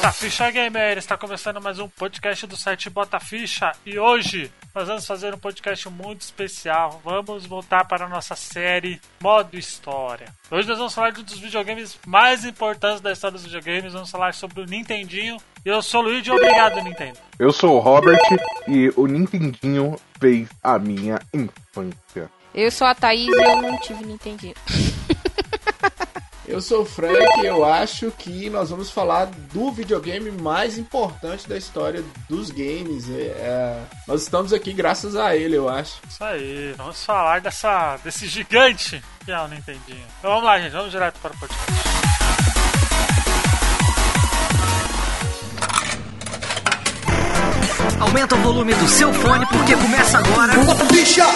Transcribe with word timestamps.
Bota 0.00 0.12
Ficha 0.12 0.50
Gamer! 0.50 0.96
Está 0.96 1.14
começando 1.14 1.60
mais 1.60 1.78
um 1.78 1.86
podcast 1.86 2.46
do 2.46 2.56
site 2.56 2.88
Bota 2.88 3.20
Ficha 3.20 3.70
e 3.84 3.98
hoje 3.98 4.50
nós 4.74 4.88
vamos 4.88 5.06
fazer 5.06 5.34
um 5.34 5.38
podcast 5.38 5.90
muito 5.90 6.22
especial. 6.22 7.02
Vamos 7.04 7.44
voltar 7.44 7.84
para 7.84 8.06
a 8.06 8.08
nossa 8.08 8.34
série 8.34 8.98
Modo 9.22 9.58
História. 9.58 10.28
Hoje 10.50 10.66
nós 10.66 10.78
vamos 10.78 10.94
falar 10.94 11.10
de 11.10 11.20
um 11.20 11.22
dos 11.22 11.38
videogames 11.38 11.98
mais 12.06 12.46
importantes 12.46 13.02
da 13.02 13.12
história 13.12 13.34
dos 13.34 13.44
videogames. 13.44 13.92
Vamos 13.92 14.10
falar 14.10 14.32
sobre 14.32 14.62
o 14.62 14.64
Nintendinho. 14.64 15.36
Eu 15.66 15.82
sou 15.82 16.00
o 16.00 16.04
Luigi, 16.04 16.30
obrigado, 16.30 16.80
Nintendo. 16.80 17.18
Eu 17.38 17.52
sou 17.52 17.76
o 17.76 17.78
Robert 17.78 18.16
e 18.66 18.90
o 18.96 19.06
Nintendinho 19.06 20.00
fez 20.18 20.48
a 20.62 20.78
minha 20.78 21.20
infância. 21.34 22.30
Eu 22.54 22.70
sou 22.70 22.86
a 22.86 22.94
Thaís 22.94 23.28
e 23.28 23.44
eu 23.44 23.60
não 23.60 23.78
tive 23.78 24.02
Nintendinho. 24.06 24.54
Eu 26.50 26.60
sou 26.60 26.82
o 26.82 26.84
Frank 26.84 27.16
e 27.42 27.46
eu 27.46 27.64
acho 27.64 28.10
que 28.10 28.50
nós 28.50 28.70
vamos 28.70 28.90
falar 28.90 29.26
do 29.52 29.70
videogame 29.70 30.32
mais 30.32 30.76
importante 30.76 31.48
da 31.48 31.56
história 31.56 32.02
dos 32.28 32.50
games. 32.50 33.08
É, 33.08 33.22
é, 33.22 33.80
nós 34.06 34.22
estamos 34.22 34.52
aqui 34.52 34.72
graças 34.72 35.14
a 35.14 35.36
ele, 35.36 35.56
eu 35.56 35.68
acho. 35.68 36.00
Isso 36.08 36.24
aí, 36.24 36.74
vamos 36.76 37.04
falar 37.04 37.40
dessa, 37.40 37.96
desse 38.02 38.26
gigante 38.26 39.00
que 39.24 39.30
é 39.30 39.40
o 39.40 39.46
Nintendinho. 39.46 40.04
Então 40.18 40.32
vamos 40.32 40.44
lá, 40.44 40.58
gente, 40.58 40.72
vamos 40.72 40.90
direto 40.90 41.20
para 41.20 41.32
o 41.32 41.38
podcast. 41.38 41.72
Aumenta 48.00 48.34
o 48.34 48.38
volume 48.38 48.74
do 48.74 48.88
seu 48.88 49.12
fone 49.14 49.46
porque 49.46 49.76
começa 49.76 50.18
agora. 50.18 50.54
Bicha! 50.90 51.26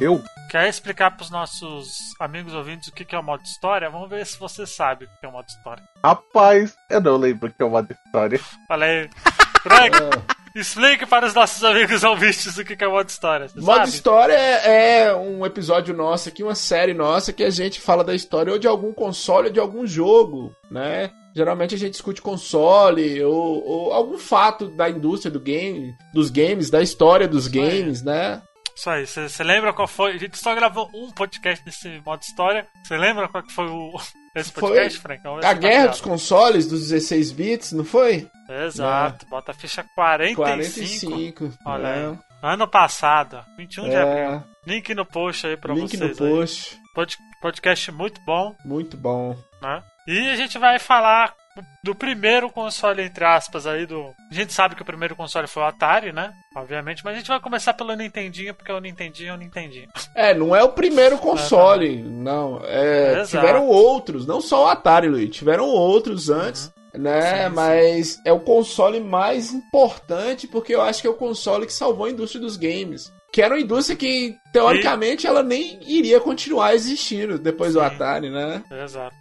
Eu? 0.00 0.22
quer 0.50 0.68
explicar 0.68 1.12
para 1.12 1.22
os 1.22 1.30
nossos 1.30 2.12
amigos 2.18 2.52
ouvintes 2.54 2.88
o 2.88 2.92
que 2.92 3.04
que 3.04 3.14
é 3.14 3.18
o 3.18 3.22
modo 3.22 3.44
história? 3.44 3.88
Vamos 3.88 4.10
ver 4.10 4.26
se 4.26 4.36
você 4.36 4.66
sabe 4.66 5.04
o 5.04 5.08
que 5.08 5.26
é 5.26 5.28
o 5.28 5.32
modo 5.32 5.46
história. 5.46 5.84
Rapaz, 6.04 6.74
eu 6.90 7.00
não 7.00 7.16
lembro 7.16 7.52
que 7.52 7.62
é 7.62 7.64
uma 7.64 7.86
história. 7.88 8.40
Falei, 8.66 9.08
Frank, 9.62 9.96
explique 10.56 11.06
para 11.06 11.26
os 11.26 11.34
nossos 11.34 11.62
amigos 11.62 12.02
ouvintes 12.02 12.56
o 12.56 12.64
que 12.64 12.74
que 12.74 12.82
é 12.82 12.88
o 12.88 12.90
modo 12.90 13.08
história. 13.08 13.46
Você 13.46 13.60
Modo 13.60 13.76
sabe? 13.76 13.88
História 13.90 14.32
é, 14.32 15.04
é 15.04 15.14
um 15.14 15.46
episódio 15.46 15.94
nosso 15.94 16.28
aqui, 16.28 16.42
uma 16.42 16.56
série 16.56 16.94
nossa 16.94 17.32
que 17.32 17.44
a 17.44 17.50
gente 17.50 17.80
fala 17.80 18.02
da 18.02 18.14
história 18.14 18.52
ou 18.52 18.58
de 18.58 18.66
algum 18.66 18.92
console 18.92 19.46
ou 19.46 19.52
de 19.52 19.60
algum 19.60 19.86
jogo, 19.86 20.52
né? 20.68 21.12
Geralmente 21.36 21.76
a 21.76 21.78
gente 21.78 21.92
discute 21.92 22.20
console 22.20 23.22
ou, 23.22 23.64
ou 23.64 23.92
algum 23.92 24.18
fato 24.18 24.66
da 24.66 24.90
indústria 24.90 25.30
do 25.30 25.38
game, 25.38 25.94
dos 26.12 26.28
games, 26.28 26.70
da 26.70 26.82
história 26.82 27.28
dos 27.28 27.46
games, 27.46 28.02
né? 28.02 28.42
Isso 28.80 28.88
aí, 28.88 29.06
você 29.28 29.44
lembra 29.44 29.72
qual 29.74 29.86
foi? 29.86 30.12
A 30.12 30.16
gente 30.18 30.38
só 30.38 30.54
gravou 30.54 30.88
um 30.94 31.10
podcast 31.10 31.62
nesse 31.66 32.00
modo 32.04 32.22
história. 32.22 32.66
Você 32.82 32.96
lembra 32.96 33.28
qual 33.28 33.42
que 33.42 33.52
foi 33.52 33.66
o 33.66 33.92
esse 34.34 34.50
Foi 34.52 34.62
podcast, 34.70 34.98
Frank? 35.00 35.22
Vamos 35.22 35.40
ver 35.40 35.46
A 35.46 35.54
tá 35.54 35.60
guerra 35.60 35.86
dos 35.88 36.00
consoles 36.00 36.66
dos 36.66 36.88
16 36.88 37.32
bits, 37.32 37.72
não 37.72 37.84
foi? 37.84 38.26
Exato, 38.48 39.26
bota 39.26 39.50
a 39.52 39.54
ficha 39.54 39.84
45. 39.94 40.36
45. 40.42 41.52
Olha 41.66 41.88
aí. 41.92 42.18
Ano 42.42 42.66
passado, 42.66 43.44
21 43.58 43.88
de 43.90 43.96
abril. 43.96 44.24
É, 44.24 44.42
Link 44.66 44.94
no 44.94 45.04
post 45.04 45.46
aí 45.46 45.56
pra 45.58 45.74
link 45.74 45.92
no 45.98 46.06
vocês 46.06 46.20
aí. 46.20 46.30
post. 46.30 46.80
Pod- 46.94 47.18
podcast 47.42 47.92
muito 47.92 48.20
bom, 48.22 48.54
Muito 48.64 48.96
bom. 48.96 49.36
né? 49.60 49.82
E 50.06 50.30
a 50.30 50.36
gente 50.36 50.58
vai 50.58 50.78
falar 50.78 51.34
do 51.82 51.94
primeiro 51.94 52.50
console, 52.50 53.02
entre 53.02 53.24
aspas, 53.24 53.66
aí 53.66 53.86
do. 53.86 54.14
A 54.30 54.34
gente 54.34 54.52
sabe 54.52 54.74
que 54.74 54.82
o 54.82 54.84
primeiro 54.84 55.16
console 55.16 55.46
foi 55.46 55.62
o 55.62 55.66
Atari, 55.66 56.12
né? 56.12 56.32
Obviamente, 56.54 57.04
mas 57.04 57.14
a 57.14 57.18
gente 57.18 57.28
vai 57.28 57.40
começar 57.40 57.74
pelo 57.74 57.94
Nintendinho, 57.94 58.54
porque 58.54 58.72
o 58.72 58.80
Nintendinho 58.80 59.30
é 59.30 59.34
o 59.34 59.38
Nintendinho. 59.38 59.88
É, 60.14 60.34
não 60.34 60.54
é 60.54 60.62
o 60.62 60.72
primeiro 60.72 61.18
console, 61.18 62.02
não. 62.02 62.60
É, 62.64 63.24
tiveram 63.24 63.66
outros, 63.66 64.26
não 64.26 64.40
só 64.40 64.64
o 64.64 64.68
Atari, 64.68 65.08
Luiz. 65.08 65.30
Tiveram 65.30 65.66
outros 65.66 66.30
antes, 66.30 66.72
né? 66.94 67.20
Sim, 67.20 67.48
sim. 67.48 67.54
Mas 67.54 68.20
é 68.24 68.32
o 68.32 68.40
console 68.40 69.00
mais 69.00 69.52
importante 69.52 70.46
porque 70.46 70.74
eu 70.74 70.82
acho 70.82 71.00
que 71.00 71.06
é 71.06 71.10
o 71.10 71.14
console 71.14 71.66
que 71.66 71.72
salvou 71.72 72.06
a 72.06 72.10
indústria 72.10 72.40
dos 72.40 72.56
games. 72.56 73.12
Que 73.32 73.42
era 73.42 73.54
uma 73.54 73.60
indústria 73.60 73.96
que, 73.96 74.36
teoricamente, 74.52 75.24
ela 75.24 75.40
nem 75.40 75.78
iria 75.86 76.18
continuar 76.18 76.74
existindo 76.74 77.38
depois 77.38 77.74
do 77.74 77.78
Sim. 77.78 77.86
Atari, 77.86 78.28
né? 78.28 78.60
Exato. 78.82 79.16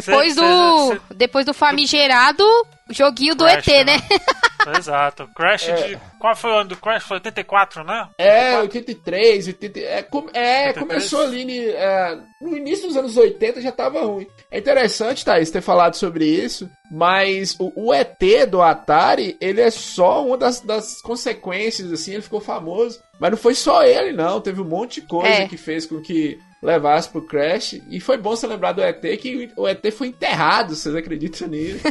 Depois 0.00 0.34
Cê- 0.34 0.40
do. 0.40 0.88
cê- 0.92 1.00
Depois 1.14 1.46
do 1.46 1.54
famigerado 1.54 2.44
joguinho 2.90 3.34
do 3.34 3.44
Crash, 3.44 3.66
ET, 3.68 3.84
né? 3.86 3.96
Exato. 4.78 5.28
Crash 5.36 5.68
É. 5.68 5.74
de. 5.74 5.98
Qual 6.18 6.34
foi 6.34 6.50
o 6.50 6.54
ano 6.56 6.70
do 6.70 6.76
Crash? 6.76 7.04
Foi 7.04 7.16
84, 7.18 7.84
né? 7.84 8.08
É, 8.18 8.58
83, 8.58 9.46
80, 9.48 9.78
é, 9.80 10.02
com- 10.02 10.26
é 10.32 10.68
83? 10.68 10.78
começou 10.78 11.22
ali 11.22 11.68
é, 11.70 12.18
no 12.40 12.56
início 12.56 12.88
dos 12.88 12.96
anos 12.96 13.16
80 13.16 13.60
já 13.60 13.70
tava 13.70 14.00
ruim. 14.04 14.26
É 14.50 14.58
interessante, 14.58 15.24
Thaís, 15.24 15.50
ter 15.50 15.60
falado 15.60 15.94
sobre 15.94 16.24
isso, 16.26 16.68
mas 16.90 17.54
o, 17.60 17.72
o 17.76 17.94
ET 17.94 18.18
do 18.50 18.60
Atari, 18.60 19.36
ele 19.40 19.60
é 19.60 19.70
só 19.70 20.24
uma 20.26 20.36
das, 20.36 20.60
das 20.60 21.00
consequências, 21.00 21.92
assim, 21.92 22.14
ele 22.14 22.22
ficou 22.22 22.40
famoso. 22.40 23.00
Mas 23.20 23.30
não 23.30 23.38
foi 23.38 23.54
só 23.54 23.82
ele, 23.84 24.12
não, 24.12 24.40
teve 24.40 24.60
um 24.60 24.64
monte 24.68 25.00
de 25.00 25.06
coisa 25.06 25.28
É. 25.28 25.48
que 25.48 25.56
fez 25.56 25.86
com 25.86 26.00
que 26.00 26.38
levasse 26.62 27.08
pro 27.08 27.22
Crash. 27.26 27.80
E 27.90 28.00
foi 28.00 28.16
bom 28.16 28.30
você 28.30 28.46
lembrar 28.46 28.72
do 28.72 28.82
ET, 28.82 29.00
que 29.20 29.50
o 29.56 29.66
ET 29.68 29.84
foi 29.92 30.08
enterrado, 30.08 30.74
vocês 30.74 30.94
acreditam 30.94 31.48
nisso? 31.48 31.80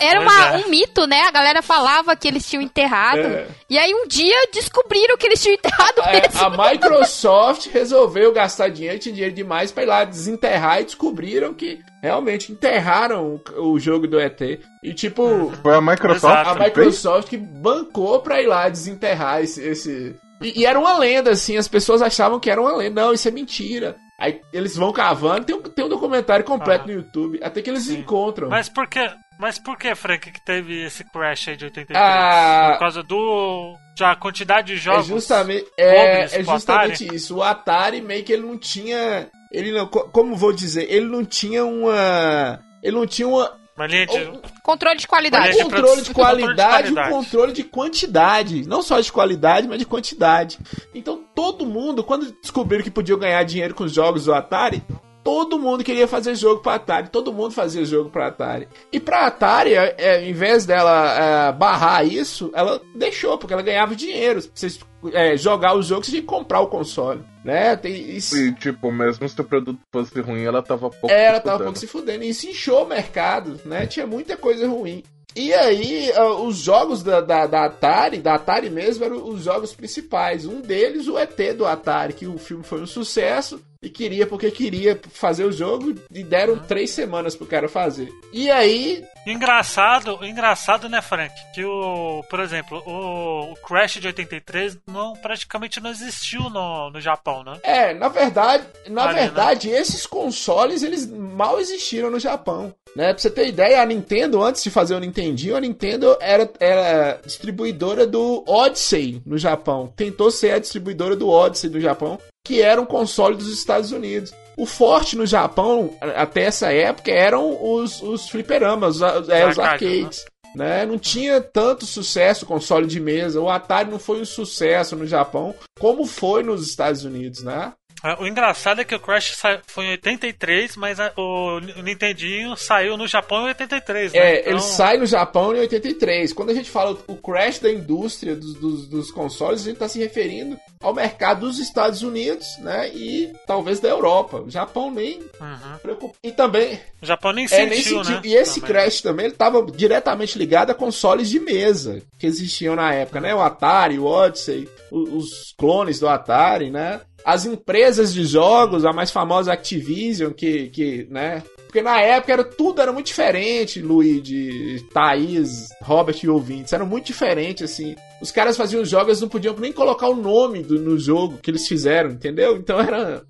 Era 0.00 0.20
uma- 0.20 0.46
é. 0.54 0.56
um 0.58 0.68
mito, 0.68 1.06
né? 1.06 1.22
A 1.22 1.30
galera 1.30 1.62
falava 1.62 2.14
que 2.14 2.28
eles 2.28 2.48
tinham 2.48 2.62
enterrado. 2.62 3.18
É. 3.20 3.46
E 3.68 3.78
aí 3.78 3.92
um 3.94 4.06
dia 4.06 4.36
descobriram 4.52 5.16
que 5.16 5.26
eles 5.26 5.42
tinham 5.42 5.54
enterrado 5.54 6.00
É, 6.06 6.20
mesmo. 6.22 6.40
a 6.40 6.70
Microsoft 6.70 7.66
resolveu 7.72 8.32
gastar 8.32 8.68
dinheiro, 8.68 8.98
tinha 8.98 9.12
dinheiro 9.14 9.34
demais 9.34 9.72
pra 9.72 9.82
ir 9.82 9.86
lá 9.86 10.04
desenterrar 10.04 10.80
e 10.80 10.84
descobriram 10.84 11.52
que 11.54 11.80
realmente 12.02 12.52
enterraram 12.52 13.40
o, 13.56 13.70
o 13.72 13.80
jogo 13.80 14.06
do 14.06 14.20
ET. 14.20 14.40
E 14.82 14.94
tipo, 14.94 15.50
Foi 15.62 15.74
a 15.74 15.80
Microsoft 15.80 16.40
Exato. 16.40 16.62
a? 16.62 16.64
Microsoft 16.66 17.28
que 17.28 17.36
bancou 17.36 18.20
pra 18.20 18.40
ir 18.40 18.46
lá 18.46 18.68
desenterrar 18.68 19.42
esse. 19.42 19.62
esse... 19.62 20.16
E, 20.40 20.60
e 20.60 20.66
era 20.66 20.78
uma 20.78 20.96
lenda, 20.98 21.30
assim, 21.30 21.56
as 21.56 21.68
pessoas 21.68 22.00
achavam 22.02 22.40
que 22.40 22.50
era 22.50 22.60
uma 22.60 22.76
lenda. 22.76 23.02
Não, 23.02 23.12
isso 23.12 23.28
é 23.28 23.30
mentira. 23.30 23.96
Aí 24.18 24.40
eles 24.52 24.76
vão 24.76 24.92
cavando, 24.92 25.46
tem 25.46 25.56
um, 25.56 25.62
tem 25.62 25.84
um 25.84 25.88
documentário 25.88 26.44
completo 26.44 26.84
Ah. 26.84 26.86
no 26.88 26.92
YouTube, 26.92 27.40
até 27.42 27.62
que 27.62 27.70
eles 27.70 27.84
Sim. 27.84 28.00
encontram. 28.00 28.50
Mas 28.50 28.68
por 28.68 28.86
que, 28.86 29.00
mas 29.38 29.58
por 29.58 29.78
que, 29.78 29.94
Frank, 29.94 30.30
que 30.30 30.44
teve 30.44 30.82
esse 30.84 31.02
Crash 31.04 31.48
aí 31.48 31.56
de 31.56 31.64
83? 31.64 31.98
Ah. 31.98 32.70
Por 32.72 32.78
causa 32.80 33.02
do. 33.02 33.74
da 33.98 34.14
quantidade 34.16 34.68
de 34.68 34.74
É 34.74 34.76
jogos. 34.76 35.06
justamente, 35.06 35.64
pobres 35.64 36.32
é, 36.34 36.40
é 36.40 36.42
justamente 36.44 37.14
isso. 37.14 37.36
O 37.36 37.42
Atari 37.42 38.02
meio 38.02 38.22
que 38.22 38.32
ele 38.32 38.42
não 38.46 38.58
tinha. 38.58 39.28
Ele 39.50 39.72
não. 39.72 39.86
co- 39.86 40.08
Como 40.10 40.36
vou 40.36 40.52
dizer? 40.52 40.86
Ele 40.92 41.06
não 41.06 41.24
tinha 41.24 41.64
uma. 41.64 42.60
Ele 42.82 42.96
não 42.96 43.06
tinha 43.06 43.26
uma, 43.28 43.58
Uma 43.80 43.86
linha 43.86 44.06
de. 44.06 44.18
um 44.18 44.42
Controle 44.62 44.98
de 44.98 45.08
qualidade. 45.08 45.56
controle 45.56 46.02
de 46.02 46.08
e 46.08 46.10
um 46.10 46.14
qualidade. 46.14 46.94
controle 47.08 47.52
de 47.54 47.64
quantidade. 47.64 48.68
Não 48.68 48.82
só 48.82 49.00
de 49.00 49.10
qualidade, 49.10 49.66
mas 49.66 49.78
de 49.78 49.86
quantidade. 49.86 50.58
Então 50.94 51.24
todo 51.34 51.64
mundo, 51.64 52.04
quando 52.04 52.30
descobriram 52.42 52.84
que 52.84 52.90
podiam 52.90 53.18
ganhar 53.18 53.42
dinheiro 53.42 53.74
com 53.74 53.84
os 53.84 53.92
jogos 53.94 54.26
do 54.26 54.34
Atari, 54.34 54.82
todo 55.30 55.58
mundo 55.60 55.84
queria 55.84 56.08
fazer 56.08 56.34
jogo 56.34 56.60
para 56.60 56.74
Atari. 56.74 57.08
Todo 57.08 57.32
mundo 57.32 57.52
fazia 57.52 57.84
jogo 57.84 58.10
para 58.10 58.26
Atari. 58.26 58.66
E 58.92 58.98
pra 58.98 59.26
Atari, 59.26 59.74
é, 59.74 59.94
é, 59.96 60.28
em 60.28 60.32
vez 60.32 60.66
dela 60.66 61.48
é, 61.48 61.52
barrar 61.52 62.04
isso, 62.04 62.50
ela 62.52 62.80
deixou, 62.96 63.38
porque 63.38 63.52
ela 63.52 63.62
ganhava 63.62 63.94
dinheiro. 63.94 64.42
Vocês 64.52 64.80
é, 65.12 65.36
jogar 65.36 65.76
os 65.76 65.86
jogos, 65.86 66.06
você 66.06 66.12
tinha 66.12 66.22
que 66.22 66.26
comprar 66.28 66.60
o 66.60 66.66
console. 66.66 67.22
Né? 67.44 67.74
Tem, 67.76 67.94
isso, 68.16 68.36
E, 68.36 68.52
tipo, 68.54 68.90
mesmo 68.92 69.26
se 69.28 69.40
o 69.40 69.44
produto 69.44 69.78
fosse 69.92 70.20
ruim, 70.20 70.44
ela 70.44 70.62
tava 70.62 70.90
pouco. 70.90 71.10
é, 71.10 71.26
ela 71.26 71.38
se 71.38 71.44
tava 71.44 71.58
fudendo. 71.58 71.64
pouco 71.64 71.78
se 71.78 71.86
fudendo. 71.86 72.24
E 72.24 72.28
isso 72.30 72.48
inchou 72.48 72.84
o 72.84 72.88
mercado, 72.88 73.58
né? 73.64 73.86
Tinha 73.86 74.06
muita 74.06 74.36
coisa 74.36 74.66
ruim. 74.68 75.02
E 75.34 75.52
aí, 75.52 76.12
ah, 76.12 76.34
os 76.34 76.58
jogos 76.58 77.02
da, 77.02 77.20
da, 77.20 77.46
da 77.46 77.64
Atari, 77.66 78.18
da 78.18 78.34
Atari 78.34 78.70
mesmo, 78.70 79.04
eram 79.04 79.28
os 79.28 79.44
jogos 79.44 79.72
principais. 79.72 80.44
Um 80.44 80.60
deles, 80.60 81.06
o 81.06 81.18
ET 81.18 81.36
do 81.56 81.66
Atari, 81.66 82.12
que 82.12 82.26
o 82.26 82.38
filme 82.38 82.64
foi 82.64 82.80
um 82.80 82.86
sucesso. 82.86 83.62
e 83.82 83.88
queria 83.88 84.26
porque 84.26 84.50
queria 84.50 85.00
fazer 85.10 85.44
o 85.44 85.52
jogo 85.52 85.94
e 86.10 86.22
deram 86.22 86.58
três 86.58 86.90
semanas 86.90 87.34
pro 87.34 87.46
cara 87.46 87.68
fazer. 87.68 88.10
E 88.32 88.50
aí, 88.50 89.02
Engraçado, 89.26 90.18
engraçado, 90.22 90.88
né, 90.88 91.02
Frank? 91.02 91.34
Que 91.52 91.64
o, 91.64 92.24
por 92.30 92.40
exemplo, 92.40 92.82
o, 92.86 93.54
Crash 93.56 94.00
de 94.00 94.06
83 94.06 94.78
não, 94.86 95.12
praticamente 95.14 95.78
não 95.80 95.90
existiu 95.90 96.48
no, 96.48 96.90
no 96.90 97.00
Japão, 97.00 97.44
né? 97.44 97.58
é, 97.62 97.92
na 97.92 98.08
verdade, 98.08 98.64
na 98.88 99.04
Ali, 99.04 99.14
né? 99.14 99.20
verdade, 99.22 99.68
esses 99.68 100.06
consoles 100.06 100.82
eles 100.82 101.06
mal 101.06 101.60
existiram 101.60 102.10
no 102.10 102.18
Japão. 102.18 102.74
Né? 102.96 103.12
Pra 103.12 103.18
você 103.22 103.30
ter 103.30 103.46
ideia, 103.48 103.80
a 103.80 103.86
Nintendo, 103.86 104.42
antes 104.42 104.62
de 104.62 104.70
fazer 104.70 104.94
o 104.94 105.00
Nintendinho, 105.00 105.56
a 105.56 105.60
Nintendo 105.60 106.16
era, 106.20 106.50
era 106.58 107.20
distribuidora 107.24 108.06
do 108.06 108.42
Odyssey 108.46 109.22
no 109.24 109.38
Japão. 109.38 109.92
Tentou 109.96 110.30
ser 110.30 110.52
a 110.52 110.58
distribuidora 110.58 111.14
do 111.14 111.28
Odyssey 111.28 111.70
do 111.70 111.80
Japão, 111.80 112.18
que 112.44 112.60
era 112.60 112.80
um 112.80 112.86
console 112.86 113.36
dos 113.36 113.52
Estados 113.52 113.92
Unidos. 113.92 114.32
O 114.56 114.66
forte 114.66 115.16
no 115.16 115.24
Japão, 115.24 115.94
até 116.16 116.42
essa 116.42 116.72
época, 116.72 117.10
eram 117.10 117.56
os, 117.74 118.02
os 118.02 118.28
fliperamas, 118.28 118.96
os, 118.96 119.02
a- 119.02 119.14
é, 119.28 119.48
os 119.48 119.56
arcades. 119.58 120.24
Né? 120.54 120.84
Não 120.84 120.98
tinha 120.98 121.40
tanto 121.40 121.86
sucesso 121.86 122.44
o 122.44 122.48
console 122.48 122.88
de 122.88 122.98
mesa. 122.98 123.40
O 123.40 123.48
Atari 123.48 123.88
não 123.88 124.00
foi 124.00 124.20
um 124.20 124.24
sucesso 124.24 124.96
no 124.96 125.06
Japão 125.06 125.54
como 125.78 126.04
foi 126.04 126.42
nos 126.42 126.66
Estados 126.66 127.04
Unidos, 127.04 127.44
né? 127.44 127.72
É, 128.02 128.22
O 128.22 128.26
engraçado 128.26 128.80
é 128.80 128.84
que 128.84 128.94
o 128.94 129.00
Crash 129.00 129.36
foi 129.66 129.84
em 129.86 129.90
83, 129.92 130.76
mas 130.76 130.98
o 131.16 131.60
Nintendinho 131.82 132.56
saiu 132.56 132.96
no 132.96 133.06
Japão 133.06 133.42
em 133.42 133.48
83, 133.48 134.12
né? 134.12 134.18
É, 134.18 134.40
Então, 134.40 134.52
ele 134.52 134.60
sai 134.60 134.96
no 134.96 135.06
Japão 135.06 135.54
em 135.54 135.60
83. 135.60 136.32
Quando 136.32 136.50
a 136.50 136.54
gente 136.54 136.70
fala 136.70 136.96
o 137.06 137.16
crash 137.16 137.58
da 137.58 137.70
indústria 137.70 138.34
dos, 138.34 138.54
dos, 138.54 138.86
dos 138.86 139.10
consoles, 139.10 139.60
a 139.62 139.64
gente 139.64 139.74
está 139.74 139.88
se 139.88 139.98
referindo 139.98 140.58
ao 140.82 140.94
mercado 140.94 141.40
dos 141.46 141.58
Estados 141.58 142.02
Unidos, 142.02 142.56
né? 142.58 142.88
E 142.94 143.32
talvez 143.46 143.80
da 143.80 143.88
Europa. 143.88 144.40
O 144.40 144.50
Japão 144.50 144.90
nem 144.90 145.20
uhum. 145.40 145.78
preocupa. 145.82 146.14
E 146.24 146.32
também. 146.32 146.80
O 147.02 147.06
Japão 147.06 147.32
nem 147.32 147.44
É, 147.44 147.48
sentiu, 147.48 147.68
nem 147.68 147.82
sentiu. 147.82 148.02
né? 148.14 148.20
E 148.24 148.34
esse 148.34 148.60
Também. 148.60 148.74
crash 148.74 149.00
também 149.02 149.26
ele 149.26 149.34
estava 149.34 149.62
diretamente 149.70 150.38
ligado 150.38 150.70
a 150.70 150.74
consoles 150.74 151.28
de 151.28 151.38
mesa 151.38 152.00
que 152.18 152.26
existiam 152.26 152.74
na 152.74 152.92
época, 152.94 153.20
né? 153.20 153.34
O 153.34 153.40
Atari, 153.42 153.98
o 153.98 154.04
Odyssey, 154.06 154.68
os 154.90 155.54
clones 155.58 156.00
do 156.00 156.08
Atari, 156.08 156.70
né? 156.70 157.00
As 157.24 157.44
empresas 157.44 158.14
de 158.14 158.24
jogos, 158.24 158.84
a 158.86 158.92
mais 158.92 159.10
famosa 159.10 159.52
Activision, 159.52 160.32
que, 160.32 160.68
que 160.70 161.06
né? 161.10 161.42
Porque 161.70 161.82
na 161.82 162.00
época 162.00 162.32
era, 162.32 162.42
tudo 162.42 162.82
era 162.82 162.92
muito 162.92 163.06
diferente, 163.06 163.80
Luigi, 163.80 164.84
Thaís, 164.92 165.68
Robert 165.80 166.16
e 166.20 166.28
ouvintes. 166.28 166.72
Era 166.72 166.84
muito 166.84 167.06
diferente, 167.06 167.62
assim. 167.62 167.94
Os 168.20 168.32
caras 168.32 168.56
faziam 168.56 168.84
jogos, 168.84 169.20
não 169.20 169.28
podiam 169.28 169.54
nem 169.56 169.72
colocar 169.72 170.08
o 170.08 170.16
nome 170.16 170.64
do, 170.64 170.80
no 170.80 170.98
jogo 170.98 171.38
que 171.38 171.48
eles 171.48 171.68
fizeram, 171.68 172.10
entendeu? 172.10 172.56
Então 172.56 172.80
era. 172.80 173.22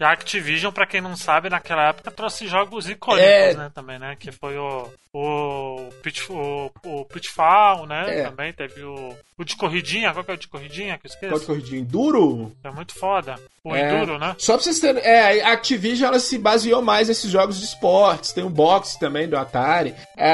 E 0.00 0.04
a 0.04 0.10
Activision, 0.10 0.72
pra 0.72 0.86
quem 0.86 1.02
não 1.02 1.14
sabe, 1.14 1.50
naquela 1.50 1.90
época 1.90 2.10
trouxe 2.10 2.46
jogos 2.46 2.88
icônicos, 2.88 3.28
É. 3.28 3.54
né? 3.54 3.70
Também, 3.74 3.98
né? 3.98 4.16
Que 4.18 4.32
foi 4.32 4.56
o. 4.56 4.88
O, 5.14 5.90
Pit, 6.02 6.22
o, 6.32 6.70
o 6.86 7.04
Pitfall, 7.04 7.86
né? 7.86 8.20
É. 8.20 8.22
Também 8.24 8.52
teve 8.52 8.82
o. 8.82 9.14
O 9.38 9.44
de 9.44 9.56
corridinha, 9.56 10.12
qual 10.12 10.24
que 10.24 10.30
é 10.30 10.34
o 10.34 10.38
de 10.38 10.46
corridinha 10.48 10.96
que 10.98 11.06
eu 11.06 11.10
Pode 11.10 11.24
esqueço? 11.26 11.46
corrigir 11.46 11.78
Enduro? 11.80 12.52
É 12.64 12.70
muito 12.70 12.94
foda. 12.94 13.34
O 13.64 13.74
É. 13.74 13.94
Enduro, 13.94 14.18
né? 14.18 14.34
Só 14.38 14.54
pra 14.54 14.62
vocês 14.62 14.78
terem. 14.78 15.02
É, 15.02 15.42
a 15.42 15.52
Activision 15.52 16.08
ela 16.08 16.18
se 16.18 16.38
baseou 16.38 16.80
mais 16.80 17.08
nesses 17.08 17.30
jogos 17.30 17.58
de 17.58 17.64
esportes. 17.66 18.32
Tem 18.32 18.42
o 18.44 18.48
boxe 18.50 18.98
também 18.98 19.28
do 19.28 19.36
Atari. 19.36 19.94
É, 20.16 20.32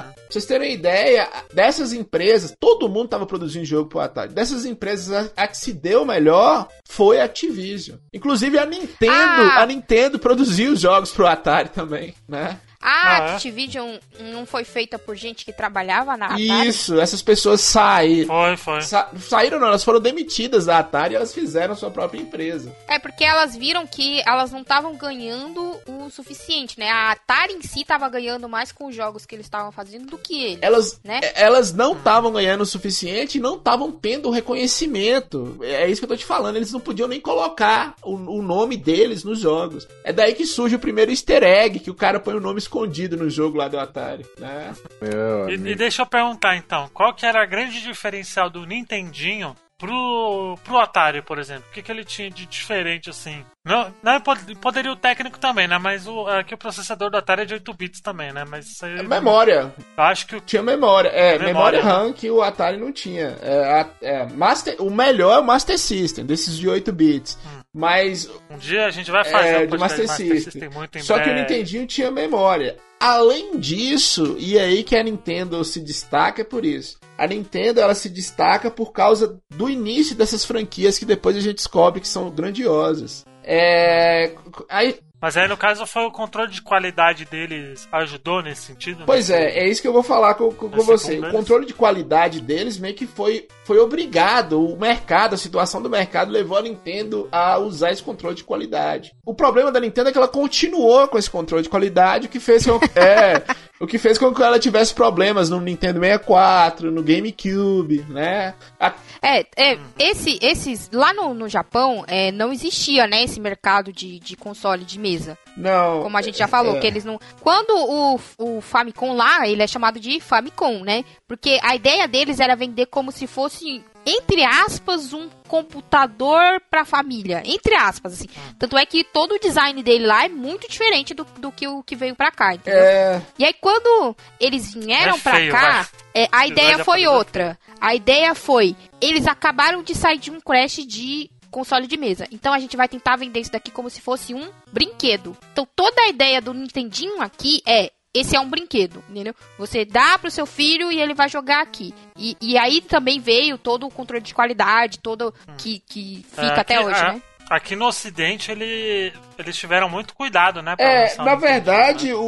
pra 0.00 0.14
vocês 0.30 0.44
terem 0.46 0.72
ideia, 0.72 1.28
dessas 1.52 1.92
empresas, 1.92 2.52
todo 2.58 2.88
mundo 2.88 3.08
tava 3.08 3.26
produzindo 3.26 3.64
jogo 3.64 3.88
pro 3.88 4.00
Atari. 4.00 4.32
Dessas 4.32 4.64
empresas, 4.64 5.30
a, 5.36 5.42
a 5.44 5.46
que 5.46 5.56
se 5.56 5.72
deu 5.72 6.04
melhor 6.04 6.66
foi 6.84 7.20
a 7.20 7.24
Activision. 7.24 7.98
Inclusive 8.12 8.58
a 8.58 8.66
Nintendo, 8.66 9.12
Ah. 9.12 9.60
a 9.62 9.66
Nintendo 9.66 10.18
produziu 10.18 10.74
jogos 10.74 11.12
pro 11.12 11.26
Atari 11.26 11.68
também, 11.68 12.14
né? 12.28 12.58
A 12.86 12.90
Ah, 12.90 13.18
é? 13.30 13.34
Activision 13.34 13.96
não 14.32 14.44
foi 14.44 14.62
feita 14.62 14.98
por 14.98 15.16
gente 15.16 15.44
que 15.44 15.52
trabalhava 15.54 16.16
na 16.18 16.26
Atari? 16.26 16.68
Isso, 16.68 17.00
essas 17.00 17.22
pessoas 17.22 17.62
saíram. 17.62 18.26
Foi, 18.28 18.56
foi. 18.58 18.80
Sa 18.82 19.08
saíram 19.18 19.58
não, 19.58 19.68
elas 19.68 19.82
foram 19.82 19.98
demitidas 20.00 20.66
da 20.66 20.78
Atari 20.80 21.14
e 21.14 21.16
elas 21.16 21.32
fizeram 21.32 21.74
sua 21.74 21.90
própria 21.90 22.20
empresa. 22.20 22.70
É 22.86 22.98
porque 22.98 23.24
elas 23.24 23.56
viram 23.56 23.86
que 23.86 24.22
elas 24.26 24.52
não 24.52 24.60
estavam 24.60 24.94
ganhando 24.96 25.76
o 25.86 26.10
suficiente, 26.10 26.78
né? 26.78 26.90
A 26.90 27.12
Atari 27.12 27.54
em 27.54 27.62
si 27.62 27.80
estava 27.80 28.06
ganhando 28.10 28.48
mais 28.50 28.70
com 28.70 28.86
os 28.86 28.94
jogos 28.94 29.24
que 29.24 29.34
eles 29.34 29.46
estavam 29.46 29.72
fazendo 29.72 30.06
do 30.06 30.18
que 30.18 30.42
eles. 30.44 30.58
Elas, 30.60 31.00
Né? 31.02 31.20
é- 31.22 31.42
elas 31.42 31.72
não 31.72 31.92
estavam 31.96 32.30
ganhando 32.32 32.60
o 32.60 32.66
suficiente 32.66 33.38
e 33.38 33.40
não 33.40 33.56
estavam 33.56 33.90
tendo 33.90 34.28
o 34.28 34.30
reconhecimento. 34.30 35.56
É 35.62 35.88
isso 35.88 36.00
que 36.00 36.04
eu 36.04 36.08
tô 36.10 36.16
te 36.16 36.24
falando. 36.24 36.56
Eles 36.56 36.72
não 36.72 36.80
podiam 36.80 37.08
nem 37.08 37.20
colocar 37.20 37.94
o, 38.02 38.14
o 38.14 38.42
nome 38.42 38.76
deles 38.76 39.24
nos 39.24 39.38
jogos. 39.38 39.86
É 40.02 40.12
daí 40.12 40.34
que 40.34 40.46
surge 40.46 40.76
o 40.76 40.78
primeiro 40.78 41.10
easter 41.10 41.42
egg, 41.42 41.78
que 41.78 41.90
o 41.90 41.94
cara 41.94 42.20
põe 42.20 42.34
o 42.34 42.40
nome 42.40 42.58
escondido 42.74 43.16
no 43.16 43.30
jogo 43.30 43.56
lá 43.56 43.68
do 43.68 43.78
Atari, 43.78 44.26
né? 44.38 44.74
Meu 45.00 45.48
E, 45.48 45.54
e 45.54 45.74
deixa 45.76 46.02
eu 46.02 46.06
perguntar 46.06 46.56
então, 46.56 46.90
qual 46.92 47.14
que 47.14 47.24
era 47.24 47.40
a 47.40 47.46
grande 47.46 47.80
diferencial 47.80 48.50
do 48.50 48.66
Nintendinho 48.66 49.54
pro, 49.86 50.58
pro 50.64 50.78
Atari, 50.78 51.22
por 51.22 51.38
exemplo? 51.38 51.64
O 51.70 51.72
que, 51.72 51.82
que 51.82 51.92
ele 51.92 52.04
tinha 52.04 52.30
de 52.30 52.46
diferente 52.46 53.10
assim? 53.10 53.44
Não, 53.64 53.92
não 54.02 54.12
é 54.12 54.20
pod- 54.20 54.54
poderio 54.56 54.94
técnico 54.96 55.38
também, 55.38 55.66
né? 55.66 55.78
Mas 55.78 56.06
o, 56.06 56.28
é 56.28 56.44
que 56.44 56.54
o 56.54 56.58
processador 56.58 57.10
do 57.10 57.16
Atari 57.16 57.42
é 57.42 57.44
de 57.46 57.54
8 57.54 57.74
bits 57.74 58.00
também, 58.00 58.32
né? 58.32 58.44
Mas 58.48 58.82
aí, 58.82 58.98
É 58.98 59.02
memória. 59.02 59.72
acho 59.96 60.26
que 60.26 60.36
o 60.36 60.40
Tinha 60.40 60.62
memória. 60.62 61.08
É, 61.08 61.38
memória, 61.38 61.78
Memória. 61.78 61.82
RAM 61.82 62.12
que 62.12 62.30
o 62.30 62.42
Atari 62.42 62.76
não 62.78 62.92
tinha. 62.92 63.36
É, 63.42 63.86
é, 64.02 64.26
Master, 64.26 64.76
o 64.80 64.90
melhor 64.90 65.36
é 65.36 65.40
o 65.40 65.44
Master 65.44 65.78
System, 65.78 66.24
desses 66.26 66.56
de 66.58 66.68
8 66.68 66.92
bits. 66.92 67.38
Mas 67.72 68.30
um 68.50 68.56
dia 68.56 68.86
a 68.86 68.90
gente 68.90 69.10
vai 69.10 69.24
fazer 69.24 69.48
É, 69.48 69.58
um 69.60 69.66
de 69.66 69.78
Master 69.78 70.00
de 70.02 70.06
Master 70.06 70.26
System. 70.28 70.40
System 70.52 70.68
muito 70.70 70.98
em 70.98 71.02
Só 71.02 71.14
que 71.14 71.22
o 71.22 71.24
breve. 71.24 71.40
Nintendinho 71.40 71.86
tinha 71.86 72.10
memória. 72.10 72.76
Além 73.00 73.58
disso, 73.58 74.36
e 74.38 74.56
é 74.56 74.62
aí 74.62 74.84
que 74.84 74.96
a 74.96 75.02
Nintendo 75.02 75.62
se 75.64 75.80
destaca 75.80 76.42
é 76.42 76.44
por 76.44 76.64
isso. 76.64 76.98
A 77.16 77.26
Nintendo 77.26 77.80
ela 77.80 77.94
se 77.94 78.08
destaca 78.08 78.70
por 78.70 78.92
causa 78.92 79.38
do 79.50 79.68
início 79.68 80.16
dessas 80.16 80.44
franquias 80.44 80.98
que 80.98 81.04
depois 81.04 81.36
a 81.36 81.40
gente 81.40 81.56
descobre 81.56 82.00
que 82.00 82.08
são 82.08 82.30
grandiosas. 82.30 83.24
É, 83.46 84.32
aí, 84.70 84.98
Mas 85.20 85.36
aí 85.36 85.46
no 85.46 85.56
caso 85.56 85.86
foi 85.86 86.02
o 86.04 86.10
controle 86.10 86.50
de 86.50 86.62
qualidade 86.62 87.26
deles 87.26 87.86
ajudou 87.92 88.42
nesse 88.42 88.62
sentido? 88.62 89.04
Pois 89.04 89.28
né? 89.28 89.44
é, 89.44 89.64
é 89.64 89.68
isso 89.68 89.82
que 89.82 89.88
eu 89.88 89.92
vou 89.92 90.02
falar 90.02 90.34
com, 90.34 90.50
com, 90.50 90.70
com 90.70 90.82
você. 90.82 91.18
O 91.18 91.30
controle 91.30 91.66
de 91.66 91.74
qualidade 91.74 92.40
deles 92.40 92.78
meio 92.78 92.94
que 92.94 93.06
foi, 93.06 93.46
foi 93.64 93.78
obrigado. 93.78 94.64
O 94.64 94.78
mercado, 94.78 95.34
a 95.34 95.38
situação 95.38 95.82
do 95.82 95.90
mercado 95.90 96.32
levou 96.32 96.56
a 96.56 96.62
Nintendo 96.62 97.28
a 97.30 97.58
usar 97.58 97.92
esse 97.92 98.02
controle 98.02 98.34
de 98.34 98.44
qualidade. 98.44 99.14
O 99.26 99.34
problema 99.34 99.70
da 99.70 99.80
Nintendo 99.80 100.08
é 100.08 100.12
que 100.12 100.18
ela 100.18 100.28
continuou 100.28 101.06
com 101.06 101.18
esse 101.18 101.30
controle 101.30 101.62
de 101.62 101.68
qualidade, 101.68 102.26
o 102.26 102.30
que 102.30 102.40
fez 102.40 102.64
com, 102.64 102.80
é, 102.98 103.42
o 103.80 103.86
que 103.86 103.98
fez 103.98 104.16
com 104.18 104.32
que 104.32 104.42
ela 104.42 104.58
tivesse 104.58 104.94
problemas 104.94 105.50
no 105.50 105.60
Nintendo 105.60 106.00
64, 106.00 106.90
no 106.90 107.02
GameCube, 107.02 108.04
né? 108.08 108.54
A- 108.78 108.94
É, 109.22 109.40
é 109.56 109.78
esse, 109.98 110.38
esses. 110.42 110.90
Lá 110.92 111.12
no, 111.12 111.34
no 111.34 111.48
Japão 111.48 112.04
é, 112.06 112.30
não 112.30 112.52
existia, 112.52 113.06
né, 113.06 113.22
esse 113.24 113.40
mercado 113.40 113.92
de, 113.92 114.18
de 114.20 114.36
console 114.36 114.84
de 114.84 114.98
mesa. 114.98 115.36
não. 115.56 116.02
Como 116.02 116.16
a 116.16 116.22
gente 116.22 116.38
já 116.38 116.46
falou, 116.46 116.76
é. 116.76 116.80
que 116.80 116.86
eles 116.86 117.04
não. 117.04 117.18
Quando 117.40 117.70
o, 117.76 118.20
o 118.38 118.60
Famicom 118.60 119.14
lá, 119.14 119.46
ele 119.48 119.62
é 119.62 119.66
chamado 119.66 119.98
de 119.98 120.20
Famicom, 120.20 120.80
né? 120.84 121.04
Porque 121.26 121.58
a 121.62 121.74
ideia 121.74 122.06
deles 122.06 122.40
era 122.40 122.54
vender 122.54 122.86
como 122.86 123.10
se 123.10 123.26
fosse, 123.26 123.82
entre 124.06 124.44
aspas, 124.44 125.12
um 125.12 125.28
computador 125.48 126.60
pra 126.70 126.84
família. 126.84 127.42
Entre 127.44 127.74
aspas, 127.74 128.14
assim. 128.14 128.26
Tanto 128.58 128.76
é 128.76 128.84
que 128.84 129.04
todo 129.04 129.34
o 129.34 129.38
design 129.38 129.82
dele 129.82 130.06
lá 130.06 130.24
é 130.24 130.28
muito 130.28 130.68
diferente 130.68 131.14
do, 131.14 131.24
do 131.38 131.50
que 131.52 131.66
o 131.66 131.82
que 131.82 131.96
veio 131.96 132.14
pra 132.14 132.30
cá, 132.30 132.54
entendeu? 132.54 132.80
É, 132.82 133.22
E 133.38 133.44
aí, 133.44 133.54
quando 133.54 134.16
eles 134.40 134.74
vieram 134.74 135.16
É 135.16 135.18
pra 135.20 135.34
feio, 135.34 135.52
cá, 135.52 135.88
é, 136.14 136.28
a 136.30 136.46
ideia 136.46 136.84
foi 136.84 137.06
outra. 137.06 137.58
A 137.80 137.94
ideia 137.94 138.34
foi: 138.34 138.76
eles 139.00 139.26
acabaram 139.26 139.82
de 139.82 139.94
sair 139.94 140.18
de 140.18 140.30
um 140.30 140.40
crash 140.40 140.84
de 140.86 141.30
console 141.50 141.86
de 141.86 141.96
mesa. 141.96 142.26
Então 142.32 142.52
a 142.52 142.58
gente 142.58 142.76
vai 142.76 142.88
tentar 142.88 143.14
vender 143.16 143.38
isso 143.40 143.52
daqui 143.52 143.70
como 143.70 143.88
se 143.88 144.00
fosse 144.00 144.34
um 144.34 144.48
brinquedo. 144.72 145.36
Então 145.52 145.66
toda 145.76 146.02
a 146.02 146.08
ideia 146.08 146.40
do 146.40 146.52
Nintendinho 146.52 147.22
aqui 147.22 147.62
é. 147.66 147.92
Esse 148.14 148.36
é 148.36 148.40
um 148.40 148.48
brinquedo, 148.48 149.02
entendeu? 149.10 149.34
Você 149.58 149.84
dá 149.84 150.16
pro 150.18 150.30
seu 150.30 150.46
filho 150.46 150.92
e 150.92 151.00
ele 151.00 151.14
vai 151.14 151.28
jogar 151.28 151.60
aqui. 151.62 151.92
E, 152.16 152.36
e 152.40 152.56
aí 152.56 152.80
também 152.80 153.18
veio 153.18 153.58
todo 153.58 153.86
o 153.86 153.90
controle 153.90 154.22
de 154.22 154.32
qualidade, 154.32 155.00
todo 155.00 155.34
que, 155.58 155.80
que 155.80 156.24
fica 156.30 156.42
É, 156.46 156.60
até 156.60 156.76
aqui- 156.76 156.84
hoje, 156.86 157.00
a- 157.00 157.12
né? 157.14 157.22
Aqui 157.50 157.76
no 157.76 157.84
Ocidente 157.86 158.50
ele, 158.50 159.12
eles 159.38 159.54
tiveram 159.54 159.86
muito 159.86 160.14
cuidado, 160.14 160.62
né? 160.62 160.74
é 160.78 161.14
na 161.22 161.34
verdade, 161.34 162.08
né? 162.08 162.14
o, 162.14 162.22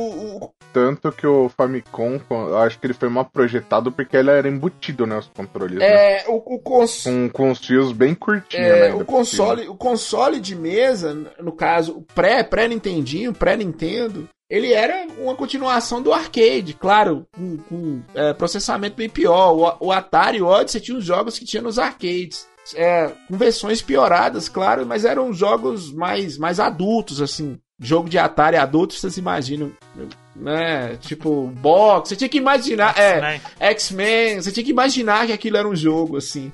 o- 0.45 0.51
Tanto 0.75 1.11
que 1.11 1.27
o 1.27 1.49
Famicom, 1.49 2.21
eu 2.29 2.59
acho 2.59 2.79
que 2.79 2.87
ele 2.87 2.93
foi 2.93 3.09
mal 3.09 3.25
projetado 3.25 3.91
porque 3.91 4.15
ele 4.15 4.29
era 4.31 4.47
embutido, 4.47 5.07
né? 5.07 5.17
Os 5.17 5.27
controles. 5.35 5.79
né? 5.79 6.19
é, 6.19 6.25
o, 6.29 6.35
o 6.37 6.59
cons- 6.59 7.05
Com, 7.05 7.31
com 7.31 7.51
os 7.51 7.65
fios 7.65 7.93
bem 7.93 8.15
curtinhos, 8.15 8.67
É, 8.67 8.89
né? 8.91 8.95
o 8.95 9.07
console, 9.07 9.67
o 9.69 9.75
console 9.75 10.39
de 10.39 10.55
mesa, 10.55 11.15
no 11.41 11.53
caso, 11.53 11.97
o 11.97 12.03
pré, 12.03 12.43
pré-Nintendinho, 12.45 13.33
pré-Nintendo, 13.33 14.29
ele 14.49 14.73
era 14.73 15.07
uma 15.19 15.35
continuação 15.35 16.01
do 16.01 16.13
arcade, 16.13 16.75
claro, 16.75 17.27
com, 17.35 17.57
com, 17.59 18.03
é, 18.15 18.33
processamento 18.33 18.97
bem 18.97 19.09
pior. 19.09 19.53
O, 19.81 19.87
o 19.87 19.93
Atari 19.93 20.39
e 20.39 20.43
o 20.43 20.47
Odyssey 20.47 20.81
tinham 20.81 20.99
os 20.99 21.05
jogos 21.05 21.39
que 21.39 21.45
tinha 21.45 21.63
nos 21.63 21.79
arcades. 21.79 22.47
é, 22.75 23.13
com 23.29 23.37
versões 23.37 23.83
pioradas, 23.83 24.49
claro, 24.49 24.87
mas 24.87 25.05
eram 25.05 25.33
jogos 25.33 25.93
mais, 25.93 26.39
mais 26.39 26.61
adultos, 26.61 27.21
assim. 27.21 27.59
Jogo 27.79 28.09
de 28.09 28.19
Atari 28.19 28.57
adulto, 28.57 28.95
vocês 28.95 29.19
imaginam, 29.19 29.71
né? 30.35 30.97
Tipo, 30.97 31.49
box, 31.49 32.09
você 32.09 32.17
tinha 32.17 32.29
que 32.29 32.39
imaginar, 32.39 32.97
é, 32.99 33.41
X-Men, 33.61 34.41
você 34.41 34.51
tinha 34.51 34.65
que 34.65 34.71
imaginar 34.71 35.27
que 35.27 35.33
aquilo 35.33 35.59
era 35.59 35.69
um 35.69 35.77
jogo, 35.77 36.17
assim. 36.17 36.53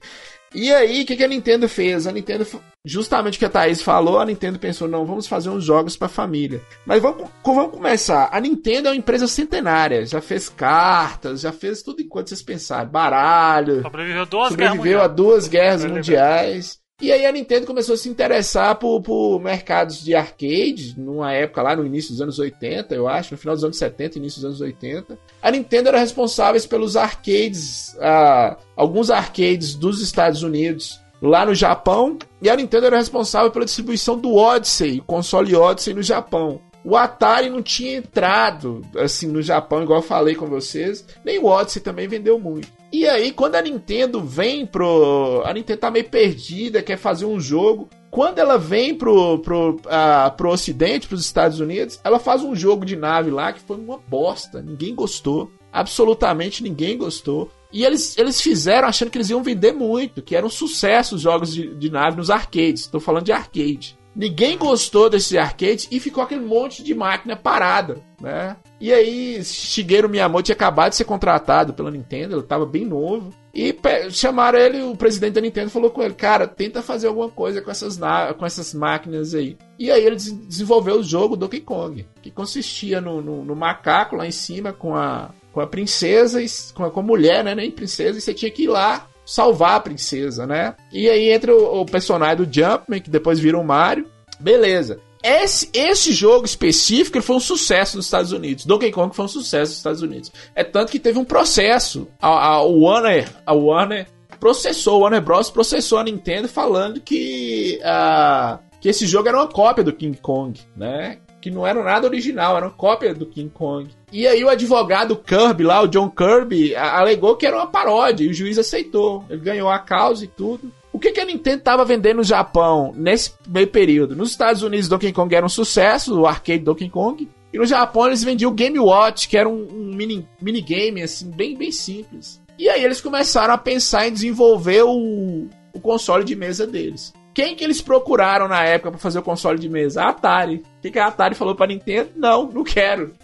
E 0.54 0.73
aí, 0.73 1.02
o 1.02 1.06
que, 1.06 1.16
que 1.16 1.25
a 1.25 1.28
Nintendo 1.28 1.68
fez? 1.68 2.06
A 2.06 2.12
Nintendo, 2.12 2.47
justamente 2.85 3.37
o 3.37 3.38
que 3.38 3.44
a 3.44 3.50
Thaís 3.50 3.80
falou, 3.80 4.18
a 4.18 4.26
Nintendo 4.26 4.59
pensou, 4.59 4.87
não, 4.87 5.06
vamos 5.06 5.26
fazer 5.26 5.49
uns 5.49 5.64
jogos 5.64 5.97
pra 5.97 6.09
família. 6.09 6.61
Mas 6.85 7.00
vamos, 7.00 7.28
vamos 7.44 7.73
começar. 7.73 8.28
A 8.32 8.40
Nintendo 8.40 8.88
é 8.88 8.90
uma 8.90 8.97
empresa 8.97 9.26
centenária, 9.26 10.04
já 10.04 10.21
fez 10.21 10.49
cartas, 10.49 11.40
já 11.40 11.52
fez 11.52 11.82
tudo 11.82 12.02
enquanto 12.02 12.28
vocês 12.28 12.42
pensarem. 12.42 12.90
Baralho. 12.90 13.82
Sobreviveu 13.82 14.26
duas 14.26 14.49
sobreviveu 14.49 15.00
a 15.00 15.09
duas 15.09 15.49
guerras 15.49 15.85
mundiais. 15.85 16.82
E 17.02 17.11
aí 17.11 17.26
a 17.26 17.32
Nintendo 17.32 17.66
começou 17.66 17.97
a 17.97 17.99
se 17.99 18.09
interessar 18.09 18.76
por, 18.76 19.02
por 19.02 19.40
mercados 19.40 20.04
de 20.04 20.14
arcade, 20.14 20.94
numa 20.97 21.32
época 21.32 21.61
lá 21.61 21.75
no 21.75 21.85
início 21.85 22.12
dos 22.12 22.23
anos 22.23 22.38
80, 22.38 22.94
eu 22.94 23.09
acho, 23.09 23.35
no 23.35 23.38
final 23.38 23.56
dos 23.56 23.64
anos 23.64 23.76
70, 23.76 24.18
início 24.18 24.40
dos 24.40 24.44
anos 24.44 24.61
80. 24.61 25.18
A 25.42 25.50
Nintendo 25.50 25.88
era 25.88 25.99
responsável 25.99 26.62
pelos 26.68 26.97
arcades, 26.97 27.92
uh, 27.94 28.56
alguns 28.76 29.11
arcades 29.11 29.75
dos 29.75 30.00
Estados 30.00 30.44
Unidos 30.44 31.00
lá 31.21 31.44
no 31.44 31.56
Japão, 31.56 32.16
e 32.40 32.49
a 32.49 32.54
Nintendo 32.54 32.87
era 32.87 32.99
responsável 32.99 33.50
pela 33.50 33.64
distribuição 33.64 34.16
do 34.16 34.37
Odyssey, 34.37 35.00
o 35.00 35.04
console 35.04 35.56
Odyssey 35.56 35.94
no 35.94 36.04
Japão. 36.04 36.61
O 36.85 36.97
Atari 36.97 37.50
não 37.50 37.62
tinha 37.62 37.97
entrado 37.97 38.80
assim 38.97 39.26
no 39.26 39.42
Japão, 39.42 39.82
igual 39.82 39.99
eu 39.99 40.06
falei 40.06 40.37
com 40.37 40.47
vocês, 40.47 41.04
nem 41.25 41.40
o 41.40 41.47
Odyssey 41.47 41.82
também 41.82 42.06
vendeu 42.06 42.38
muito. 42.38 42.68
E 42.92 43.08
aí, 43.08 43.32
quando 43.32 43.54
a 43.54 43.62
Nintendo 43.62 44.20
vem 44.20 44.66
pro. 44.66 45.42
A 45.46 45.54
Nintendo 45.54 45.80
tá 45.80 45.90
meio 45.90 46.08
perdida, 46.08 46.82
quer 46.82 46.99
fazer 46.99 47.25
um 47.25 47.40
jogo. 47.40 47.88
Quando 48.11 48.38
ela 48.38 48.58
vem 48.58 48.94
pro, 48.94 49.38
pro, 49.38 49.76
uh, 49.76 50.37
pro 50.37 50.50
Ocidente, 50.50 51.08
pros 51.08 51.25
Estados 51.25 51.58
Unidos, 51.58 51.99
ela 52.04 52.18
faz 52.18 52.42
um 52.42 52.54
jogo 52.54 52.84
de 52.84 52.94
nave 52.94 53.30
lá 53.30 53.50
que 53.50 53.61
foi 53.61 53.78
uma 53.78 53.96
bosta. 53.96 54.61
Ninguém 54.61 54.94
gostou. 54.94 55.50
Absolutamente 55.72 56.62
ninguém 56.62 56.99
gostou. 56.99 57.50
E 57.72 57.82
eles, 57.82 58.18
eles 58.18 58.38
fizeram 58.42 58.87
achando 58.87 59.11
que 59.11 59.16
eles 59.16 59.30
iam 59.30 59.42
vender 59.42 59.72
muito, 59.72 60.20
que 60.20 60.37
eram 60.37 60.49
um 60.49 60.50
sucesso 60.50 61.14
os 61.14 61.22
jogos 61.22 61.54
de, 61.54 61.75
de 61.75 61.90
nave 61.90 62.18
nos 62.18 62.28
arcades. 62.28 62.82
Estou 62.82 63.00
falando 63.00 63.25
de 63.25 63.32
arcade. 63.32 63.96
Ninguém 64.14 64.59
gostou 64.59 65.09
desse 65.09 65.38
arcade 65.38 65.88
e 65.90 65.99
ficou 65.99 66.23
aquele 66.23 66.45
monte 66.45 66.83
de 66.83 66.95
máquina 66.95 67.35
parada, 67.35 67.99
né? 68.21 68.57
E 68.78 68.92
aí, 68.92 69.42
Shigeru 69.42 70.09
Miyamoto 70.09 70.45
tinha 70.45 70.54
acabado 70.54 70.90
de 70.90 70.97
ser 70.97 71.04
contratado 71.04 71.73
pela 71.73 71.90
Nintendo, 71.90 72.35
ele 72.35 72.42
estava 72.42 72.66
bem 72.66 72.85
novo. 72.85 73.31
E 73.54 73.75
chamaram 74.11 74.59
ele, 74.59 74.83
o 74.83 74.97
presidente 74.97 75.35
da 75.35 75.40
Nintendo 75.40 75.71
falou 75.71 75.90
com 75.90 76.02
ele, 76.02 76.14
cara, 76.14 76.47
tenta 76.47 76.83
fazer 76.83 77.07
alguma 77.07 77.28
coisa 77.28 77.62
com 77.62 77.71
essas, 77.71 77.99
com 78.38 78.47
essas 78.47 78.75
máquinas 78.75 79.35
aí. 79.35 79.57
E 79.78 79.90
aí 79.90 80.04
ele 80.04 80.16
desenvolveu 80.16 80.97
o 80.97 81.02
jogo 81.02 81.37
Donkey 81.37 81.61
Kong, 81.61 82.07
que 82.21 82.31
consistia 82.31 83.00
no, 83.00 83.21
no, 83.21 83.45
no 83.45 83.54
macaco 83.54 84.16
lá 84.16 84.26
em 84.26 84.31
cima 84.31 84.73
com 84.73 84.95
a, 84.97 85.31
com 85.52 85.61
a 85.61 85.66
princesa, 85.66 86.42
e, 86.42 86.47
com, 86.75 86.85
a, 86.85 86.90
com 86.90 87.00
a 87.00 87.04
mulher, 87.04 87.45
né, 87.45 87.54
nem 87.54 87.71
princesa, 87.71 88.19
e 88.19 88.21
você 88.21 88.35
tinha 88.35 88.50
que 88.50 88.64
ir 88.64 88.69
lá 88.69 89.07
salvar 89.25 89.76
a 89.76 89.81
princesa, 89.81 90.47
né? 90.47 90.75
E 90.93 91.09
aí 91.09 91.31
entra 91.31 91.55
o, 91.55 91.81
o 91.81 91.87
personagem 91.87 92.45
do 92.45 92.52
Jumpman, 92.52 93.00
que 93.00 93.11
depois 93.11 93.38
vira 93.38 93.59
o 93.59 93.64
Mario. 93.64 94.07
Beleza. 94.41 95.00
Esse, 95.23 95.71
esse 95.73 96.12
jogo 96.12 96.45
específico 96.45 97.17
ele 97.17 97.25
foi 97.25 97.37
um 97.37 97.41
sucesso 97.41 97.97
nos 97.97 98.07
Estados 98.07 98.33
Unidos. 98.33 98.67
Donkey 98.67 98.91
Kong 98.91 99.14
foi 99.14 99.25
um 99.25 99.29
sucesso 99.29 99.71
nos 99.71 99.76
Estados 99.79 100.02
Unidos. 100.02 100.33
É 100.55 100.64
tanto 100.64 100.91
que 100.91 100.99
teve 100.99 101.19
um 101.19 101.25
processo. 101.25 102.09
A, 102.21 102.29
a 102.29 102.62
Warner, 102.62 103.29
a 103.47 103.52
Warner 103.52 104.09
processou, 104.41 104.97
a 104.97 104.99
Warner 105.02 105.23
Bros. 105.23 105.49
processou 105.50 105.99
a 105.99 106.05
Nintendo 106.05 106.49
falando 106.49 107.00
que, 107.00 107.79
uh, 107.83 108.59
que 108.81 108.88
esse 108.88 109.07
jogo 109.07 109.29
era 109.29 109.38
uma 109.38 109.47
cópia 109.47 109.85
do 109.85 109.93
King 109.93 110.19
Kong, 110.19 110.61
né? 110.76 111.19
Que 111.41 111.50
não 111.50 111.64
era 111.64 111.83
nada 111.85 112.09
original, 112.09 112.57
era 112.57 112.67
uma 112.67 112.75
cópia 112.75 113.14
do 113.14 113.26
King 113.26 113.50
Kong. 113.50 113.88
E 114.12 114.26
aí 114.26 114.45
o 114.45 114.50
advogado 114.50 115.16
Kirby 115.16 115.64
lá, 115.64 115.81
o 115.81 115.88
John 115.88 116.11
Kirby, 116.11 116.76
alegou 116.76 117.35
que 117.35 117.47
era 117.47 117.57
uma 117.57 117.66
paródia 117.66 118.25
e 118.25 118.28
o 118.28 118.35
juiz 118.35 118.59
aceitou. 118.59 119.25
Ele 119.31 119.40
ganhou 119.40 119.71
a 119.71 119.78
causa 119.78 120.25
e 120.25 120.28
tudo. 120.28 120.71
O 120.92 120.99
que, 120.99 121.11
que 121.11 121.21
a 121.21 121.25
Nintendo 121.25 121.59
estava 121.59 121.85
vendendo 121.85 122.19
no 122.19 122.23
Japão 122.23 122.92
nesse 122.95 123.33
meio 123.49 123.69
período? 123.69 124.14
Nos 124.14 124.31
Estados 124.31 124.62
Unidos, 124.62 124.88
Donkey 124.88 125.12
Kong 125.12 125.35
era 125.35 125.47
um 125.47 125.49
sucesso, 125.49 126.21
o 126.21 126.26
arcade 126.26 126.62
Donkey 126.62 126.90
Kong. 126.90 127.26
E 127.50 127.59
no 127.59 127.64
Japão 127.64 128.07
eles 128.07 128.23
vendiam 128.23 128.50
o 128.50 128.54
Game 128.54 128.78
Watch, 128.78 129.26
que 129.26 129.37
era 129.37 129.49
um, 129.49 129.66
um 129.71 129.95
mini, 129.95 130.28
minigame, 130.40 131.02
assim, 131.02 131.31
bem, 131.31 131.57
bem 131.57 131.73
simples. 131.73 132.42
E 132.59 132.69
aí 132.69 132.85
eles 132.85 133.00
começaram 133.00 133.54
a 133.54 133.59
pensar 133.59 134.07
em 134.07 134.12
desenvolver 134.12 134.83
o, 134.83 135.49
o 135.73 135.81
console 135.81 136.25
de 136.25 136.37
mesa 136.37 136.66
deles. 136.66 137.14
Quem 137.35 137.57
que 137.57 137.65
eles 137.65 137.81
procuraram 137.81 138.47
na 138.47 138.62
época 138.65 138.91
para 138.91 139.01
fazer 139.01 139.19
o 139.19 139.23
console 139.23 139.59
de 139.59 139.69
mesa? 139.69 140.03
A 140.03 140.09
Atari. 140.11 140.57
O 140.57 140.83
que, 140.83 140.91
que 140.91 140.99
a 140.99 141.07
Atari 141.07 141.35
falou 141.35 141.55
pra 141.55 141.67
Nintendo? 141.67 142.11
Não, 142.15 142.47
não 142.47 142.62
quero. 142.62 143.15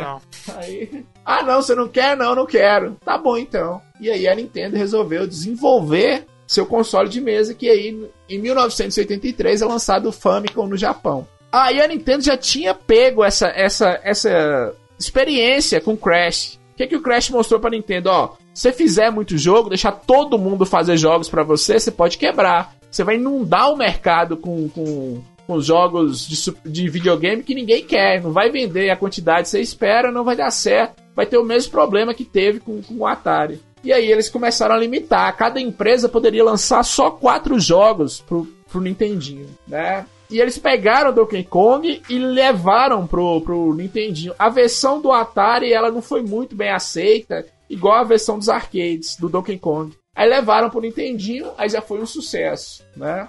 Não. 0.00 0.20
aí, 0.56 1.04
ah, 1.24 1.42
não, 1.42 1.62
você 1.62 1.74
não 1.74 1.88
quer? 1.88 2.16
Não, 2.16 2.34
não 2.34 2.46
quero. 2.46 2.96
Tá 3.04 3.16
bom 3.16 3.38
então. 3.38 3.80
E 4.00 4.10
aí 4.10 4.28
a 4.28 4.34
Nintendo 4.34 4.76
resolveu 4.76 5.26
desenvolver 5.26 6.26
seu 6.46 6.66
console 6.66 7.08
de 7.08 7.20
mesa, 7.20 7.54
que 7.54 7.68
aí 7.68 8.06
em 8.28 8.38
1983 8.38 9.62
é 9.62 9.66
lançado 9.66 10.08
o 10.08 10.12
Famicom 10.12 10.66
no 10.66 10.76
Japão. 10.76 11.26
Aí 11.50 11.80
a 11.80 11.88
Nintendo 11.88 12.22
já 12.22 12.36
tinha 12.36 12.74
pego 12.74 13.24
essa, 13.24 13.46
essa, 13.48 13.98
essa 14.02 14.74
experiência 14.98 15.80
com 15.80 15.96
Crash. 15.96 16.58
O 16.72 16.76
que, 16.76 16.88
que 16.88 16.96
o 16.96 17.02
Crash 17.02 17.30
mostrou 17.30 17.60
pra 17.60 17.70
Nintendo? 17.70 18.10
Ó, 18.10 18.34
se 18.52 18.62
você 18.62 18.72
fizer 18.72 19.10
muito 19.10 19.38
jogo, 19.38 19.68
deixar 19.68 19.92
todo 19.92 20.38
mundo 20.38 20.66
fazer 20.66 20.96
jogos 20.96 21.28
para 21.28 21.42
você, 21.44 21.78
você 21.78 21.90
pode 21.90 22.18
quebrar. 22.18 22.74
Você 22.94 23.02
vai 23.02 23.16
inundar 23.16 23.72
o 23.72 23.76
mercado 23.76 24.36
com, 24.36 24.68
com, 24.68 25.20
com 25.48 25.60
jogos 25.60 26.28
de, 26.28 26.70
de 26.70 26.88
videogame 26.88 27.42
que 27.42 27.52
ninguém 27.52 27.84
quer. 27.84 28.22
Não 28.22 28.30
vai 28.30 28.50
vender 28.50 28.88
a 28.88 28.96
quantidade 28.96 29.42
que 29.42 29.48
você 29.48 29.60
espera, 29.60 30.12
não 30.12 30.22
vai 30.22 30.36
dar 30.36 30.52
certo. 30.52 31.02
Vai 31.12 31.26
ter 31.26 31.36
o 31.36 31.44
mesmo 31.44 31.72
problema 31.72 32.14
que 32.14 32.24
teve 32.24 32.60
com, 32.60 32.80
com 32.80 32.94
o 32.98 33.04
Atari. 33.04 33.60
E 33.82 33.92
aí 33.92 34.12
eles 34.12 34.28
começaram 34.28 34.76
a 34.76 34.78
limitar. 34.78 35.36
Cada 35.36 35.60
empresa 35.60 36.08
poderia 36.08 36.44
lançar 36.44 36.84
só 36.84 37.10
quatro 37.10 37.58
jogos 37.58 38.20
pro, 38.20 38.46
pro 38.70 38.80
Nintendinho, 38.80 39.48
né? 39.66 40.06
E 40.30 40.40
eles 40.40 40.56
pegaram 40.56 41.10
o 41.10 41.12
Donkey 41.12 41.42
Kong 41.42 42.00
e 42.08 42.18
levaram 42.20 43.08
pro, 43.08 43.40
pro 43.40 43.74
Nintendinho. 43.74 44.34
A 44.38 44.48
versão 44.48 45.02
do 45.02 45.10
Atari, 45.10 45.72
ela 45.72 45.90
não 45.90 46.00
foi 46.00 46.22
muito 46.22 46.54
bem 46.54 46.70
aceita, 46.70 47.44
igual 47.68 47.98
a 47.98 48.04
versão 48.04 48.38
dos 48.38 48.48
arcades 48.48 49.16
do 49.16 49.28
Donkey 49.28 49.58
Kong. 49.58 49.92
Aí 50.14 50.28
levaram 50.28 50.70
pro 50.70 50.80
Nintendinho, 50.80 51.52
aí 51.58 51.68
já 51.68 51.82
foi 51.82 52.00
um 52.00 52.06
sucesso, 52.06 52.84
né? 52.96 53.28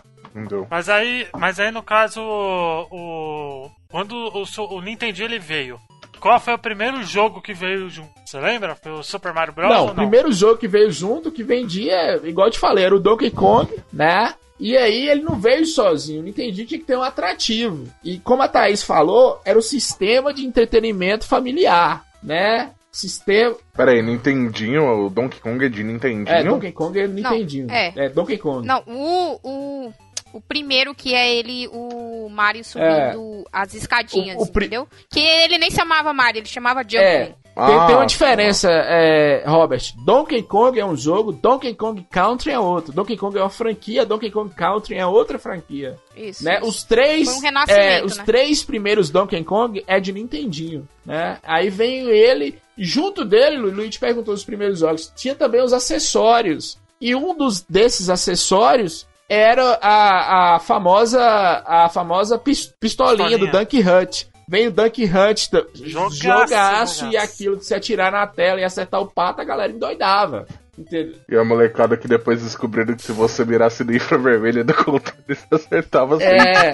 Mas 0.70 0.90
aí, 0.90 1.28
mas 1.36 1.60
aí 1.60 1.72
no 1.72 1.82
caso, 1.82 2.22
o, 2.22 3.72
quando 3.90 4.14
o, 4.14 4.76
o 4.76 4.82
Nintendinho 4.82 5.28
ele 5.28 5.40
veio, 5.40 5.80
qual 6.20 6.40
foi 6.40 6.54
o 6.54 6.60
primeiro 6.60 7.04
jogo 7.04 7.42
que 7.42 7.54
veio 7.54 7.90
junto? 7.90 8.10
Você 8.26 8.40
lembra? 8.40 8.76
Foi 8.76 8.92
o 8.92 9.04
Super 9.04 9.34
Mario 9.34 9.54
Bros? 9.54 9.70
Não, 9.70 9.88
o 9.88 9.96
primeiro 9.96 10.32
jogo 10.32 10.58
que 10.58 10.68
veio 10.68 10.92
junto, 10.92 11.32
que 11.32 11.44
vendia, 11.44 12.20
igual 12.24 12.48
eu 12.48 12.52
te 12.52 12.60
falei, 12.60 12.84
era 12.86 12.96
o 12.96 13.00
Donkey 13.00 13.32
Kong, 13.32 13.72
né? 13.92 14.34
E 14.60 14.78
aí 14.78 15.10
ele 15.10 15.22
não 15.22 15.36
veio 15.36 15.66
sozinho, 15.66 16.22
o 16.22 16.24
Nintendinho 16.24 16.68
tinha 16.68 16.80
que 16.80 16.86
ter 16.86 16.98
um 16.98 17.04
atrativo. 17.04 17.88
E 18.04 18.20
como 18.20 18.42
a 18.42 18.48
Thaís 18.48 18.84
falou, 18.84 19.42
era 19.44 19.60
o 19.60 19.62
sistema 19.62 20.34
de 20.34 20.46
entretenimento 20.46 21.28
familiar, 21.28 22.06
né? 22.24 22.72
Sistema. 22.96 23.56
Pera 23.76 23.92
aí, 23.92 24.02
Nintendinho, 24.02 25.06
o 25.06 25.10
Donkey 25.10 25.40
Kong 25.42 25.66
é 25.66 25.70
de 25.70 25.84
Nintendinho? 25.84 26.30
É, 26.30 26.44
Donkey 26.44 26.72
Kong 26.72 27.00
é 27.00 27.08
Nintendinho. 27.08 27.68
Não, 27.68 27.76
é. 27.76 27.94
é, 27.96 28.10
Donkey 28.10 28.38
Kong. 28.38 28.66
Não, 28.66 28.82
o, 28.88 29.40
o, 29.44 29.94
o 30.34 30.42
primeiro 30.42 30.96
que 30.96 31.14
é 31.14 31.36
ele, 31.36 31.68
o 31.68 32.30
Mario 32.30 32.64
subindo 32.64 32.88
é. 32.88 33.44
as 33.52 33.74
escadinhas, 33.74 34.38
o, 34.38 34.44
o 34.44 34.48
entendeu? 34.48 34.88
Que 35.12 35.20
ele 35.20 35.58
nem 35.58 35.70
chamava 35.70 36.14
Mario, 36.14 36.40
ele 36.40 36.48
chamava 36.48 36.84
Jumpman. 36.84 37.04
É. 37.04 37.36
Tem, 37.56 37.64
ah, 37.64 37.86
tem, 37.88 37.96
uma 37.96 38.06
diferença, 38.06 38.70
é, 38.70 39.46
Robert. 39.48 39.94
Donkey 40.04 40.44
Kong 40.44 40.78
é 40.78 40.86
um 40.86 40.96
jogo, 40.96 41.32
Donkey 41.32 41.74
Kong 41.74 42.06
Country 42.12 42.52
é 42.52 42.60
outro. 42.60 42.92
Donkey 42.92 43.16
Kong 43.16 43.38
é 43.38 43.42
uma 43.42 43.50
franquia, 43.50 44.06
Donkey 44.06 44.30
Kong 44.30 44.54
Country 44.54 44.96
é 44.96 45.06
outra 45.06 45.40
franquia. 45.40 45.98
Isso. 46.18 46.44
Né? 46.44 46.58
Isso. 46.58 46.68
Os 46.68 46.84
três, 46.84 47.30
um 47.30 47.42
é, 47.70 48.04
os 48.04 48.18
né? 48.18 48.24
três 48.26 48.62
primeiros 48.62 49.10
Donkey 49.10 49.42
Kong 49.46 49.82
é 49.88 50.02
de 50.02 50.12
Nintendinho, 50.12 50.86
né? 51.06 51.38
Aí 51.44 51.70
vem 51.70 52.10
ele, 52.10 52.60
junto 52.78 53.24
dele, 53.24 53.58
o 53.58 53.74
Luigi 53.74 54.00
perguntou 54.00 54.34
os 54.34 54.44
primeiros 54.44 54.80
jogos, 54.80 55.14
tinha 55.16 55.34
também 55.34 55.64
os 55.64 55.72
acessórios. 55.72 56.78
E 57.00 57.16
um 57.16 57.34
dos 57.38 57.62
desses 57.62 58.10
acessórios 58.10 59.08
era 59.30 59.80
a, 59.82 60.56
a 60.56 60.60
famosa 60.60 61.24
a 61.66 61.88
famosa 61.88 62.38
pistolinha, 62.38 62.76
pistolinha. 62.80 63.38
do 63.38 63.48
Dunk 63.48 63.80
Hut 63.80 64.35
Vem 64.48 64.68
o 64.68 64.72
Dunk 64.72 65.04
Hunt, 65.04 65.50
jogaço, 65.74 66.16
jogaço, 66.16 67.08
e 67.08 67.18
aquilo 67.18 67.58
de 67.58 67.66
se 67.66 67.74
atirar 67.74 68.12
na 68.12 68.28
tela 68.28 68.60
e 68.60 68.64
acertar 68.64 69.02
o 69.02 69.08
pato, 69.08 69.42
a 69.42 69.44
galera 69.44 69.72
endoidava. 69.72 70.46
Entendeu? 70.78 71.16
E 71.30 71.36
a 71.36 71.44
molecada 71.44 71.98
que 71.98 72.08
depois 72.08 72.44
descobriram 72.44 72.96
que 72.96 73.02
se 73.02 73.12
você 73.12 73.46
mirasse 73.46 73.84
no 73.84 73.96
infravermelho 73.96 74.64
do 74.64 74.74
controle, 74.74 75.24
você 75.28 75.48
acertava 75.52 76.16
assim. 76.16 76.26
É. 76.26 76.74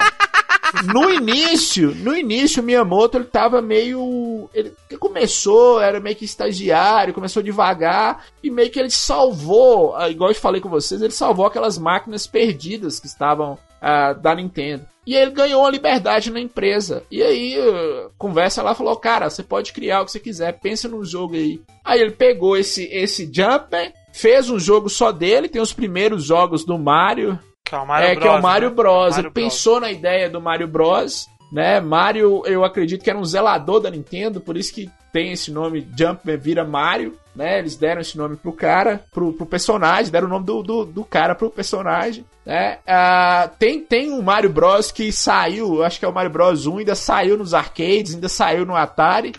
no 0.91 1.09
início, 1.09 1.93
no 1.95 2.15
início, 2.15 2.61
o 2.61 2.65
Miyamoto 2.65 3.17
ele 3.17 3.25
tava 3.25 3.61
meio. 3.61 4.49
Ele 4.53 4.73
começou, 4.99 5.79
era 5.79 5.99
meio 5.99 6.15
que 6.15 6.25
estagiário, 6.25 7.13
começou 7.13 7.43
devagar 7.43 8.25
e 8.43 8.49
meio 8.49 8.71
que 8.71 8.79
ele 8.79 8.89
salvou, 8.89 9.95
ah, 9.95 10.09
igual 10.09 10.31
eu 10.31 10.35
falei 10.35 10.59
com 10.59 10.69
vocês, 10.69 11.01
ele 11.01 11.13
salvou 11.13 11.45
aquelas 11.45 11.77
máquinas 11.77 12.25
perdidas 12.25 12.99
que 12.99 13.07
estavam 13.07 13.53
uh, 13.53 14.19
da 14.19 14.33
Nintendo. 14.33 14.85
E 15.05 15.15
ele 15.15 15.31
ganhou 15.31 15.65
a 15.65 15.71
liberdade 15.71 16.31
na 16.31 16.39
empresa. 16.39 17.03
E 17.09 17.23
aí, 17.23 17.59
uh, 17.59 18.11
conversa 18.17 18.61
lá, 18.61 18.75
falou: 18.75 18.95
Cara, 18.95 19.29
você 19.29 19.41
pode 19.41 19.73
criar 19.73 20.01
o 20.01 20.05
que 20.05 20.11
você 20.11 20.19
quiser, 20.19 20.59
pensa 20.59 20.87
num 20.87 21.03
jogo 21.03 21.35
aí. 21.35 21.59
Aí 21.83 21.99
ele 21.99 22.11
pegou 22.11 22.55
esse, 22.55 22.83
esse 22.85 23.25
Jumper, 23.25 23.93
fez 24.13 24.49
um 24.49 24.59
jogo 24.59 24.89
só 24.89 25.11
dele, 25.11 25.49
tem 25.49 25.61
os 25.61 25.73
primeiros 25.73 26.23
jogos 26.23 26.63
do 26.63 26.77
Mario. 26.77 27.39
Que 27.65 27.73
é 27.73 27.79
o 27.79 27.87
Mario 27.87 28.07
é, 28.07 28.13
Bros. 28.13 28.21
que 28.21 28.27
é 28.27 28.31
o 28.31 28.41
Mario 28.41 28.69
né? 28.69 28.75
Bros. 28.75 29.09
Mario 29.11 29.19
ele 29.19 29.31
pensou 29.31 29.79
na 29.79 29.91
ideia 29.91 30.29
do 30.29 30.41
Mario 30.41 30.67
Bros. 30.67 31.27
Né? 31.51 31.81
Mario, 31.81 32.43
eu 32.45 32.63
acredito 32.63 33.03
que 33.03 33.09
era 33.09 33.19
um 33.19 33.25
zelador 33.25 33.81
da 33.81 33.89
Nintendo, 33.89 34.39
por 34.39 34.55
isso 34.55 34.73
que 34.73 34.89
tem 35.11 35.33
esse 35.33 35.51
nome 35.51 35.85
Jumpman 35.97 36.37
vira 36.37 36.63
Mario, 36.63 37.17
né? 37.35 37.59
Eles 37.59 37.75
deram 37.75 37.99
esse 38.01 38.17
nome 38.17 38.37
pro 38.37 38.53
cara, 38.53 39.03
pro, 39.11 39.33
pro 39.33 39.45
personagem, 39.45 40.11
deram 40.11 40.27
o 40.27 40.29
nome 40.29 40.45
do, 40.45 40.63
do, 40.63 40.85
do 40.85 41.03
cara 41.03 41.35
pro 41.35 41.49
personagem, 41.49 42.25
né? 42.45 42.79
Uh, 42.87 43.51
tem, 43.59 43.81
tem 43.81 44.11
um 44.11 44.21
Mario 44.21 44.49
Bros 44.49 44.91
que 44.91 45.11
saiu, 45.11 45.83
acho 45.83 45.99
que 45.99 46.05
é 46.05 46.07
o 46.07 46.13
Mario 46.13 46.31
Bros 46.31 46.65
1, 46.65 46.77
ainda 46.77 46.95
saiu 46.95 47.37
nos 47.37 47.53
arcades, 47.53 48.15
ainda 48.15 48.29
saiu 48.29 48.65
no 48.65 48.75
Atari. 48.75 49.33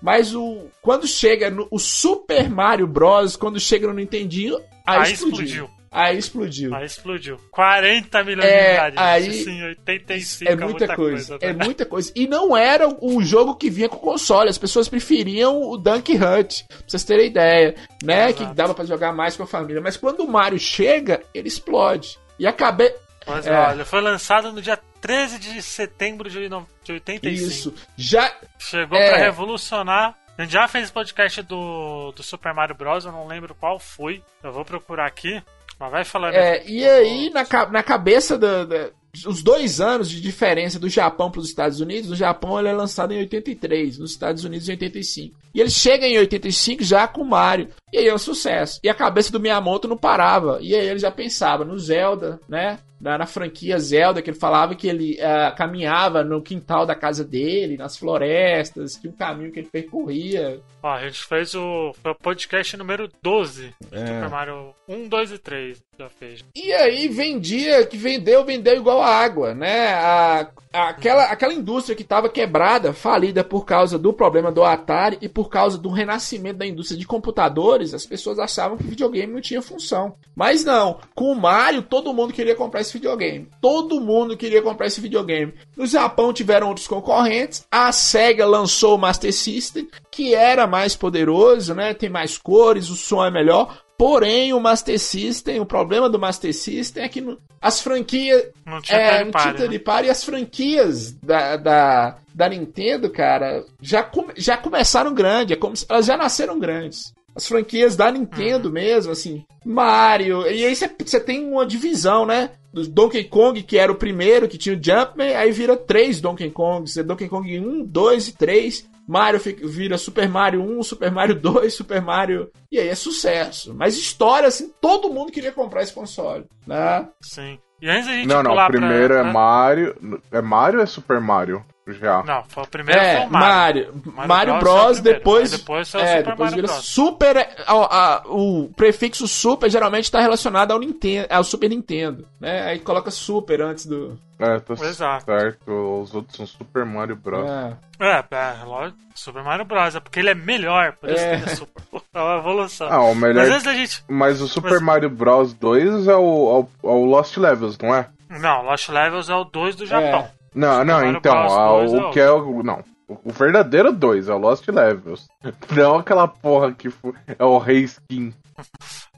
Mas 0.00 0.34
o 0.34 0.66
quando 0.82 1.06
chega 1.06 1.50
no 1.50 1.66
o 1.70 1.78
Super 1.78 2.48
Mario 2.48 2.86
Bros, 2.86 3.34
quando 3.34 3.58
chega 3.58 3.88
no 3.88 3.94
Nintendinho, 3.94 4.58
aí, 4.86 4.98
Aí 4.98 5.12
explodiu. 5.12 5.44
explodiu. 5.44 5.75
Aí 5.96 6.18
explodiu. 6.18 6.74
Aí 6.74 6.84
explodiu. 6.86 7.38
40 7.50 8.24
milhões 8.24 8.44
É, 8.46 8.74
de 8.74 8.80
unidades. 8.96 8.98
aí- 8.98 9.44
Sim, 9.44 9.62
85 9.64 10.50
É 10.52 10.56
muita, 10.56 10.94
coisa, 10.96 11.38
é 11.40 11.52
muita 11.52 11.86
coisa. 11.86 12.12
E 12.14 12.26
não 12.28 12.56
era 12.56 12.88
o 13.00 13.22
jogo 13.22 13.54
que 13.56 13.70
vinha 13.70 13.88
com 13.88 13.96
o 13.96 14.00
console. 14.00 14.48
As 14.50 14.58
pessoas 14.58 14.88
preferiam 14.88 15.60
o 15.62 15.76
Dunk 15.76 16.12
Hunt, 16.14 16.62
pra 16.68 16.76
vocês 16.86 17.04
terem 17.04 17.26
ideia, 17.28 17.74
né? 18.02 18.28
Exato. 18.30 18.46
Que 18.48 18.54
dava 18.54 18.74
pra 18.74 18.84
jogar 18.84 19.12
mais 19.12 19.36
com 19.36 19.42
a 19.42 19.46
família. 19.46 19.80
Mas 19.80 19.96
quando 19.96 20.20
o 20.20 20.28
Mario 20.30 20.58
chega, 20.58 21.22
ele 21.34 21.48
explode. 21.48 22.18
E 22.38 22.46
acabei. 22.46 22.94
Mas 23.26 23.46
É. 23.46 23.58
olha, 23.58 23.84
foi 23.84 24.00
lançado 24.00 24.52
no 24.52 24.62
dia 24.62 24.78
13 25.00 25.38
de 25.38 25.60
setembro 25.62 26.30
de 26.30 26.48
no- 26.48 26.66
de 26.84 26.92
85. 26.92 27.50
Isso. 27.50 27.74
Já. 27.96 28.32
Chegou 28.58 28.96
É. 28.98 29.08
pra 29.10 29.18
revolucionar. 29.18 30.14
A 30.38 30.42
gente 30.42 30.52
já 30.52 30.68
fez 30.68 30.90
podcast 30.90 31.40
do, 31.42 32.12
do 32.12 32.22
Super 32.22 32.52
Mario 32.52 32.74
Bros. 32.76 33.04
Eu 33.06 33.12
não 33.12 33.26
lembro 33.26 33.54
qual 33.54 33.78
foi. 33.78 34.22
Eu 34.44 34.52
vou 34.52 34.64
procurar 34.66 35.06
aqui. 35.06 35.42
Mas 35.78 35.90
vai 35.90 36.04
falando. 36.04 36.34
É, 36.34 36.62
e 36.66 36.88
aí, 36.88 37.30
na, 37.30 37.44
na 37.70 37.82
cabeça 37.82 38.38
da. 38.38 38.64
da- 38.64 38.90
os 39.24 39.42
dois 39.42 39.80
anos 39.80 40.10
de 40.10 40.20
diferença 40.20 40.78
do 40.78 40.88
Japão 40.88 41.30
para 41.30 41.40
os 41.40 41.48
Estados 41.48 41.80
Unidos, 41.80 42.10
no 42.10 42.16
Japão 42.16 42.58
ele 42.58 42.68
é 42.68 42.72
lançado 42.72 43.12
em 43.12 43.18
83, 43.18 43.98
nos 43.98 44.10
Estados 44.10 44.44
Unidos 44.44 44.68
em 44.68 44.72
85. 44.72 45.38
E 45.54 45.60
ele 45.60 45.70
chega 45.70 46.06
em 46.06 46.18
85 46.18 46.84
já 46.84 47.08
com 47.08 47.22
o 47.22 47.26
Mario. 47.26 47.68
E 47.92 47.98
aí 47.98 48.08
é 48.08 48.14
um 48.14 48.18
sucesso. 48.18 48.78
E 48.82 48.88
a 48.88 48.94
cabeça 48.94 49.32
do 49.32 49.40
Miyamoto 49.40 49.88
não 49.88 49.96
parava. 49.96 50.58
E 50.60 50.74
aí 50.74 50.86
ele 50.86 50.98
já 50.98 51.10
pensava 51.10 51.64
no 51.64 51.78
Zelda, 51.78 52.38
né? 52.48 52.78
Na, 53.00 53.18
na 53.18 53.26
franquia 53.26 53.78
Zelda, 53.78 54.22
que 54.22 54.30
ele 54.30 54.38
falava 54.38 54.74
que 54.74 54.88
ele 54.88 55.20
ah, 55.20 55.52
caminhava 55.56 56.24
no 56.24 56.42
quintal 56.42 56.86
da 56.86 56.94
casa 56.94 57.22
dele, 57.22 57.76
nas 57.76 57.96
florestas, 57.96 58.96
que 58.96 59.06
um 59.06 59.12
caminho 59.12 59.52
que 59.52 59.60
ele 59.60 59.68
percorria. 59.70 60.60
Ó, 60.82 60.90
a 60.90 61.06
gente 61.06 61.22
fez 61.24 61.54
o, 61.54 61.94
o 62.04 62.14
podcast 62.14 62.76
número 62.76 63.10
12. 63.22 63.74
É. 63.92 63.98
Super 63.98 64.30
Mario 64.30 64.74
1, 64.88 65.08
2 65.08 65.32
e 65.32 65.38
3. 65.38 65.82
Já 65.98 66.10
fez. 66.10 66.44
E 66.54 66.72
aí 66.72 67.08
vendia, 67.08 67.86
que 67.86 67.96
vendeu, 67.96 68.44
vendeu 68.44 68.76
igual 68.76 69.00
a 69.00 69.08
água, 69.08 69.54
né? 69.54 69.94
A, 69.94 70.46
a- 70.72 70.88
aquela, 70.90 71.24
aquela 71.24 71.54
indústria 71.54 71.96
que 71.96 72.02
estava 72.02 72.28
quebrada, 72.28 72.92
falida 72.92 73.42
por 73.42 73.64
causa 73.64 73.98
do 73.98 74.12
problema 74.12 74.52
do 74.52 74.62
Atari 74.62 75.16
e 75.22 75.28
por 75.28 75.48
causa 75.48 75.78
do 75.78 75.88
renascimento 75.88 76.58
da 76.58 76.66
indústria 76.66 76.98
de 77.00 77.06
computadores, 77.06 77.94
as 77.94 78.04
pessoas 78.04 78.38
achavam 78.38 78.76
que 78.76 78.84
videogame 78.84 79.32
não 79.32 79.40
tinha 79.40 79.62
função. 79.62 80.16
Mas 80.34 80.64
não, 80.66 80.98
com 81.14 81.32
o 81.32 81.34
Mario 81.34 81.80
todo 81.80 82.12
mundo 82.12 82.34
queria 82.34 82.54
comprar 82.54 82.82
esse 82.82 82.92
videogame. 82.92 83.48
Todo 83.62 83.98
mundo 83.98 84.36
queria 84.36 84.60
comprar 84.60 84.88
esse 84.88 85.00
videogame. 85.00 85.54
No 85.74 85.86
Japão 85.86 86.30
tiveram 86.30 86.68
outros 86.68 86.86
concorrentes, 86.86 87.66
a 87.70 87.90
Sega 87.90 88.44
lançou 88.44 88.96
o 88.96 88.98
Master 88.98 89.32
System, 89.32 89.88
que 90.10 90.34
era 90.34 90.66
mais 90.66 90.94
poderoso, 90.94 91.74
né? 91.74 91.94
Tem 91.94 92.10
mais 92.10 92.36
cores, 92.36 92.90
o 92.90 92.94
som 92.96 93.24
é 93.24 93.30
melhor. 93.30 93.80
Porém, 93.98 94.52
o 94.52 94.60
Master 94.60 94.98
System, 94.98 95.58
o 95.60 95.66
problema 95.66 96.08
do 96.08 96.18
Master 96.18 96.52
System 96.54 97.02
é 97.04 97.08
que 97.08 97.38
as 97.60 97.80
franquias. 97.80 98.44
Não 98.64 98.80
tinha 98.82 98.98
É, 98.98 99.24
não 99.24 99.30
tinha 99.32 99.44
né? 99.52 99.58
e 100.06 100.10
as 100.10 100.22
franquias 100.24 101.12
da, 101.12 101.56
da, 101.56 102.18
da 102.34 102.48
Nintendo, 102.48 103.08
cara, 103.10 103.64
já, 103.80 104.02
come- 104.02 104.34
já 104.36 104.56
começaram 104.56 105.14
grande, 105.14 105.52
é 105.54 105.56
como 105.56 105.76
se- 105.76 105.86
elas 105.88 106.06
já 106.06 106.16
nasceram 106.16 106.58
grandes. 106.58 107.14
As 107.34 107.46
franquias 107.46 107.96
da 107.96 108.06
Uhum. 108.06 108.12
Nintendo 108.12 108.70
mesmo, 108.72 109.12
assim, 109.12 109.44
Mario, 109.64 110.42
e 110.50 110.64
aí 110.64 110.74
você 110.74 111.20
tem 111.20 111.44
uma 111.46 111.66
divisão, 111.66 112.24
né? 112.24 112.50
Do 112.72 112.86
Donkey 112.86 113.24
Kong, 113.24 113.62
que 113.62 113.78
era 113.78 113.90
o 113.92 113.96
primeiro, 113.96 114.48
que 114.48 114.56
tinha 114.58 114.74
o 114.76 114.82
Jumpman, 114.82 115.34
aí 115.34 115.50
vira 115.52 115.76
três 115.76 116.20
Donkey 116.20 116.50
Kongs, 116.50 116.98
é 116.98 117.02
Donkey 117.02 117.28
Kong 117.28 117.58
1, 117.58 117.84
2 117.84 118.28
e 118.28 118.32
3. 118.36 118.86
Mario 119.06 119.38
fica- 119.40 119.66
vira 119.66 119.96
Super 119.98 120.28
Mario 120.28 120.62
1, 120.62 120.82
Super 120.82 121.10
Mario 121.10 121.34
2, 121.34 121.72
Super 121.74 122.00
Mario. 122.02 122.50
E 122.70 122.78
aí 122.78 122.88
é 122.88 122.94
sucesso. 122.94 123.74
Mas 123.74 123.96
história, 123.96 124.48
assim, 124.48 124.72
todo 124.80 125.12
mundo 125.12 125.30
queria 125.32 125.52
comprar 125.52 125.82
esse 125.82 125.92
console. 125.92 126.44
Né? 126.66 127.08
Sim. 127.20 127.58
E 127.80 127.88
antes 127.88 128.06
da 128.06 128.12
gente 128.14 128.26
Não, 128.26 128.42
não, 128.42 128.66
primeiro 128.68 129.14
pra, 129.14 129.28
é 129.28 129.32
Mario. 129.32 130.20
É 130.32 130.40
Mario 130.40 130.78
ou 130.78 130.82
é 130.82 130.86
Super 130.86 131.20
Mario? 131.20 131.64
Já. 131.88 132.20
Não, 132.24 132.42
foi 132.48 132.64
o 132.64 132.66
primeiro 132.66 133.00
é, 133.00 133.16
foi 133.18 133.26
o 133.26 133.30
Mario. 133.30 133.92
Mario. 133.94 134.12
Mario 134.12 134.28
Mario, 134.28 134.58
Bros 134.58 134.74
é 134.74 134.84
Bros, 134.84 135.00
depois. 135.00 135.52
aí 135.52 135.58
depois 135.58 135.94
é 135.94 135.98
o 135.98 136.00
é, 136.00 136.06
Super 136.18 136.30
depois 136.30 136.50
Mario 136.50 136.66
Bros. 136.66 136.84
Super. 136.84 137.36
é, 137.36 137.48
a- 137.66 137.72
a- 137.74 138.22
o 138.26 138.70
prefixo 138.76 139.28
Super 139.28 139.70
geralmente 139.70 140.04
está 140.04 140.20
relacionado 140.20 140.72
ao, 140.72 140.80
Nintendo, 140.80 141.28
ao 141.30 141.44
Super 141.44 141.70
Nintendo. 141.70 142.26
Né? 142.40 142.62
Aí 142.64 142.78
coloca 142.80 143.10
Super 143.12 143.60
antes 143.62 143.86
do. 143.86 144.18
É, 144.38 144.58
tô 144.58 144.72
Exato. 144.74 145.24
certo. 145.26 145.70
Os 146.02 146.12
outros 146.14 146.36
são 146.36 146.44
Super 146.46 146.84
Mario 146.84 147.14
Bros. 147.16 147.48
É. 147.48 147.76
É, 148.00 148.24
é, 148.30 148.64
lógico, 148.64 148.98
Super 149.14 149.42
Mario 149.44 149.64
Bros. 149.64 149.94
É 149.94 150.00
porque 150.00 150.18
ele 150.18 150.30
é 150.30 150.34
melhor, 150.34 150.92
por 150.96 151.08
isso 151.08 151.22
É. 151.24 151.36
que 151.36 151.42
ele 151.42 151.52
é 151.52 151.54
super. 151.54 151.82
É 152.16 152.18
uma 152.20 152.38
evolução. 152.38 152.88
Ah, 152.90 153.02
o 153.02 153.14
melhor. 153.14 153.42
Mas 153.44 153.50
antes 153.50 153.62
da 153.64 153.74
gente. 153.74 154.02
Mas 154.08 154.40
o 154.40 154.48
Super 154.48 154.72
Mas- 154.72 154.82
Mario 154.82 155.10
Bros 155.10 155.52
2 155.52 156.08
é 156.08 156.16
o, 156.16 156.66
é 156.82 156.86
o, 156.86 156.90
é 156.90 156.94
o 156.94 157.04
Lost 157.04 157.36
Levels, 157.36 157.76
não 157.78 157.94
é? 157.94 158.08
Não, 158.28 158.62
Lost 158.62 158.88
Levels 158.88 159.28
é 159.28 159.34
o 159.34 159.44
2 159.44 159.76
do 159.76 159.84
Japão. 159.86 160.26
Não, 160.56 160.84
não, 160.84 161.04
então, 161.10 161.36
a- 161.36 161.68
2 161.80 161.92
é 161.92 161.96
o 162.02 162.10
que 162.10 162.20
é 162.20 162.30
o. 162.30 162.62
Não. 162.62 162.82
O 163.08 163.30
verdadeiro 163.30 163.92
2 163.92 164.28
é 164.28 164.34
o 164.34 164.38
Lost 164.38 164.66
Levels. 164.66 165.28
Não 165.70 165.98
aquela 165.98 166.26
porra 166.26 166.72
que 166.72 166.90
foi, 166.90 167.12
é 167.38 167.44
o 167.44 167.56
Rei 167.58 167.82
Skin. 167.84 168.34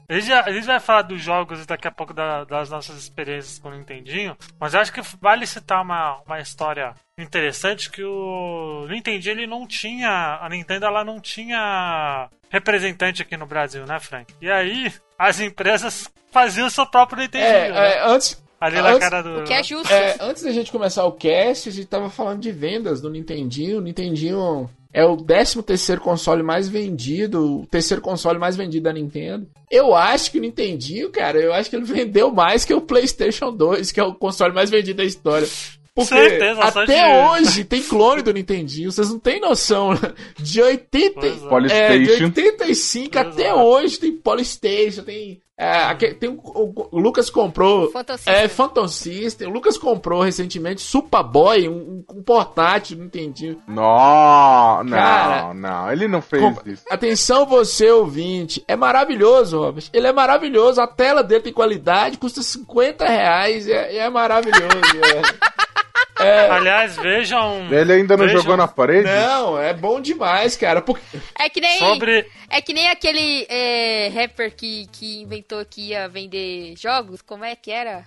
A 0.07 0.13
gente, 0.13 0.27
já- 0.27 0.43
a 0.43 0.51
gente 0.51 0.65
vai 0.67 0.79
falar 0.79 1.01
dos 1.03 1.19
jogos 1.21 1.63
e 1.63 1.65
daqui 1.65 1.87
a 1.87 1.91
pouco 1.91 2.13
da- 2.13 2.43
das 2.43 2.69
nossas 2.69 2.97
experiências 2.97 3.57
com 3.57 3.69
o 3.69 3.71
Nintendinho, 3.71 4.35
mas 4.59 4.73
eu 4.75 4.79
acho 4.81 4.93
que 4.93 5.01
vale 5.19 5.47
citar 5.47 5.81
uma, 5.81 6.19
uma 6.25 6.39
história 6.39 6.93
interessante 7.17 7.89
que 7.89 8.03
o 8.03 8.85
Nintendinho 8.89 9.33
ele 9.33 9.47
não 9.47 9.65
tinha, 9.65 10.37
a 10.41 10.47
Nintendo 10.49 10.85
ela 10.85 11.03
não 11.03 11.19
tinha 11.19 12.27
representante 12.49 13.21
aqui 13.21 13.37
no 13.37 13.45
Brasil, 13.47 13.85
né, 13.85 13.99
Frank? 13.99 14.33
E 14.41 14.51
aí 14.51 14.91
as 15.17 15.39
empresas 15.39 16.09
faziam 16.31 16.67
o 16.67 16.71
seu 16.71 16.85
próprio 16.85 17.19
Nintendinho, 17.19 17.49
É, 17.49 17.71
né? 17.71 17.93
é, 17.95 18.05
antes, 18.07 18.43
ali 18.59 18.75
na 18.75 18.89
antes- 18.89 18.99
cara 19.09 19.21
do... 19.21 19.39
O 19.39 19.43
que 19.43 19.53
é 19.53 19.63
justo. 19.63 19.91
é, 19.93 20.17
antes 20.21 20.43
da 20.43 20.51
gente 20.51 20.71
começar 20.71 21.05
o 21.05 21.11
cast, 21.11 21.69
a 21.69 21.71
gente 21.71 21.87
tava 21.87 22.09
falando 22.09 22.39
de 22.41 22.51
vendas 22.51 23.01
do 23.01 23.09
Nintendinho. 23.09 23.77
O 23.77 23.81
Nintendinho 23.81 24.69
é 24.93 25.05
o 25.05 25.15
13 25.17 25.61
terceiro 25.63 26.01
console 26.01 26.41
mais 26.43 26.67
vendido, 26.67 27.61
o 27.61 27.65
terceiro 27.67 28.01
console 28.01 28.39
mais 28.39 28.55
vendido 28.55 28.83
da 28.85 28.93
Nintendo. 28.93 29.47
Eu 29.69 29.95
acho 29.95 30.31
que 30.31 30.37
o 30.39 30.41
Nintendinho, 30.41 31.09
cara, 31.11 31.39
eu 31.39 31.53
acho 31.53 31.69
que 31.69 31.75
ele 31.75 31.85
vendeu 31.85 32.31
mais 32.31 32.65
que 32.65 32.73
o 32.73 32.81
PlayStation 32.81 33.51
2, 33.51 33.91
que 33.91 33.99
é 33.99 34.03
o 34.03 34.13
console 34.15 34.53
mais 34.53 34.69
vendido 34.69 34.97
da 34.97 35.03
história. 35.05 35.47
Porque 35.93 36.15
Certeza, 36.15 36.61
até 36.61 36.85
de- 36.85 37.27
hoje 37.41 37.63
tem 37.65 37.83
clone 37.83 38.21
do 38.21 38.31
Nintendinho, 38.33 38.89
vocês 38.91 39.09
não 39.09 39.19
têm 39.19 39.41
noção. 39.41 39.93
né? 39.93 40.13
De 40.39 40.61
80, 40.61 41.13
Pois 41.19 41.25
é. 41.25 41.35
é, 41.35 41.39
de 41.41 41.47
Polystation. 41.49 42.23
85 42.25 43.19
até 43.19 43.43
Exato. 43.47 43.59
hoje 43.59 43.99
tem 43.99 44.11
Polystation, 44.13 45.03
tem. 45.03 45.41
É, 45.61 45.93
tem 46.13 46.29
o, 46.29 46.39
o- 46.45 46.89
Lucas 46.97 47.29
comprou. 47.29 47.91
Phantom 47.91 48.15
System. 48.15 48.33
É, 48.33 48.47
Phantom 48.47 48.87
System. 48.87 49.47
O 49.49 49.51
Lucas 49.51 49.77
comprou 49.77 50.21
recentemente 50.21 50.79
Superboy, 50.79 51.67
um, 51.67 52.01
um 52.09 52.23
portátil, 52.23 52.97
não 52.97 53.05
entendi. 53.07 53.57
Não, 53.67 54.83
não, 54.85 54.97
Cara, 54.97 55.53
não. 55.53 55.91
Ele 55.91 56.07
não 56.07 56.21
fez 56.21 56.41
Com- 56.41 56.69
isso. 56.69 56.83
Atenção 56.89 57.45
você, 57.45 57.91
ouvinte. 57.91 58.63
É 58.69 58.77
maravilhoso, 58.77 59.59
Robert. 59.59 59.83
Ele 59.91 60.07
é 60.07 60.13
maravilhoso. 60.13 60.79
A 60.79 60.87
tela 60.87 61.21
dele 61.21 61.41
tem 61.41 61.51
qualidade, 61.53 62.17
custa 62.17 62.41
50 62.41 63.05
reais. 63.05 63.67
E 63.67 63.73
é, 63.73 63.97
é 63.97 64.09
maravilhoso. 64.09 64.63
é. 64.63 65.49
Aliás, 66.19 66.95
vejam... 66.97 67.67
Ele 67.71 67.93
ainda 67.93 68.17
não 68.17 68.25
vejam 68.25 68.41
jogou 68.41 68.57
na 68.57 68.67
parede? 68.67 69.07
Não, 69.07 69.59
é 69.59 69.73
bom 69.73 70.01
demais, 70.01 70.55
cara. 70.55 70.81
Porque... 70.81 71.19
É 71.39 71.49
que 71.49 71.61
nem. 71.61 71.79
Sobre... 71.79 72.27
É 72.49 72.61
que 72.61 72.73
nem 72.73 72.87
aquele 72.87 73.45
é, 73.49 74.09
rapper 74.09 74.53
que, 74.55 74.87
que 74.91 75.21
inventou 75.21 75.63
que 75.65 75.89
ia 75.89 76.07
vender 76.07 76.75
jogos. 76.77 77.21
Como 77.21 77.43
é 77.43 77.55
que 77.55 77.71
era? 77.71 78.03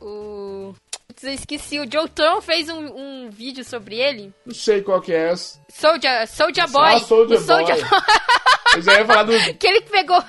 O. 0.00 0.74
Eu 1.22 1.32
esqueci. 1.32 1.80
O 1.80 1.90
Joe 1.90 2.08
Tron 2.08 2.40
fez 2.40 2.68
um, 2.68 2.86
um 2.86 3.30
vídeo 3.30 3.64
sobre 3.64 3.96
ele. 3.96 4.32
Não 4.44 4.54
sei 4.54 4.82
qual 4.82 5.00
que 5.00 5.12
é 5.12 5.30
essa. 5.30 5.58
Soldier, 5.68 6.26
Soldier 6.28 6.70
Boy. 6.70 6.94
Ah, 6.94 7.00
Soulja 7.00 7.34
O 7.34 7.38
Soulja 7.38 7.74
Boy. 7.74 8.00
Eu 8.76 8.82
já 8.82 8.98
ia 8.98 9.04
falar 9.06 9.22
do 9.22 9.32
que 9.56 9.66
ele 9.66 9.80
pegou 9.82 10.22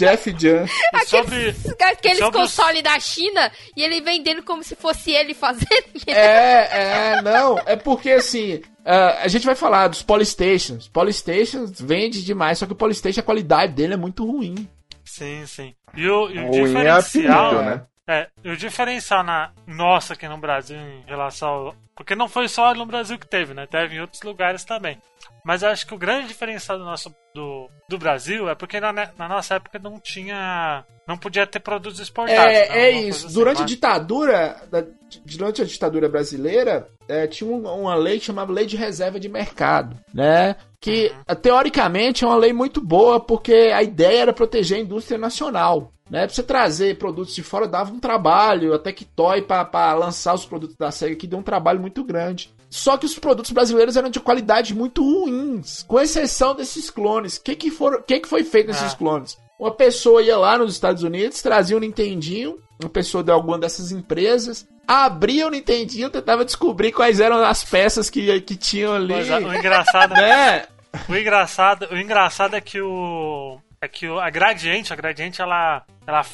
Jeff 0.00 0.34
Jan. 0.38 0.66
E 0.94 1.06
sobre. 1.06 1.54
aqueles 1.84 2.18
Sobre 2.18 2.40
os- 2.40 2.54
consoles 2.56 2.82
da 2.82 2.98
China 3.00 3.50
e 3.76 3.82
ele 3.82 4.00
vendendo 4.00 4.42
como 4.42 4.62
se 4.62 4.74
fosse 4.76 5.10
ele 5.12 5.34
fazendo. 5.34 5.66
É, 6.06 7.12
é, 7.16 7.22
não. 7.22 7.58
É 7.66 7.76
porque 7.76 8.10
assim. 8.10 8.60
ah, 8.84 9.18
a 9.22 9.28
gente 9.28 9.46
vai 9.46 9.54
falar 9.54 9.88
dos 9.88 10.02
Polystations. 10.02 10.88
Polystations 10.88 11.80
vende 11.80 12.24
demais, 12.24 12.58
só 12.58 12.66
que 12.66 12.72
o 12.72 12.76
Polystation, 12.76 13.20
a 13.20 13.24
qualidade 13.24 13.72
dele 13.72 13.94
é 13.94 13.96
muito 13.96 14.24
ruim. 14.24 14.68
Sim, 15.04 15.44
sim. 15.46 15.74
E 15.94 16.08
o, 16.08 16.30
e 16.30 16.38
o 16.38 16.46
Ruim 16.46 16.60
é 16.60 16.62
diferencial. 16.98 17.46
apelido, 17.48 17.62
né? 17.70 17.82
É, 18.08 18.28
e 18.44 18.50
o 18.50 18.56
diferencial 18.56 19.22
na 19.22 19.52
nossa 19.66 20.14
aqui 20.14 20.26
no 20.28 20.38
Brasil 20.38 20.76
em 20.76 21.04
relação 21.06 21.48
ao. 21.48 21.74
Porque 21.96 22.14
não 22.14 22.28
foi 22.28 22.48
só 22.48 22.74
no 22.74 22.86
Brasil 22.86 23.18
que 23.18 23.26
teve, 23.28 23.52
né? 23.54 23.66
Teve 23.66 23.96
em 23.96 24.00
outros 24.00 24.22
lugares 24.22 24.64
também. 24.64 24.98
Mas 25.44 25.62
eu 25.62 25.68
acho 25.70 25.86
que 25.86 25.94
o 25.94 25.98
grande 25.98 26.28
diferencial 26.28 26.78
do 26.78 26.84
nosso 26.84 27.14
do, 27.34 27.68
do 27.88 27.98
Brasil 27.98 28.48
é 28.48 28.54
porque 28.54 28.78
na, 28.80 28.92
na 28.92 29.28
nossa 29.28 29.54
época 29.54 29.78
não 29.78 29.98
tinha. 29.98 30.84
Não 31.08 31.16
podia 31.16 31.46
ter 31.46 31.60
produtos 31.60 31.98
exportados. 31.98 32.44
né? 32.44 32.52
É, 32.54 32.66
é 32.68 32.86
Alguma 32.94 33.08
isso. 33.08 33.26
assim, 33.26 33.34
Durante 33.34 33.56
a 33.58 33.60
mas- 33.62 33.70
ditadura, 33.70 34.56
da- 34.70 34.84
durante 35.26 35.62
a 35.62 35.64
ditadura 35.64 36.08
brasileira, 36.08 36.86
é, 37.08 37.26
tinha 37.26 37.50
um- 37.50 37.66
uma 37.66 37.94
lei 37.94 38.18
que 38.18 38.26
chamava 38.26 38.52
Lei 38.52 38.66
de 38.66 38.76
Reserva 38.76 39.18
de 39.18 39.28
Mercado, 39.28 39.96
né? 40.14 40.54
Que 40.80 41.12
teoricamente 41.42 42.24
é 42.24 42.26
uma 42.26 42.36
lei 42.36 42.52
muito 42.52 42.80
boa 42.80 43.18
porque 43.20 43.52
a 43.74 43.82
ideia 43.82 44.22
era 44.22 44.32
proteger 44.32 44.78
a 44.78 44.80
indústria 44.80 45.18
nacional. 45.18 45.92
Né, 46.10 46.26
pra 46.26 46.34
você 46.34 46.42
trazer 46.42 46.98
produtos 46.98 47.32
de 47.36 47.40
fora 47.44 47.68
dava 47.68 47.92
um 47.92 48.00
trabalho, 48.00 48.74
até 48.74 48.92
que 48.92 49.04
Toy 49.04 49.42
para 49.42 49.94
lançar 49.94 50.34
os 50.34 50.44
produtos 50.44 50.74
da 50.76 50.90
SEGA 50.90 51.14
que 51.14 51.24
deu 51.24 51.38
um 51.38 51.42
trabalho 51.42 51.78
muito 51.78 52.02
grande. 52.02 52.52
Só 52.70 52.96
que 52.96 53.04
os 53.04 53.18
produtos 53.18 53.50
brasileiros 53.50 53.96
eram 53.96 54.08
de 54.08 54.20
qualidade 54.20 54.74
muito 54.74 55.02
ruins, 55.02 55.82
com 55.82 55.98
exceção 56.00 56.54
desses 56.54 56.88
clones. 56.88 57.36
O 57.36 57.42
que, 57.42 57.56
que, 57.56 57.70
foram- 57.70 58.00
que, 58.02 58.20
que 58.20 58.28
foi 58.28 58.44
feito 58.44 58.68
nesses 58.68 58.92
Ah. 58.92 58.96
clones? 58.96 59.36
Uma 59.58 59.72
pessoa 59.72 60.22
ia 60.22 60.38
lá 60.38 60.56
nos 60.56 60.72
Estados 60.72 61.02
Unidos, 61.02 61.42
trazia 61.42 61.76
um 61.76 61.80
Nintendinho, 61.80 62.58
uma 62.80 62.88
pessoa 62.88 63.22
de 63.24 63.30
alguma 63.30 63.58
dessas 63.58 63.90
empresas, 63.92 64.66
abria 64.86 65.46
o 65.46 65.50
Nintendinho, 65.50 66.08
tentava 66.08 66.44
descobrir 66.44 66.92
quais 66.92 67.20
eram 67.20 67.44
as 67.44 67.62
peças 67.64 68.08
que, 68.08 68.40
que 68.40 68.56
tinham 68.56 68.94
ali. 68.94 69.12
Mas 69.14 69.30
a- 69.30 69.38
o 69.38 69.52
engraçado, 69.54 70.14
Né? 70.14 70.64
o 71.08 71.14
engraçado, 71.16 71.88
o 71.90 71.96
engraçado 71.98 72.54
é 72.54 72.60
que 72.60 72.80
o 72.80 73.58
é 73.82 73.88
que 73.88 74.06
a 74.06 74.28
Gradiente, 74.30 74.92
a 74.92 74.96
Gradiente 74.96 75.40
ela 75.42 75.82
ela, 76.06 76.24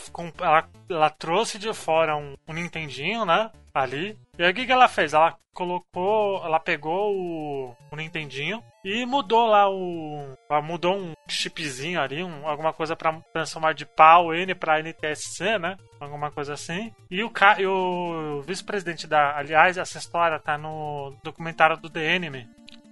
ela, 0.41 0.65
ela 0.91 1.11
trouxe 1.11 1.59
de 1.59 1.73
fora 1.73 2.17
um, 2.17 2.35
um 2.49 2.53
Nintendinho, 2.53 3.25
né? 3.25 3.51
Ali. 3.75 4.17
E 4.39 4.45
aí 4.45 4.51
o 4.51 4.55
que, 4.55 4.67
que 4.67 4.73
ela 4.73 4.89
fez? 4.89 5.15
Ela 5.15 5.37
colocou, 5.55 6.45
ela 6.45 6.61
pegou 6.61 7.15
o, 7.15 7.77
o 7.91 7.97
Nintendinho 7.97 8.63
e 8.85 9.07
mudou 9.07 9.47
lá 9.47 9.71
o, 9.71 10.37
ela 10.51 10.61
mudou 10.61 10.95
um 10.95 11.15
chipzinho 11.27 11.99
ali, 11.99 12.23
um, 12.23 12.47
alguma 12.47 12.73
coisa 12.75 12.95
pra 12.95 13.19
transformar 13.33 13.73
de 13.73 13.87
PAL 13.87 14.35
N 14.35 14.55
pra 14.55 14.81
NTSC, 14.81 15.59
né? 15.59 15.79
Alguma 15.99 16.31
coisa 16.31 16.53
assim. 16.53 16.93
E 17.11 17.25
o, 17.25 17.33
o 17.67 18.43
vice-presidente 18.43 19.07
da, 19.07 19.37
aliás, 19.37 19.79
essa 19.79 19.97
história 19.97 20.39
tá 20.39 20.59
no 20.59 21.17
documentário 21.25 21.79
do 21.79 21.89
The 21.89 22.17
Enemy 22.17 22.47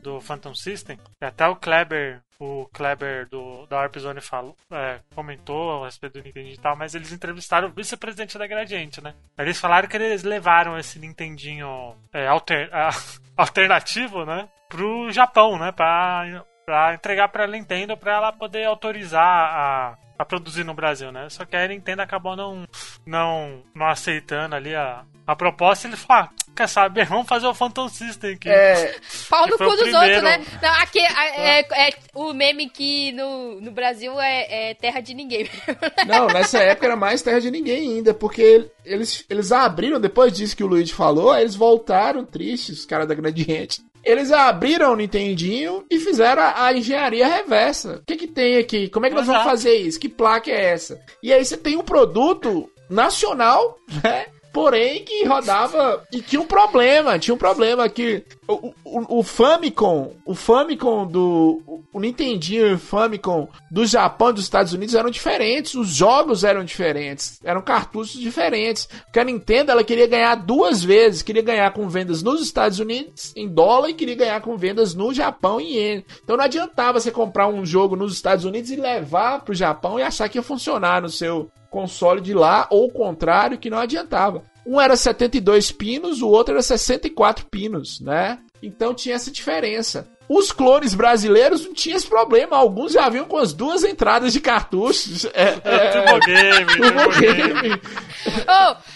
do 0.05 0.21
Phantom 0.21 0.55
System, 0.55 0.99
até 1.21 1.49
o 1.49 1.57
Kleber, 1.57 2.21
o 2.39 2.67
Kleber 2.73 3.27
do, 3.29 3.67
da 3.67 3.77
Warp 3.79 3.97
Zone 3.99 4.21
falou, 4.21 4.55
é, 4.71 5.01
comentou 5.15 5.83
a 5.83 5.87
respeito 5.87 6.19
do 6.21 6.25
Nintendo 6.25 6.49
e 6.49 6.59
tal, 6.59 6.77
mas 6.77 6.95
eles 6.95 7.11
entrevistaram 7.13 7.69
o 7.69 7.73
vice-presidente 7.73 8.37
da 8.39 8.47
Gradiente, 8.47 9.03
né? 9.03 9.15
Eles 9.39 9.59
falaram 9.59 9.89
que 9.89 9.97
eles 9.97 10.23
levaram 10.23 10.79
esse 10.79 10.99
Nintendinho 10.99 11.97
é, 12.13 12.27
alter- 12.27 12.69
a- 12.75 12.91
alternativo, 13.37 14.25
né? 14.25 14.49
Pro 14.69 15.11
Japão, 15.11 15.59
né? 15.59 15.73
Pra, 15.73 16.45
pra 16.67 16.95
entregar 16.95 17.29
pra 17.29 17.47
Nintendo 17.47 17.97
pra 17.97 18.15
ela 18.15 18.33
poder 18.33 18.65
autorizar 18.67 19.23
a, 19.25 19.99
a 20.19 20.25
produzir 20.25 20.65
no 20.65 20.75
Brasil, 20.75 21.13
né? 21.13 21.29
Só 21.29 21.45
que 21.45 21.57
a 21.57 21.69
Nintendo 21.69 22.03
acabou 22.03 22.35
não, 22.37 22.67
não, 23.07 23.63
não 23.75 23.87
aceitando 23.87 24.55
ali 24.57 24.75
a, 24.75 25.05
a 25.27 25.37
proposta 25.37 25.87
ele 25.87 25.97
falou, 25.97 26.25
ah, 26.25 26.31
quer 26.55 26.69
saber, 26.69 27.07
vamos 27.07 27.27
fazer 27.29 27.47
o 27.47 27.55
Phantom 27.55 27.89
System 27.89 28.35
aqui. 28.35 28.49
É, 28.49 28.95
Pau 29.29 29.47
no 29.47 29.57
cu 29.59 29.65
o 29.65 29.71
dos 29.71 29.81
primeiro. 29.81 29.99
outros, 30.01 30.23
né? 30.23 30.45
Não, 30.63 30.71
aqui, 30.83 31.01
a- 31.01 31.27
é, 31.41 31.61
é 31.89 31.91
o 32.15 32.33
meme 32.33 32.69
que 32.71 33.13
no, 33.13 33.61
no 33.61 33.71
Brasil 33.71 34.19
é, 34.21 34.71
é 34.71 34.75
terra 34.75 35.01
de 35.01 35.15
ninguém. 35.15 35.49
Não, 36.07 36.27
nessa 36.29 36.59
época 36.59 36.87
era 36.87 36.97
mais 36.97 37.23
terra 37.23 37.41
de 37.41 37.51
ninguém 37.51 37.97
ainda, 37.97 38.15
porque 38.15 38.71
eles, 38.85 39.25
eles 39.29 39.53
abriram, 39.53 40.01
depois 40.01 40.33
disso 40.33 40.57
que 40.57 40.65
o 40.65 40.67
Luigi 40.67 40.93
falou, 40.93 41.31
aí 41.33 41.43
eles 41.43 41.55
voltaram 41.55 42.25
tristes, 42.25 42.81
os 42.81 42.85
caras 42.87 43.07
da 43.09 43.15
Gradiente. 43.15 43.83
Eles 44.05 44.31
abriram 44.31 44.93
o 44.93 44.97
Nintendinho 44.97 45.83
e 45.91 45.99
fizeram 45.99 46.43
a, 46.43 46.67
a 46.67 46.73
engenharia 46.77 47.27
reversa. 47.27 48.01
O 48.03 48.05
que 48.07 48.17
que 48.17 48.27
tem 48.27 48.59
aqui? 48.59 48.89
Como 48.91 49.07
é 49.07 49.09
que 49.09 49.15
nós 49.15 49.27
vamos 49.27 49.45
fazer 49.45 49.75
isso? 49.77 49.99
Que 49.99 50.11
placa 50.11 50.51
é 50.51 50.73
essa? 50.73 51.01
E 51.23 51.33
aí 51.33 51.43
você 51.43 51.57
tem 51.57 51.77
um 51.79 51.83
produto 51.83 52.71
nacional, 52.91 53.79
né? 54.03 54.27
Porém, 54.55 55.05
que 55.05 55.25
rodava 55.25 56.05
e 56.13 56.23
tinha 56.23 56.41
um 56.41 56.47
problema, 56.47 57.19
tinha 57.19 57.35
um 57.35 57.39
problema 57.39 57.89
que 57.89 58.25
o, 58.47 58.73
o, 58.85 59.19
o 59.19 59.23
Famicom, 59.25 60.15
o 60.25 60.33
Famicom 60.33 61.05
do 61.09 61.61
o- 61.93 62.01
Nintendinho 62.01 62.69
e 62.69 62.73
o 62.75 62.79
Famicom 62.79 63.49
do 63.69 63.85
Japão 63.85 64.31
e 64.31 64.35
dos 64.35 64.45
Estados 64.45 64.73
Unidos 64.73 64.95
eram 64.95 65.11
diferentes, 65.11 65.75
os 65.75 65.89
jogos 65.89 66.45
eram 66.45 66.63
diferentes, 66.65 67.41
eram 67.43 67.61
cartuchos 67.63 68.21
diferentes. 68.21 68.87
Porque 69.07 69.19
a 69.19 69.25
Nintendo 69.25 69.73
ela 69.73 69.83
queria 69.83 70.07
ganhar 70.07 70.37
duas 70.37 70.85
vezes, 70.85 71.21
queria 71.23 71.43
ganhar 71.43 71.73
com 71.73 71.89
vendas 71.89 72.23
nos 72.23 72.41
Estados 72.41 72.79
Unidos 72.79 73.33
em 73.35 73.49
dólar 73.49 73.89
e 73.91 73.95
queria 73.95 74.15
ganhar 74.15 74.41
com 74.41 74.57
vendas 74.57 74.95
no 74.95 75.13
Japão 75.13 75.61
em 75.61 75.73
iene. 75.73 76.05
Então 76.23 76.37
não 76.37 76.45
adiantava 76.45 77.01
você 77.01 77.11
comprar 77.11 77.49
um 77.49 77.67
jogo 77.67 77.97
nos 77.97 78.13
Estados 78.15 78.45
Unidos 78.45 78.71
e 78.71 78.77
levar 78.77 79.41
pro 79.45 79.53
Japão 79.53 79.99
e 79.99 80.03
achar 80.03 80.29
que 80.29 80.39
ia 80.39 80.43
funcionar 80.45 81.03
no 81.03 81.09
seu 81.09 81.51
console 81.75 82.21
de 82.21 82.33
lá, 82.33 82.69
ou 82.71 82.87
o 82.87 82.93
contrário, 82.93 83.59
que 83.59 83.69
não 83.69 83.79
adiantava. 83.79 84.45
Um 84.65 84.81
era 84.81 84.97
72 84.97 85.73
pinos, 85.73 86.23
o 86.23 86.29
outro 86.29 86.55
era 86.55 86.63
64 86.63 87.47
pinos, 87.47 88.01
né? 88.01 88.39
Então 88.63 88.95
tinha 88.95 89.17
essa 89.17 89.31
diferença. 89.31 90.09
Os 90.29 90.51
clones 90.53 90.95
brasileiros 90.95 91.65
não 91.65 91.75
tinham 91.75 91.97
esse 91.97 92.07
problema, 92.07 92.57
alguns 92.57 92.93
já 92.93 93.09
vinham 93.09 93.27
com 93.27 93.37
as 93.37 93.53
duas 93.53 93.85
entradas 93.85 94.33
de 94.33 94.41
cartuchos. 94.41 95.27
É, 95.27 95.55
É, 95.65 95.89
Turbo 95.91 96.21
Game, 96.27 96.67
Turbo 96.77 96.99
Turbo 97.03 97.21
Game. 97.21 97.81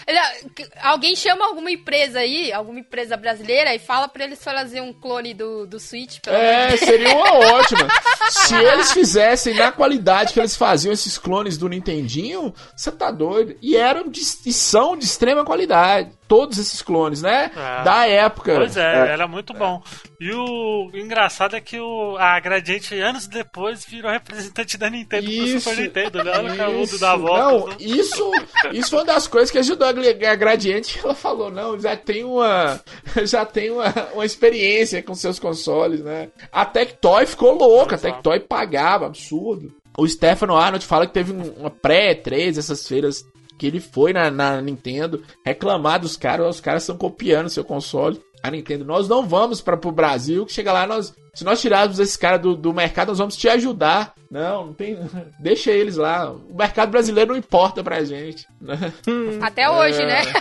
Ele- 0.07 0.69
alguém 0.81 1.15
chama 1.15 1.45
alguma 1.45 1.69
empresa 1.71 2.19
aí, 2.19 2.51
alguma 2.51 2.79
empresa 2.79 3.15
brasileira, 3.15 3.73
e 3.75 3.79
fala 3.79 4.07
pra 4.07 4.23
eles 4.23 4.43
fazer 4.43 4.81
um 4.81 4.91
clone 4.91 5.33
do, 5.33 5.67
do 5.67 5.79
Switch. 5.79 6.17
É, 6.27 6.75
seria 6.77 7.15
uma 7.15 7.33
ótima. 7.57 7.87
Se 8.31 8.55
eles 8.55 8.91
fizessem 8.91 9.53
na 9.53 9.71
qualidade 9.71 10.33
que 10.33 10.39
eles 10.39 10.55
faziam 10.55 10.91
esses 10.91 11.17
clones 11.17 11.57
do 11.57 11.69
Nintendinho, 11.69 12.53
você 12.75 12.91
tá 12.91 13.11
doido. 13.11 13.55
E 13.61 13.75
eram 13.77 14.07
de, 14.09 14.21
e 14.45 14.53
são 14.53 14.97
de 14.97 15.05
extrema 15.05 15.45
qualidade. 15.45 16.11
Todos 16.29 16.57
esses 16.59 16.81
clones, 16.81 17.21
né? 17.21 17.51
É. 17.53 17.83
Da 17.83 18.05
época. 18.07 18.55
Pois 18.55 18.77
é, 18.77 19.07
É. 19.09 19.11
era 19.13 19.27
muito 19.27 19.51
bom. 19.53 19.81
E 20.21 20.31
o 20.31 20.89
engraçado 20.93 21.55
é 21.55 21.59
que 21.59 21.79
o, 21.79 22.15
a 22.17 22.39
Gradiente, 22.39 22.93
anos 22.99 23.27
depois, 23.27 23.83
virou 23.83 24.11
representante 24.11 24.77
da 24.77 24.89
Nintendo 24.91 25.23
pro 25.23 25.33
Isso, 25.33 25.69
Super 25.69 25.81
Nintendo, 25.81 26.23
né? 26.23 26.31
Olha 26.37 26.53
o 26.53 26.57
canudo 26.57 26.83
Isso. 26.83 26.99
da 26.99 27.15
volta. 27.15 27.39
Não, 27.43 27.67
né? 27.67 27.75
isso, 27.79 28.31
isso 28.71 28.89
foi 28.91 28.99
uma 28.99 29.05
das 29.05 29.27
coisas 29.27 29.49
que 29.49 29.57
ajudou 29.57 29.87
a 29.87 29.89
a 29.89 30.35
Gradiente. 30.35 30.99
Ela 31.03 31.15
falou, 31.15 31.49
não, 31.49 31.79
já 31.79 31.97
tem 31.97 32.23
uma, 32.23 32.79
já 33.25 33.43
tem 33.43 33.71
uma, 33.71 33.91
uma 34.13 34.25
experiência 34.25 35.01
com 35.01 35.15
seus 35.15 35.39
consoles, 35.39 36.01
né? 36.01 36.29
A 36.51 36.63
Tectoy 36.63 37.25
ficou 37.25 37.53
louca, 37.57 37.95
a 37.95 37.97
Exato. 37.97 38.13
Tectoy 38.13 38.39
pagava, 38.41 39.07
absurdo. 39.07 39.73
O 39.97 40.07
Stefano 40.07 40.55
Arnold 40.55 40.85
fala 40.85 41.07
que 41.07 41.13
teve 41.13 41.33
um- 41.33 41.53
uma 41.61 41.71
pré-3, 41.71 42.57
essas 42.59 42.87
feiras 42.87 43.25
que 43.59 43.67
ele 43.67 43.79
foi 43.79 44.11
na, 44.13 44.31
na 44.31 44.59
Nintendo 44.61 45.21
reclamar 45.45 45.99
dos 45.99 46.15
caras, 46.17 46.55
os 46.55 46.61
caras 46.61 46.83
estão 46.83 46.97
copiando 46.97 47.49
seu 47.49 47.63
console. 47.63 48.19
A 48.41 48.49
Nintendo, 48.49 48.85
nós 48.85 49.09
não 49.09 49.27
vamos 49.27 49.59
para 49.59 49.75
pro 49.75 49.91
Brasil, 49.91 50.45
que 50.45 50.53
chega 50.53 50.71
lá, 50.71 50.87
nós, 50.87 51.13
se 51.33 51.43
nós 51.43 51.59
tirarmos 51.59 51.99
esse 51.99 52.17
cara 52.17 52.39
do, 52.39 52.55
do 52.55 52.73
mercado, 52.73 53.09
nós 53.09 53.17
vamos 53.17 53.35
te 53.35 53.49
ajudar. 53.49 54.13
Não, 54.31 54.67
não 54.67 54.73
tem. 54.73 54.97
Deixa 55.37 55.71
eles 55.71 55.97
lá. 55.97 56.31
O 56.31 56.55
mercado 56.55 56.89
brasileiro 56.89 57.31
não 57.33 57.37
importa 57.37 57.83
pra 57.83 58.01
gente. 58.05 58.47
né? 58.61 58.93
Até 59.43 59.69
hoje, 59.69 59.99
né? 60.05 60.21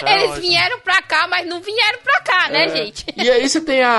Até 0.00 0.14
Eles 0.14 0.30
hoje. 0.32 0.40
vieram 0.42 0.80
pra 0.80 1.02
cá, 1.02 1.26
mas 1.28 1.46
não 1.48 1.60
vieram 1.60 1.98
pra 2.02 2.20
cá, 2.20 2.48
né, 2.48 2.64
É. 2.66 2.68
gente? 2.68 3.06
E 3.16 3.28
aí 3.30 3.48
você 3.48 3.60
tem 3.60 3.82
a, 3.82 3.90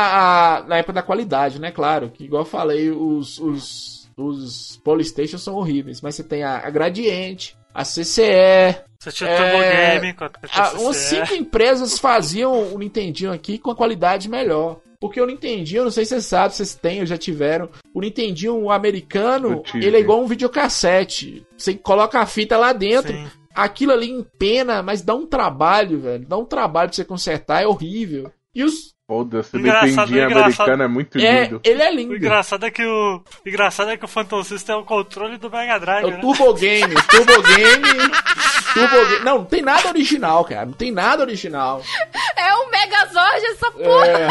a- 0.60 0.64
Na 0.64 0.78
época 0.78 0.94
da 0.94 1.02
qualidade, 1.04 1.60
né? 1.60 1.72
Claro, 1.72 2.10
que 2.10 2.24
igual 2.24 2.44
eu 2.44 2.48
falei, 2.48 2.90
os, 2.92 3.40
os, 3.40 4.10
os 4.18 4.78
Polystation 4.84 5.38
são 5.38 5.56
horríveis, 5.56 6.02
mas 6.02 6.16
você 6.16 6.24
tem 6.24 6.44
a, 6.44 6.58
a 6.66 6.70
Gradiente, 6.70 7.58
a 7.76 7.84
CCE. 7.84 8.84
Você 8.98 9.12
tinha 9.12 9.30
É, 9.30 10.00
Game, 10.00 10.16
a 10.54 10.72
umas 10.80 10.96
cinco 10.96 11.34
empresas 11.34 12.00
faziam 12.00 12.74
o 12.74 12.80
Nintendinho 12.80 13.32
aqui 13.32 13.60
com 13.60 13.70
a 13.70 13.76
qualidade 13.76 14.30
melhor. 14.30 14.80
Porque 15.00 15.22
o 15.22 15.28
Nintendinho, 15.28 15.84
não 15.84 15.92
sei 15.92 16.06
se 16.06 16.10
vocês 16.12 16.26
sabem, 16.26 16.50
vocês 16.52 16.74
têm 16.74 17.02
ou 17.02 17.06
já 17.06 17.18
tiveram. 17.18 17.70
O 17.94 18.02
Nintendinho 18.02 18.72
americano, 18.72 19.62
ele 19.76 19.98
é 19.98 20.00
igual 20.00 20.24
um 20.24 20.26
videocassete. 20.26 21.46
Você 21.56 21.76
coloca 21.76 22.20
a 22.20 22.26
fita 22.26 22.58
lá 22.58 22.74
dentro. 22.74 23.14
Sim. 23.14 23.28
aquilo 23.54 23.92
ali 23.92 24.10
empena, 24.10 24.82
mas 24.82 25.02
dá 25.02 25.14
um 25.14 25.28
trabalho, 25.28 26.00
velho. 26.00 26.26
Dá 26.26 26.38
um 26.38 26.46
trabalho 26.46 26.90
pra 26.90 26.96
você 26.96 27.06
consertar, 27.06 27.62
é 27.62 27.68
horrível. 27.68 28.32
E 28.56 28.64
os. 28.64 28.95
Foda-se, 29.08 29.56
o 29.56 29.60
Nintendinho 29.60 30.26
americano 30.26 30.82
é 30.84 30.88
muito 30.88 31.20
É, 31.20 31.44
lindo. 31.44 31.62
ele 31.64 31.82
é 31.84 31.92
O 31.92 31.96
lindo. 31.96 32.16
engraçado 32.16 32.66
é 32.66 32.72
que 32.72 32.84
o. 32.84 33.18
o 33.46 33.50
engraçado 33.50 33.92
é 33.92 33.98
que 33.98 34.04
o 34.06 34.08
Phantom 34.08 34.44
System 34.44 34.74
é 34.76 34.78
o 34.80 34.84
controle 34.84 35.38
do 35.38 35.48
Mega 35.50 35.74
É 35.76 35.80
Drive, 35.80 36.06
o 36.06 36.10
né? 36.12 36.18
Turbo 36.18 36.54
Game, 36.56 36.96
Turbo 37.12 37.42
Game. 37.44 38.12
Turbo 38.74 39.06
Game. 39.06 39.24
Não, 39.24 39.38
não 39.40 39.46
tem 39.46 39.62
nada 39.62 39.90
original, 39.90 40.44
cara. 40.44 40.66
Não 40.66 40.74
tem 40.74 40.92
nada 40.92 41.22
original. 41.22 41.84
É 42.36 42.56
um 42.56 42.70
Megazord 42.72 43.46
essa 43.52 43.72
porra. 43.72 44.08
É. 44.08 44.28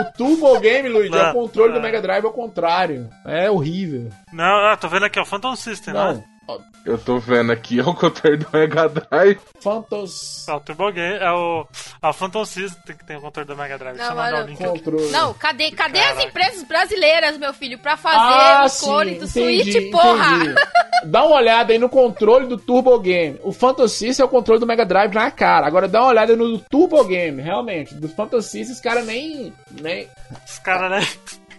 O 0.00 0.04
Turbo 0.16 0.58
Game, 0.60 0.88
Luigi, 0.88 1.12
é 1.16 1.20
o 1.20 1.24
Não, 1.26 1.32
controle 1.32 1.70
do 1.72 1.74
não. 1.76 1.82
Mega 1.82 2.00
Drive 2.00 2.24
ao 2.24 2.32
contrário. 2.32 3.10
É 3.24 3.50
horrível. 3.50 4.08
Não, 4.32 4.68
não, 4.70 4.76
tô 4.76 4.88
vendo 4.88 5.04
aqui, 5.04 5.18
ó, 5.18 5.22
o 5.22 5.26
Phantom 5.26 5.54
System, 5.56 5.94
Não. 5.94 6.14
né? 6.14 6.24
Eu 6.84 6.98
tô 6.98 7.18
vendo 7.18 7.50
aqui, 7.52 7.78
é 7.80 7.82
o 7.82 7.94
controle 7.94 8.36
do 8.36 8.46
Mega 8.52 8.88
Drive. 8.88 9.38
Phantos 9.60 10.46
É 10.48 10.52
o 10.52 10.60
Turbo 10.60 10.92
Game, 10.92 11.16
é 11.18 11.30
o. 11.32 11.66
O 12.02 12.12
Phantom 12.12 12.44
System 12.44 12.96
que 12.96 13.04
tem 13.06 13.16
o 13.16 13.20
controle 13.20 13.48
do 13.48 13.56
Mega 13.56 13.78
Drive. 13.78 13.96
Não, 13.96 14.04
Deixa 14.06 14.12
eu 14.12 14.16
mandar 14.16 14.44
o 14.44 14.46
link 14.46 14.62
aqui. 14.62 14.72
controle. 14.78 15.10
Não, 15.10 15.32
cadê, 15.34 15.70
cadê 15.70 15.98
as 16.00 16.22
empresas 16.24 16.62
brasileiras, 16.64 17.38
meu 17.38 17.54
filho, 17.54 17.78
pra 17.78 17.96
fazer 17.96 18.16
Ah, 18.18 18.66
o 18.66 18.78
clone 18.84 19.12
sim, 19.12 19.18
do 19.18 19.24
entendi, 19.24 19.72
Switch, 19.72 19.90
porra? 19.90 20.36
entendi. 20.36 20.54
Dá 21.06 21.22
uma 21.24 21.36
olhada 21.36 21.72
aí 21.72 21.78
no 21.78 21.88
controle 21.88 22.46
do 22.46 22.56
Turbo 22.56 22.98
Game. 22.98 23.38
O 23.42 23.52
Phantom 23.52 23.86
System 23.86 24.22
é 24.22 24.26
o 24.26 24.30
controle 24.30 24.58
do 24.60 24.66
Mega 24.66 24.86
Drive 24.86 25.12
na 25.12 25.30
cara. 25.30 25.66
Agora 25.66 25.86
dá 25.86 26.00
uma 26.00 26.08
olhada 26.08 26.34
no 26.34 26.58
Turbo 26.58 27.04
Game, 27.04 27.42
realmente. 27.42 27.94
Do 27.94 28.08
Phantom 28.08 28.40
System, 28.40 28.72
os 28.74 28.80
caras 28.80 29.04
nem, 29.04 29.52
nem... 29.82 30.08
Os 30.46 30.58
caras, 30.60 30.90
né? 30.90 31.06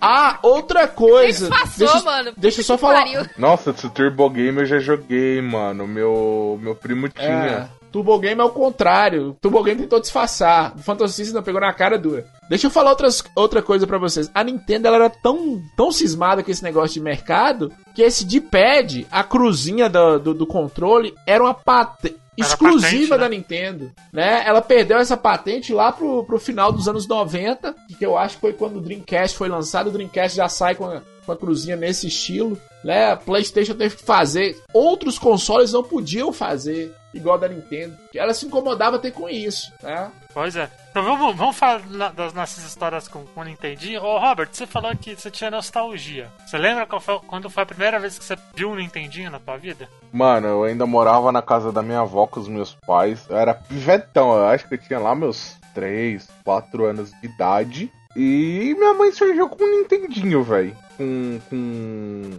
Ah, 0.08 0.40
outra 0.44 0.88
coisa. 0.88 1.50
Disfarçou, 1.50 1.88
deixa, 1.88 2.04
mano. 2.04 2.32
Deixa 2.38 2.60
eu 2.62 2.66
só 2.66 2.78
falar. 2.78 3.04
pariu. 3.04 3.22
Nossa, 3.38 3.72
esse 3.72 3.90
Turbo 3.90 4.30
Game 4.30 4.60
eu 4.60 4.66
já 4.66 4.80
joguei, 4.80 5.42
mano. 5.42 5.88
Meu, 5.88 6.60
meu 6.62 6.76
primo 6.76 7.08
É, 7.08 7.10
tinha. 7.10 7.70
Turbo 7.92 8.20
Game 8.20 8.40
é 8.40 8.44
o 8.44 8.50
contrário. 8.50 9.38
Turbo 9.42 9.64
Game 9.64 9.82
tentou 9.82 10.00
disfarçar. 10.02 10.74
O 10.76 10.80
Phantom 10.80 11.08
System 11.08 11.42
pegou 11.42 11.62
na 11.62 11.72
cara 11.74 11.98
dura. 11.98 12.26
Deixa 12.50 12.68
eu 12.68 12.72
falar 12.72 12.90
outras, 12.92 13.24
outra 13.36 13.62
coisa 13.62 13.88
pra 13.88 13.98
vocês. 13.98 14.30
A 14.36 14.44
Nintendo 14.44 14.88
ela 14.88 14.98
era 14.98 15.10
tão, 15.10 15.62
tão 15.78 15.92
cismada 15.92 16.44
com 16.44 16.52
esse 16.52 16.62
negócio 16.62 16.94
de 16.96 17.00
mercado 17.00 17.72
que 17.96 18.02
esse 18.04 18.26
D-pad, 18.26 19.08
a 19.10 19.24
cruzinha 19.24 19.90
do, 19.90 20.20
do, 20.20 20.34
do 20.34 20.46
controle, 20.46 21.16
era 21.26 21.42
uma 21.42 21.54
patente. 21.54 22.18
Exclusiva 22.38 22.82
patente, 22.90 23.10
né? 23.10 23.18
da 23.18 23.30
Nintendo, 23.30 23.92
né? 24.12 24.44
Ela 24.46 24.62
perdeu 24.62 24.98
essa 24.98 25.16
patente 25.16 25.74
lá 25.74 25.92
pro, 25.92 26.24
pro 26.24 26.40
final 26.40 26.72
dos 26.72 26.88
anos 26.88 27.08
90, 27.08 27.76
que 27.98 28.06
eu 28.06 28.18
acho 28.18 28.36
que 28.36 28.42
foi 28.42 28.54
quando 28.54 28.78
o 28.78 28.82
Dreamcast 28.82 29.38
foi 29.38 29.48
lançado. 29.48 29.88
O 29.88 29.92
Dreamcast 29.92 30.36
já 30.36 30.50
sai 30.50 30.76
com 30.76 30.86
a, 30.86 31.02
com 31.26 31.32
a 31.32 31.38
cruzinha 31.38 31.76
nesse 31.76 32.08
estilo, 32.08 32.58
né? 32.84 33.12
A 33.12 33.16
PlayStation 33.16 33.74
teve 33.74 33.96
que 33.96 34.04
fazer. 34.04 34.58
Outros 34.74 35.18
consoles 35.18 35.72
não 35.72 35.84
podiam 35.84 36.34
fazer 36.34 36.94
igual 37.16 37.36
a 37.36 37.40
da 37.40 37.48
Nintendo. 37.48 37.98
Ela 38.14 38.34
se 38.34 38.46
incomodava 38.46 38.98
até 38.98 39.10
com 39.10 39.28
isso, 39.28 39.72
né? 39.82 40.12
Pois 40.34 40.56
é. 40.56 40.70
Então 40.92 41.02
vamos, 41.04 41.36
vamos 41.36 41.56
falar 41.56 41.80
das 42.14 42.34
nossas 42.34 42.64
histórias 42.66 43.08
com, 43.08 43.26
com 43.26 43.40
o 43.42 43.44
Nintendinho. 43.44 44.04
Ô 44.04 44.20
Robert, 44.20 44.50
você 44.52 44.68
falou 44.68 44.94
que 44.96 45.16
você 45.16 45.32
tinha 45.32 45.50
nostalgia. 45.50 46.28
Você 46.46 46.58
lembra 46.58 46.86
qual 46.86 47.00
foi- 47.02 47.20
quando 47.26 47.50
foi 47.50 47.64
a 47.64 47.66
primeira 47.66 48.00
vez 48.00 48.20
que 48.20 48.26
você 48.26 48.36
viu 48.54 48.70
um 48.70 48.76
Nintendinho 48.76 49.32
na 49.32 49.40
tua 49.40 49.58
vida? 49.58 49.90
Mano, 50.12 50.48
eu 50.48 50.64
ainda 50.66 50.86
morava 50.86 51.32
na 51.32 51.42
casa 51.42 51.72
da 51.72 51.82
minha 51.82 52.02
avó 52.02 52.28
com 52.28 52.40
os 52.40 52.48
meus 52.50 52.76
pais. 52.86 53.26
Eu 53.30 53.38
era 53.38 53.54
pivetão, 53.54 54.36
eu 54.36 54.46
acho 54.48 54.68
que 54.68 54.74
eu 54.76 54.78
tinha 54.78 55.00
lá 55.00 55.16
meus 55.16 55.58
3, 55.74 56.28
4 56.44 56.86
anos 56.86 57.12
de 57.22 57.26
idade. 57.28 57.92
E 58.16 58.74
minha 58.78 58.94
mãe 58.94 59.12
surgiu 59.12 59.50
com 59.50 59.64
um 59.64 59.80
Nintendinho, 59.82 60.44
velho. 60.44 60.76
Com. 60.98 61.40
com. 61.50 62.32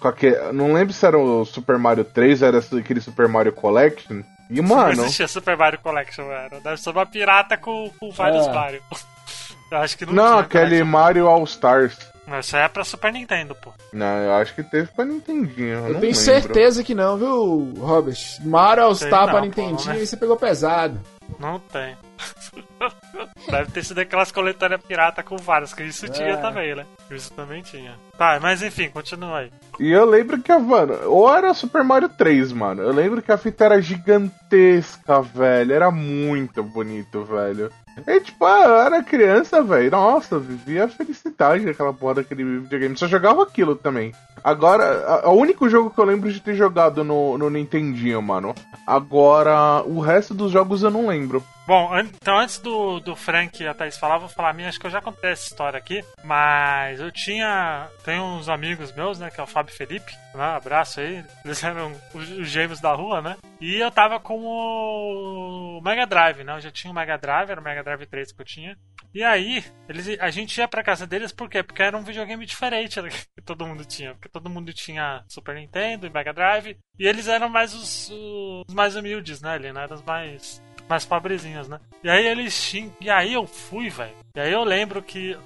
Com 0.00 0.08
aquele, 0.08 0.52
não 0.52 0.72
lembro 0.72 0.92
se 0.92 1.04
era 1.06 1.18
o 1.18 1.44
Super 1.44 1.78
Mario 1.78 2.04
3 2.04 2.42
ou 2.42 2.48
era 2.48 2.58
aquele 2.58 3.00
Super 3.00 3.28
Mario 3.28 3.52
Collection. 3.52 4.22
E, 4.48 4.60
Não 4.60 4.68
mano. 4.68 5.02
existia 5.04 5.28
Super 5.28 5.56
Mario 5.56 5.78
Collection, 5.80 6.24
era. 6.30 6.58
Deve 6.60 6.76
ser 6.80 6.90
uma 6.90 7.06
pirata 7.06 7.56
com, 7.56 7.90
com 8.00 8.10
vários 8.10 8.46
É. 8.46 8.52
Mario. 8.52 8.82
Eu 9.70 9.78
acho 9.78 9.96
que 9.96 10.04
não, 10.04 10.12
Não, 10.12 10.24
tinha 10.32 10.40
aquele 10.40 10.64
Collection. 10.64 10.86
Mario 10.86 11.26
All 11.28 11.44
Stars. 11.44 11.96
Mas 12.26 12.46
Isso 12.46 12.56
aí 12.56 12.62
é 12.62 12.68
pra 12.68 12.84
Super 12.84 13.12
Nintendo, 13.12 13.54
pô. 13.56 13.72
Não, 13.92 14.06
eu 14.22 14.34
acho 14.34 14.54
que 14.54 14.62
teve 14.62 14.88
pra 14.88 15.04
Nintendinho. 15.04 15.68
Eu, 15.68 15.74
Eu 15.74 15.80
não 15.94 16.00
tenho 16.00 16.12
lembro. 16.12 16.14
certeza 16.16 16.84
que 16.84 16.94
não, 16.94 17.16
viu, 17.16 17.74
Robert? 17.78 18.16
Mario 18.44 18.84
All 18.84 18.94
Star 18.94 19.22
não, 19.22 19.30
pra 19.30 19.38
pô, 19.40 19.44
Nintendinho 19.44 19.94
né? 19.94 20.02
e 20.02 20.06
você 20.06 20.16
pegou 20.16 20.36
pesado. 20.36 21.00
Não 21.40 21.58
tem. 21.58 21.96
Deve 23.50 23.70
ter 23.72 23.84
sido 23.84 23.98
aquelas 24.00 24.30
coletâneas 24.32 24.80
pirata 24.82 25.22
com 25.22 25.36
vários, 25.36 25.74
que 25.74 25.82
isso 25.82 26.08
tinha 26.08 26.30
É. 26.30 26.36
também, 26.36 26.74
né? 26.74 26.86
Isso 27.10 27.32
também 27.32 27.62
tinha. 27.62 27.94
Tá, 28.16 28.38
mas 28.40 28.62
enfim, 28.62 28.88
continua 28.90 29.38
aí. 29.38 29.50
E 29.78 29.90
eu 29.90 30.04
lembro 30.04 30.40
que, 30.40 30.56
mano, 30.56 30.94
ou 31.06 31.34
era 31.34 31.52
Super 31.54 31.82
Mario 31.82 32.08
3, 32.08 32.52
mano. 32.52 32.82
Eu 32.82 32.92
lembro 32.92 33.22
que 33.22 33.32
a 33.32 33.38
fita 33.38 33.64
era 33.64 33.80
gigantesca, 33.80 35.20
velho. 35.22 35.72
Era 35.72 35.90
muito 35.90 36.62
bonito, 36.62 37.24
velho. 37.24 37.70
E, 38.06 38.20
tipo, 38.20 38.44
ah, 38.46 38.64
eu 38.64 38.76
era 38.78 39.02
criança, 39.02 39.62
velho. 39.62 39.90
Nossa, 39.90 40.36
eu 40.36 40.40
vivia 40.40 40.84
a 40.84 40.88
felicidade 40.88 41.64
daquela 41.64 41.92
porra 41.92 42.14
daquele 42.16 42.44
videogame. 42.60 42.96
Só 42.96 43.06
jogava 43.06 43.42
aquilo 43.42 43.74
também. 43.74 44.12
Agora, 44.42 45.04
a- 45.24 45.28
o 45.30 45.34
único 45.34 45.68
jogo 45.68 45.90
que 45.90 45.98
eu 45.98 46.04
lembro 46.04 46.32
de 46.32 46.40
ter 46.40 46.54
jogado 46.54 47.02
no, 47.04 47.36
no 47.36 47.50
Nintendinho, 47.50 48.22
mano. 48.22 48.54
Agora, 48.86 49.82
o 49.84 50.00
resto 50.00 50.32
dos 50.32 50.50
jogos 50.52 50.82
eu 50.82 50.90
não 50.90 51.08
lembro. 51.08 51.42
Bom, 51.70 51.94
an- 51.94 52.10
então 52.20 52.36
antes 52.36 52.58
do, 52.58 52.98
do 52.98 53.14
Frank 53.14 53.62
e 53.62 53.68
a 53.68 53.72
Thaís 53.72 53.96
falar, 53.96 54.18
vou 54.18 54.28
falar 54.28 54.50
a 54.50 54.52
minha. 54.52 54.68
Acho 54.68 54.80
que 54.80 54.86
eu 54.86 54.90
já 54.90 55.00
contei 55.00 55.30
essa 55.30 55.46
história 55.46 55.78
aqui. 55.78 56.04
Mas 56.24 56.98
eu 56.98 57.12
tinha. 57.12 57.88
Tem 58.04 58.18
uns 58.18 58.48
amigos 58.48 58.92
meus, 58.92 59.20
né? 59.20 59.30
Que 59.30 59.38
é 59.38 59.44
o 59.44 59.46
Fábio 59.46 59.72
Felipe. 59.72 60.12
Né, 60.34 60.42
abraço 60.42 60.98
aí. 60.98 61.24
Eles 61.44 61.62
eram 61.62 61.92
os, 62.12 62.28
os 62.28 62.48
gêmeos 62.48 62.80
da 62.80 62.92
rua, 62.92 63.22
né? 63.22 63.36
E 63.60 63.76
eu 63.76 63.88
tava 63.88 64.18
com 64.18 64.40
o 64.44 65.80
Mega 65.80 66.04
Drive, 66.08 66.42
né? 66.42 66.56
Eu 66.56 66.60
já 66.60 66.72
tinha 66.72 66.90
o 66.90 66.94
Mega 66.94 67.16
Drive, 67.16 67.50
era 67.50 67.60
o 67.60 67.62
Mega 67.64 67.84
Drive 67.84 68.04
3 68.04 68.32
que 68.32 68.40
eu 68.40 68.46
tinha. 68.46 68.76
E 69.14 69.22
aí, 69.22 69.64
eles, 69.88 70.08
a 70.20 70.30
gente 70.30 70.58
ia 70.58 70.66
pra 70.66 70.82
casa 70.82 71.06
deles 71.06 71.32
por 71.32 71.48
quê? 71.48 71.62
Porque 71.62 71.82
era 71.82 71.96
um 71.96 72.02
videogame 72.02 72.46
diferente 72.46 73.00
né, 73.00 73.10
que 73.36 73.44
todo 73.44 73.66
mundo 73.66 73.84
tinha. 73.84 74.12
Porque 74.14 74.28
todo 74.28 74.50
mundo 74.50 74.72
tinha 74.72 75.22
Super 75.28 75.54
Nintendo 75.54 76.04
e 76.06 76.10
Mega 76.10 76.32
Drive. 76.32 76.76
E 76.98 77.06
eles 77.06 77.28
eram 77.28 77.48
mais 77.48 77.74
os, 77.74 78.10
os 78.10 78.74
mais 78.74 78.96
humildes, 78.96 79.40
né? 79.40 79.52
Ali, 79.52 79.72
né? 79.72 79.84
Eram 79.84 79.94
os 79.96 80.02
mais 80.02 80.60
mais 80.90 81.06
pobrezinhos, 81.06 81.68
né? 81.68 81.80
E 82.02 82.10
aí 82.10 82.26
eles 82.26 82.68
tinham. 82.68 82.92
E 83.00 83.08
aí 83.08 83.32
eu 83.32 83.46
fui, 83.46 83.88
velho. 83.88 84.14
E 84.34 84.40
aí 84.40 84.52
eu 84.52 84.64
lembro 84.64 85.00
que. 85.00 85.38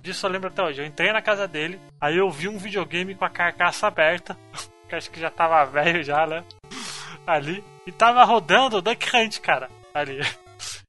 Disso 0.00 0.26
eu 0.26 0.30
lembro 0.30 0.48
até 0.48 0.62
hoje. 0.62 0.82
Eu 0.82 0.86
entrei 0.86 1.10
na 1.10 1.22
casa 1.22 1.48
dele, 1.48 1.80
aí 1.98 2.18
eu 2.18 2.30
vi 2.30 2.46
um 2.46 2.58
videogame 2.58 3.14
com 3.14 3.24
a 3.24 3.30
carcaça 3.30 3.86
aberta. 3.86 4.36
Que 4.90 4.96
acho 4.96 5.08
que 5.12 5.20
já 5.20 5.30
tava 5.30 5.64
velho 5.66 6.02
já, 6.02 6.26
né? 6.26 6.42
Ali. 7.24 7.62
E 7.86 7.92
tava 7.92 8.24
rodando 8.24 8.82
Duck 8.82 9.16
Hunt, 9.16 9.38
cara. 9.38 9.70
Ali. 9.94 10.18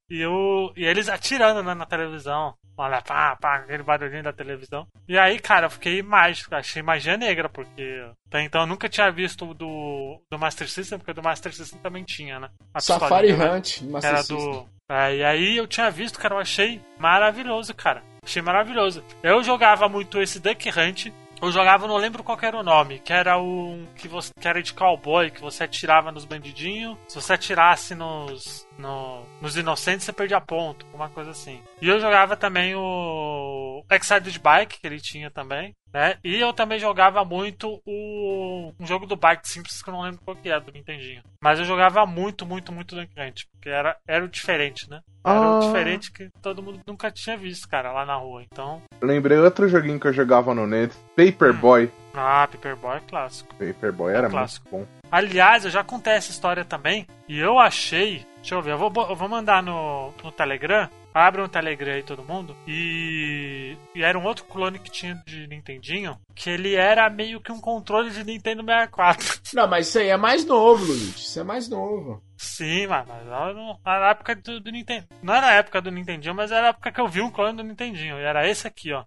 E, 0.10 0.19
eu, 0.19 0.74
e 0.76 0.84
eles 0.84 1.08
atirando 1.08 1.63
né, 1.63 1.74
na 1.74 1.86
televisão. 1.86 2.54
Olha, 2.81 2.99
pá, 2.99 3.35
pá, 3.35 3.57
aquele 3.57 3.83
barulhinho 3.83 4.23
da 4.23 4.33
televisão. 4.33 4.87
E 5.07 5.15
aí, 5.15 5.39
cara, 5.39 5.67
eu 5.67 5.69
fiquei 5.69 6.01
mágico. 6.01 6.55
Achei 6.55 6.81
magia 6.81 7.15
negra, 7.15 7.47
porque 7.47 8.03
até 8.27 8.41
então 8.41 8.61
eu 8.61 8.67
nunca 8.67 8.89
tinha 8.89 9.11
visto 9.11 9.47
o 9.47 9.53
do, 9.53 10.19
do 10.31 10.39
Master 10.39 10.67
System, 10.67 10.97
porque 10.97 11.13
do 11.13 11.21
Master 11.21 11.53
System 11.53 11.77
também 11.79 12.03
tinha, 12.03 12.39
né? 12.39 12.49
A 12.73 12.79
Safari 12.79 13.33
né? 13.33 13.51
Hunt, 13.51 13.81
Master 13.83 14.09
Era 14.09 14.23
System. 14.23 14.37
do. 14.37 14.67
É, 14.89 15.15
e 15.15 15.23
aí 15.23 15.57
eu 15.57 15.67
tinha 15.67 15.91
visto, 15.91 16.17
cara, 16.17 16.33
eu 16.33 16.39
achei 16.39 16.81
maravilhoso, 16.97 17.71
cara. 17.75 18.01
Achei 18.25 18.41
maravilhoso. 18.41 19.03
Eu 19.21 19.43
jogava 19.43 19.87
muito 19.87 20.19
esse 20.19 20.39
Duck 20.39 20.67
Hunt. 20.69 21.11
Eu 21.41 21.51
jogava, 21.51 21.88
não 21.88 21.97
lembro 21.97 22.23
qual 22.23 22.38
era 22.41 22.58
o 22.58 22.63
nome, 22.63 22.99
que 22.99 23.12
era 23.12 23.38
um 23.39 23.88
que 23.95 24.08
você 24.08 24.32
que 24.39 24.47
era 24.47 24.62
de 24.62 24.73
cowboy, 24.73 25.32
que 25.32 25.41
você 25.41 25.63
atirava 25.63 26.12
nos 26.12 26.23
bandidinhos. 26.25 26.97
Se 27.08 27.15
você 27.15 27.34
atirasse 27.34 27.95
nos 27.95 28.67
no- 28.77 29.23
nos 29.41 29.58
inocentes, 29.58 30.06
você 30.06 30.13
perdia 30.13 30.39
ponto, 30.39 30.86
uma 30.93 31.10
coisa 31.10 31.32
assim. 31.32 31.62
E 31.82 31.88
eu 31.88 31.99
jogava 31.99 32.36
também 32.38 32.75
o 32.75 33.84
Excited 33.91 34.39
Bike, 34.39 34.80
que 34.80 34.88
ele 34.88 34.99
tinha 34.99 35.30
também, 35.32 35.73
né? 35.93 36.15
E 36.23 36.36
eu 36.39 36.54
também 36.54 36.80
jogava 36.80 37.23
muito 37.25 37.82
o 37.86 38.73
um 38.80 38.86
jogo 38.86 39.06
do 39.06 39.15
Bike 39.15 39.47
Simpsons 39.47 39.82
que 39.82 39.89
eu 39.89 39.93
não 39.93 40.01
lembro 40.01 40.21
qual 40.23 40.36
que 40.38 40.49
é 40.49 40.60
do 40.60 40.71
Nintendinho. 40.71 41.21
Mas 41.43 41.60
eu 41.60 41.65
jogava 41.65 42.06
muito, 42.06 42.45
muito, 42.45 42.71
muito 42.71 42.95
Duck 42.95 43.10
Hunt, 43.19 43.43
porque 43.51 43.69
era 43.69 43.97
era 44.08 44.23
o 44.23 44.27
diferente, 44.30 44.89
né? 44.89 45.01
Era 45.25 45.36
Ah. 45.39 45.58
o 45.58 45.60
diferente 45.60 46.12
que 46.12 46.30
todo 46.41 46.63
mundo 46.63 46.80
nunca 46.88 47.12
tinha 47.12 47.38
visto, 47.38 47.67
cara, 47.69 47.91
lá 47.91 48.06
na 48.06 48.15
rua. 48.15 48.43
Então, 48.43 48.82
Lembrei 49.01 49.38
outro 49.38 49.67
joguinho 49.67 49.99
que 49.99 50.08
eu 50.08 50.13
jogava 50.13 50.54
no 50.56 50.65
net. 50.65 50.95
Paperboy. 51.15 51.91
ah, 52.13 52.47
Paperboy 52.51 52.97
é 52.97 53.01
clássico. 53.01 53.54
Paperboy 53.56 54.12
era 54.12 54.21
muito 54.23 54.32
clássico. 54.32 54.67
bom. 54.71 54.86
Aliás, 55.12 55.65
eu 55.65 55.71
já 55.71 55.84
contei 55.84 56.13
essa 56.13 56.32
história 56.32 56.63
também. 56.65 57.06
E 57.27 57.38
eu 57.38 57.60
achei. 57.60 58.25
Deixa 58.38 58.56
eu 58.56 58.62
ver, 58.62 58.71
eu 58.71 58.77
vou, 58.77 58.91
eu 59.10 59.15
vou 59.15 59.30
mandar 59.30 59.62
no, 59.62 60.12
no 60.23 60.32
Telegram. 60.32 60.89
Abre 61.13 61.41
um 61.41 61.47
Telegram 61.47 61.93
aí 61.93 62.04
todo 62.04 62.24
mundo. 62.24 62.56
E, 62.67 63.76
e 63.93 64.02
era 64.04 64.17
um 64.17 64.24
outro 64.26 64.45
clone 64.45 64.80
que 64.80 64.89
tinha 64.89 65.15
de 65.26 65.45
Nintendinho. 65.47 66.17
Que 66.34 66.50
ele 66.50 66.76
era 66.76 67.10
meio 67.10 67.41
que 67.41 67.52
um 67.52 67.60
controle 67.60 68.10
de 68.12 68.24
Nintendo 68.24 68.63
64. 68.63 69.41
Não, 69.54 69.67
mas 69.67 69.88
isso 69.89 70.00
aí 70.00 70.08
é 70.10 70.17
mais 70.17 70.45
novo, 70.45 70.86
Luiz. 70.86 71.15
Isso 71.17 71.39
é 71.39 71.43
mais 71.43 71.67
novo. 71.69 72.24
Sim, 72.38 72.88
mas 72.88 73.06
mas 73.08 73.26
era 73.28 73.54
no- 73.54 73.80
na 73.86 74.10
época 74.10 74.36
do, 74.36 74.60
do 74.60 74.71
Nintendo. 74.71 75.08
Não 75.21 75.34
era 75.36 75.47
a 75.47 75.54
época 75.54 75.82
do 75.82 75.91
Nintendinho, 75.91 76.34
mas 76.34 76.52
era 76.52 76.67
a 76.67 76.69
época 76.69 76.91
que 76.91 77.02
eu 77.02 77.08
vi 77.08 77.21
um 77.21 77.30
clone 77.30 77.58
do 77.58 77.63
Nintendinho. 77.63 78.17
E 78.17 78.24
era 78.24 78.47
esse 78.50 78.65
aqui, 78.67 78.93
ó. 78.93 79.04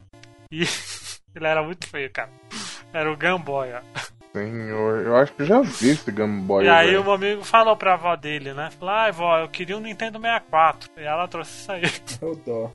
E 0.52 0.60
ele 1.34 1.46
era 1.46 1.62
muito 1.62 1.86
feio, 1.88 2.10
cara. 2.12 2.30
Era 2.92 3.10
o 3.10 3.16
Game 3.16 3.42
Boy, 3.42 3.70
ó. 3.72 3.80
Senhor. 4.34 5.06
Eu 5.06 5.16
acho 5.16 5.32
que 5.32 5.42
eu 5.42 5.46
já 5.46 5.60
vi 5.60 5.90
esse 5.90 6.10
Game 6.10 6.42
Boy. 6.42 6.64
E 6.64 6.68
aí 6.68 6.88
velho. 6.88 7.00
o 7.00 7.04
meu 7.04 7.12
amigo 7.12 7.44
falou 7.44 7.76
pra 7.76 7.94
avó 7.94 8.16
dele, 8.16 8.52
né? 8.52 8.70
Falou, 8.78 8.94
ai 8.94 9.12
vó, 9.12 9.38
eu 9.38 9.48
queria 9.48 9.76
um 9.76 9.80
Nintendo 9.80 10.18
64. 10.20 10.90
E 10.96 11.02
ela 11.02 11.28
trouxe 11.28 11.60
isso 11.60 11.72
aí. 11.72 11.82
Eu 12.20 12.36
dó. 12.44 12.70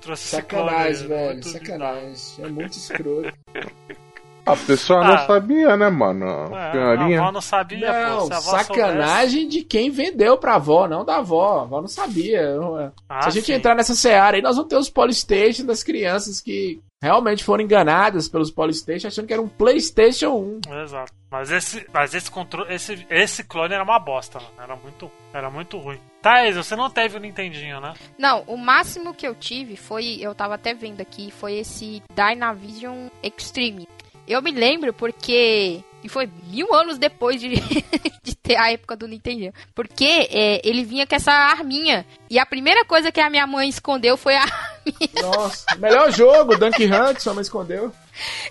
Trouxe 0.00 0.36
esse 0.36 0.42
clone 0.42 0.70
Sacanagem, 0.70 1.08
velho. 1.08 1.44
Sacanagem. 1.44 2.44
É 2.44 2.48
muito 2.48 2.72
escroto. 2.72 3.32
A 4.46 4.56
pessoa 4.56 5.00
Ah. 5.04 5.08
não 5.08 5.26
sabia, 5.26 5.76
né, 5.76 5.88
mano? 5.88 6.26
É, 6.54 6.96
a 6.96 7.02
avó 7.20 7.32
não 7.32 7.40
sabia, 7.40 7.86
pô. 7.92 7.92
Não, 7.92 8.26
Se 8.26 8.32
a 8.32 8.36
avó 8.36 8.50
soubesse- 8.50 8.66
sacanagem 8.66 9.48
de 9.48 9.62
quem 9.62 9.90
vendeu 9.90 10.36
pra 10.36 10.56
avó, 10.56 10.86
não 10.86 11.04
da 11.04 11.16
avó. 11.16 11.60
A 11.60 11.62
avó 11.62 11.80
não 11.80 11.88
sabia. 11.88 12.40
é. 12.40 12.90
Ah, 13.08 13.22
Se 13.22 13.28
a 13.28 13.32
gente 13.32 13.46
sim. 13.46 13.52
entrar 13.54 13.74
nessa 13.74 13.94
seara 13.94 14.36
aí, 14.36 14.42
nós 14.42 14.56
vamos 14.56 14.68
ter 14.68 14.76
os 14.76 14.90
Polystation 14.90 15.64
das 15.64 15.82
crianças 15.82 16.40
que 16.40 16.80
realmente 17.02 17.44
foram 17.44 17.62
enganadas 17.64 18.28
pelos 18.28 18.50
Polystation 18.50 19.08
achando 19.08 19.26
que 19.26 19.32
era 19.32 19.42
um 19.42 19.48
PlayStation 19.48 20.60
1. 20.66 20.82
Exato. 20.82 21.12
Mas 21.30 21.50
esse, 21.50 21.86
mas 21.92 22.14
esse 22.14 22.30
controle, 22.30 22.72
esse, 22.72 23.06
esse 23.10 23.42
clone 23.44 23.74
era 23.74 23.82
uma 23.82 23.98
bosta, 23.98 24.38
mano. 24.38 24.52
Era 24.58 24.76
muito, 24.76 25.10
era 25.32 25.50
muito 25.50 25.78
ruim. 25.78 25.98
Thaís, 26.22 26.56
você 26.56 26.74
não 26.76 26.88
teve 26.88 27.16
o 27.16 27.20
Nintendinho, 27.20 27.80
né? 27.80 27.92
Não, 28.18 28.42
o 28.46 28.56
máximo 28.56 29.12
que 29.12 29.26
eu 29.26 29.34
tive 29.34 29.76
foi, 29.76 30.16
eu 30.20 30.34
tava 30.34 30.54
até 30.54 30.72
vendo 30.72 31.00
aqui, 31.00 31.30
foi 31.30 31.54
esse 31.54 32.02
Dynavision 32.14 33.08
Extreme. 33.22 33.86
Eu 34.26 34.40
me 34.42 34.50
lembro 34.50 34.92
porque. 34.92 35.82
E 36.02 36.08
foi 36.08 36.28
mil 36.48 36.74
anos 36.74 36.98
depois 36.98 37.40
de, 37.40 37.48
de 38.22 38.34
ter 38.36 38.56
a 38.56 38.70
época 38.70 38.94
do 38.94 39.08
Nintendo. 39.08 39.54
Porque 39.74 40.28
é, 40.30 40.60
ele 40.62 40.84
vinha 40.84 41.06
com 41.06 41.14
essa 41.14 41.32
arminha. 41.32 42.04
E 42.28 42.38
a 42.38 42.44
primeira 42.44 42.84
coisa 42.84 43.10
que 43.10 43.20
a 43.20 43.30
minha 43.30 43.46
mãe 43.46 43.68
escondeu 43.70 44.14
foi 44.18 44.36
a 44.36 44.42
arminha. 44.44 45.22
Nossa, 45.22 45.64
melhor 45.78 46.12
jogo, 46.12 46.58
Dunk 46.58 46.84
Hunt, 46.84 47.20
sua 47.20 47.32
mãe 47.32 47.40
escondeu. 47.40 47.90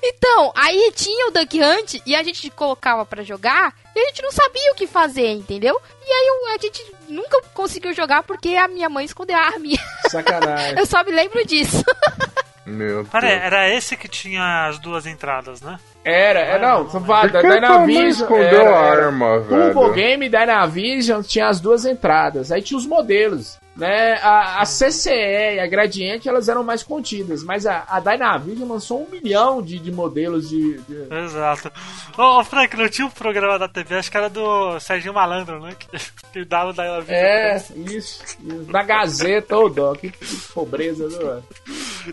Então, 0.03 0.51
aí 0.55 0.91
tinha 0.95 1.27
o 1.27 1.31
Duck 1.31 1.61
Hunt 1.61 2.01
e 2.05 2.15
a 2.15 2.23
gente 2.23 2.49
colocava 2.49 3.05
pra 3.05 3.23
jogar 3.23 3.73
e 3.95 3.99
a 3.99 4.05
gente 4.07 4.21
não 4.23 4.31
sabia 4.31 4.71
o 4.71 4.75
que 4.75 4.87
fazer, 4.87 5.27
entendeu? 5.31 5.79
E 6.05 6.11
aí 6.11 6.27
eu- 6.27 6.53
a 6.55 6.57
gente 6.57 6.83
nunca 7.07 7.39
conseguiu 7.53 7.93
jogar 7.93 8.23
porque 8.23 8.55
a 8.55 8.67
minha 8.67 8.89
mãe 8.89 9.05
escondeu 9.05 9.37
a 9.37 9.41
arminha. 9.45 9.79
Sacanagem. 10.09 10.75
Eu 10.77 10.85
só 10.87 11.03
me 11.03 11.11
lembro 11.11 11.45
disso. 11.45 11.83
Meu 12.65 13.03
Pera 13.05 13.27
Deus. 13.27 13.41
era 13.43 13.69
esse 13.69 13.97
que 13.97 14.07
tinha 14.07 14.67
as 14.67 14.79
duas 14.79 15.05
entradas, 15.05 15.61
né? 15.61 15.77
Era, 16.03 16.39
é, 16.39 16.59
não, 16.59 16.83
Não, 16.85 16.89
tua 16.89 16.99
mãe 16.99 17.29
Dynavision. 17.29 18.07
escondeu 18.07 18.61
era, 18.61 18.79
a 18.79 18.85
era. 18.85 19.05
arma, 19.05 19.39
velho? 19.39 19.73
Turbo 19.73 19.91
Game 19.93 20.25
e 20.25 20.29
Dynavision 20.29 21.21
tinha 21.21 21.47
as 21.47 21.59
duas 21.59 21.85
entradas. 21.85 22.51
Aí 22.51 22.61
tinha 22.61 22.77
os 22.77 22.85
modelos. 22.85 23.59
Né? 23.75 24.13
A, 24.21 24.61
a 24.61 24.65
CCE 24.65 25.09
e 25.09 25.59
a 25.59 25.65
Gradiente 25.65 26.29
elas 26.29 26.47
eram 26.47 26.63
mais 26.63 26.83
contidas, 26.83 27.43
mas 27.43 27.65
a, 27.65 27.83
a 27.89 27.99
Dynavision 27.99 28.69
lançou 28.69 29.01
um 29.03 29.09
milhão 29.09 29.61
de, 29.63 29.79
de 29.79 29.91
modelos 29.91 30.47
de. 30.49 30.77
de- 30.81 31.07
Exato. 31.25 31.71
Ô, 32.15 32.39
ô, 32.39 32.43
Frank, 32.43 32.77
não 32.77 32.87
tinha 32.87 33.07
um 33.07 33.11
programa 33.11 33.57
da 33.57 33.67
TV, 33.67 33.95
acho 33.95 34.11
que 34.11 34.17
era 34.17 34.29
do 34.29 34.79
Serginho 34.79 35.13
Malandro, 35.13 35.59
né? 35.59 35.75
Que, 35.77 35.87
que 36.33 36.45
dava 36.45 36.71
da 36.71 36.99
vida. 36.99 37.13
É, 37.13 37.57
isso, 37.57 37.73
isso. 37.79 38.23
Na 38.67 38.83
Gazeta, 38.83 39.57
ô 39.57 39.67
dó, 39.69 39.93
que, 39.95 40.11
que 40.11 40.25
pobreza, 40.53 41.07
viu? 41.07 41.17
velho? 41.19 41.43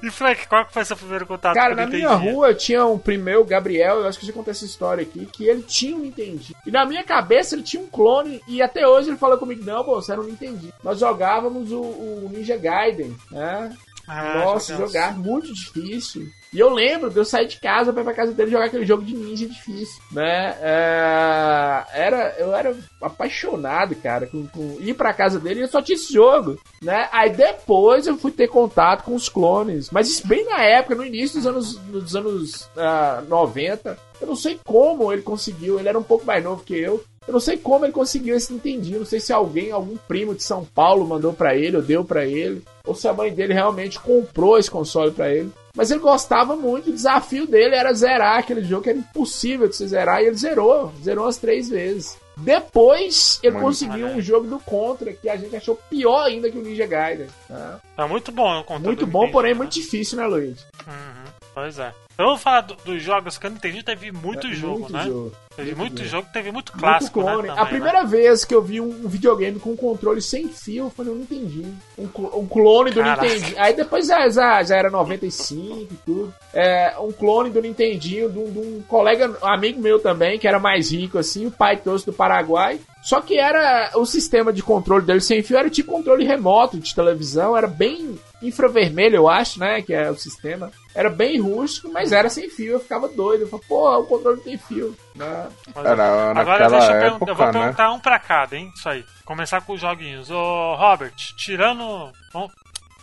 E 0.03 0.11
Frank, 0.11 0.47
qual 0.47 0.65
que 0.65 0.73
foi 0.73 0.85
seu 0.85 0.97
primeiro 0.97 1.27
contato 1.27 1.55
Cara, 1.55 1.75
com 1.75 1.81
na 1.81 1.87
minha 1.89 2.15
rua 2.15 2.55
tinha 2.55 2.87
um 2.87 2.97
primo 2.99 3.25
meu, 3.25 3.45
Gabriel, 3.45 3.99
eu 3.99 4.07
acho 4.07 4.19
que 4.19 4.25
eu 4.25 4.29
já 4.29 4.33
contei 4.33 4.53
essa 4.53 4.65
história 4.65 5.03
aqui, 5.03 5.27
que 5.27 5.45
ele 5.47 5.63
tinha 5.63 5.95
um 5.97 6.01
Nintendinho. 6.01 6.57
E 6.65 6.71
na 6.71 6.87
minha 6.87 7.03
cabeça 7.05 7.55
ele 7.55 7.63
tinha 7.65 7.83
um 7.83 7.87
clone, 7.89 8.41
e 8.49 8.63
até 8.63 8.87
hoje 8.87 9.11
ele 9.11 9.19
fala 9.19 9.37
comigo, 9.37 9.63
não, 9.65 9.85
pô, 9.85 9.97
você 10.01 10.13
era 10.13 10.21
um 10.21 10.25
Nintendinho. 10.25 10.73
Nós 10.83 10.99
jogávamos 11.01 11.50
o, 11.59 11.81
o 11.81 12.31
Ninja 12.33 12.57
Gaiden, 12.57 13.17
né? 13.31 13.77
Ah, 14.07 14.45
Nossa, 14.45 14.77
jogar 14.77 15.17
muito 15.17 15.55
difícil. 15.55 16.29
E 16.53 16.59
eu 16.59 16.69
lembro 16.69 17.11
de 17.11 17.17
eu 17.17 17.25
sair 17.25 17.47
de 17.47 17.61
casa 17.61 17.93
pra 17.93 18.03
ir 18.03 18.05
pra 18.05 18.15
casa 18.15 18.33
dele 18.33 18.51
jogar 18.51 18.65
aquele 18.65 18.85
jogo 18.85 19.05
de 19.05 19.15
ninja 19.15 19.47
difícil, 19.47 20.03
né? 20.11 20.57
É, 20.61 21.85
Era, 21.93 22.35
eu 22.37 22.53
era 22.53 22.77
apaixonado, 23.01 23.95
cara, 23.95 24.27
com, 24.27 24.49
com 24.49 24.77
ir 24.81 24.95
pra 24.95 25.15
casa 25.15 25.39
dele 25.39 25.61
e 25.61 25.63
eu 25.63 25.69
só 25.69 25.81
tinha 25.81 25.95
esse 25.95 26.13
jogo, 26.13 26.59
né? 26.83 27.09
Aí 27.13 27.31
depois 27.31 28.09
eu 28.09 28.17
fui 28.17 28.33
ter 28.33 28.49
contato 28.49 29.05
com 29.05 29.15
os 29.15 29.29
clones, 29.29 29.91
mas 29.91 30.09
isso 30.09 30.27
bem 30.27 30.45
na 30.45 30.61
época, 30.61 30.97
no 30.97 31.07
início 31.07 31.37
dos 31.37 31.47
anos, 31.47 31.77
dos 31.77 32.17
anos 32.17 32.69
ah, 32.77 33.23
90. 33.29 33.97
Eu 34.21 34.27
não 34.27 34.37
sei 34.37 34.59
como 34.65 35.13
ele 35.13 35.23
conseguiu, 35.23 35.79
ele 35.79 35.89
era 35.89 35.99
um 35.99 36.03
pouco 36.03 36.27
mais 36.27 36.43
novo 36.43 36.65
que 36.65 36.77
eu. 36.77 37.03
Eu 37.31 37.35
não 37.35 37.39
sei 37.41 37.57
como 37.57 37.85
ele 37.85 37.93
conseguiu 37.93 38.35
esse 38.37 38.53
Nintendinho. 38.53 38.99
Não 38.99 39.07
sei 39.07 39.21
se 39.21 39.33
alguém, 39.33 39.71
algum 39.71 39.97
primo 39.97 40.35
de 40.35 40.43
São 40.43 40.65
Paulo 40.65 41.07
mandou 41.07 41.33
pra 41.33 41.55
ele 41.55 41.77
ou 41.77 41.83
deu 41.83 42.05
pra 42.05 42.27
ele, 42.27 42.61
ou 42.85 42.93
se 42.93 43.07
a 43.07 43.13
mãe 43.13 43.33
dele 43.33 43.55
realmente 43.55 44.01
comprou 44.01 44.59
esse 44.59 44.69
console 44.69 45.13
pra 45.13 45.33
ele. 45.33 45.53
Mas 45.77 45.93
ele 45.93 46.01
gostava 46.01 46.57
muito, 46.57 46.91
o 46.91 46.93
desafio 46.93 47.47
dele 47.47 47.77
era 47.77 47.93
zerar 47.95 48.39
aquele 48.41 48.65
jogo 48.65 48.83
que 48.83 48.91
era 48.91 48.99
impossível 48.99 49.69
de 49.69 49.77
se 49.77 49.87
zerar, 49.87 50.21
e 50.21 50.27
ele 50.27 50.37
zerou, 50.37 50.93
zerou 51.01 51.25
umas 51.25 51.37
três 51.37 51.69
vezes. 51.69 52.19
Depois 52.37 53.39
ele 53.45 53.53
Muito 53.53 53.65
conseguiu 53.67 54.07
um 54.09 54.21
jogo 54.21 54.49
do 54.49 54.59
Contra, 54.59 55.13
que 55.13 55.29
a 55.29 55.37
gente 55.37 55.55
achou 55.55 55.79
pior 55.89 56.25
ainda 56.25 56.51
que 56.51 56.59
o 56.59 56.63
Ninja 56.63 56.87
Gaiden. 56.87 57.29
né? 57.49 57.77
É 57.97 58.05
muito 58.07 58.33
bom 58.33 58.59
o 58.59 58.65
controle 58.65 58.97
Muito 58.97 59.07
bom, 59.07 59.31
porém 59.31 59.53
né? 59.53 59.59
muito 59.59 59.73
difícil, 59.75 60.17
né, 60.19 60.27
Luiz? 60.27 60.67
Uhum, 60.87 61.31
pois 61.55 61.79
é. 61.79 61.93
Eu 62.19 62.27
vou 62.27 62.37
falar 62.39 62.63
do- 62.63 62.77
dos 62.85 63.03
jogos 63.03 63.39
que 63.39 63.47
eu 63.47 63.51
não 63.51 63.57
entendi, 63.57 63.83
teve 63.83 64.11
muito 64.13 64.47
É, 64.47 64.53
jogo, 64.53 64.81
muito 64.81 64.93
né? 64.93 65.05
jogo. 65.05 65.33
Teve 65.65 65.75
muito 65.77 65.93
muito 65.99 66.05
jogo. 66.05 66.27
teve 66.33 66.51
muito 66.53 66.73
Muito 66.73 66.81
clássico, 66.83 67.21
né? 67.21 67.33
clone. 67.33 67.49
também, 67.49 67.63
a 67.63 67.67
primeira 67.67 68.05
vez 68.05 68.45
que 68.45 68.55
eu 68.55 68.63
vi 68.63 68.81
um 68.81 69.09
videogame 69.09 69.59
com 69.59 69.77
controle 69.77 70.21
sem 70.23 70.49
fio 70.49 70.91
foi 70.95 71.05
no 71.05 71.15
Nintendinho. 71.15 71.77
Um, 71.99 72.07
cl- 72.09 72.31
um 72.39 72.47
clone 72.47 72.91
do 72.91 73.01
Caraca. 73.01 73.23
Nintendinho. 73.27 73.55
Aí 73.61 73.75
depois 73.75 74.07
já, 74.07 74.29
já, 74.29 74.63
já 74.63 74.77
era 74.77 74.91
95 74.91 75.93
e 75.93 75.97
tudo. 76.05 76.35
É, 76.53 76.95
um 76.99 77.13
clone 77.13 77.51
do 77.51 77.61
Nintendinho 77.63 78.31
de 78.31 78.39
um, 78.39 78.51
de 78.51 78.59
um 78.59 78.83
colega, 78.89 79.31
um 79.43 79.47
amigo 79.47 79.81
meu 79.81 79.99
também, 79.99 80.39
que 80.39 80.49
era 80.49 80.59
mais 80.59 80.91
rico 80.91 81.19
assim, 81.19 81.47
o 81.47 81.51
pai 81.51 81.77
trouxe 81.77 82.07
do 82.07 82.13
Paraguai. 82.13 82.81
Só 83.03 83.21
que 83.23 83.39
era 83.39 83.93
o 83.95 84.05
sistema 84.05 84.53
de 84.53 84.63
controle 84.63 85.07
dele 85.07 85.21
sem 85.23 85.43
fio 85.43 85.57
era 85.57 85.71
tipo 85.71 85.91
controle 85.91 86.23
remoto 86.27 86.79
de 86.79 86.95
televisão, 86.95 87.57
era 87.57 87.67
bem 87.67 88.19
infravermelho, 88.43 89.17
eu 89.17 89.29
acho, 89.29 89.59
né? 89.59 89.81
Que 89.81 89.95
é 89.95 90.11
o 90.11 90.17
sistema. 90.17 90.71
Era 90.95 91.09
bem 91.09 91.41
rústico, 91.41 91.91
mas 91.91 92.13
era 92.13 92.29
sem 92.29 92.51
fio. 92.51 92.73
Eu 92.73 92.81
ficava 92.81 93.09
doido. 93.09 93.43
Eu 93.43 93.49
falei, 93.49 93.65
pô, 93.69 93.99
o 94.01 94.05
controle 94.05 94.37
não 94.39 94.45
tem 94.45 94.59
fio. 94.59 94.95
Né? 95.15 95.49
Mas- 95.75 95.87
Era 95.87 96.31
Agora 96.41 96.69
deixa 96.69 96.87
eu, 96.87 97.01
perguntar, 97.01 97.07
época, 97.07 97.31
eu 97.31 97.35
vou 97.35 97.47
né? 97.47 97.53
perguntar 97.53 97.91
um 97.93 97.99
pra 98.01 98.19
cada, 98.19 98.57
hein? 98.57 98.71
Isso 98.75 98.89
aí. 98.89 99.05
Começar 99.25 99.61
com 99.63 99.73
os 99.75 99.81
joguinhos. 99.81 100.31
Ô, 100.31 100.75
Robert, 100.77 101.15
tirando. 101.37 102.13
Vamos, 102.33 102.53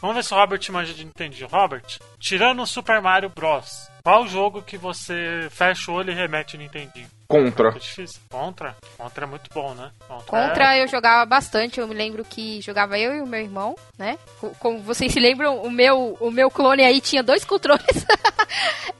vamos 0.01 0.15
ver 0.15 0.23
se 0.23 0.33
o 0.33 0.37
Robert 0.37 0.61
manja 0.71 0.93
de 0.93 1.03
Nintendo. 1.05 1.47
Robert, 1.51 1.83
tirando 2.19 2.61
o 2.61 2.67
Super 2.67 3.01
Mario 3.01 3.29
Bros. 3.29 3.89
Qual 4.03 4.25
jogo 4.25 4.61
que 4.61 4.77
você 4.77 5.49
fecha 5.51 5.91
o 5.91 5.95
olho 5.95 6.11
e 6.11 6.15
remete 6.15 6.55
o 6.55 6.59
Nintendinho? 6.59 7.09
Contra. 7.27 7.67
É 7.71 7.79
difícil. 7.79 8.21
Contra? 8.29 8.73
Contra 8.97 9.25
é 9.25 9.27
muito 9.27 9.49
bom, 9.53 9.73
né? 9.73 9.91
é- 10.09 10.13
Contra 10.25 10.77
eu 10.77 10.87
jogava 10.87 11.25
bastante, 11.25 11.77
eu 11.81 11.87
me 11.89 11.93
lembro 11.93 12.23
que 12.23 12.61
jogava 12.61 12.97
eu 12.97 13.13
e 13.17 13.21
o 13.21 13.27
meu 13.27 13.41
irmão, 13.41 13.75
né? 13.99 14.17
Co- 14.39 14.55
Como 14.59 14.79
vocês 14.81 15.11
se 15.11 15.19
lembram, 15.19 15.57
o 15.61 15.69
meu, 15.69 16.15
o 16.21 16.31
meu 16.31 16.49
clone 16.49 16.85
aí 16.85 17.01
tinha 17.01 17.21
dois 17.21 17.43
controles. 17.45 17.83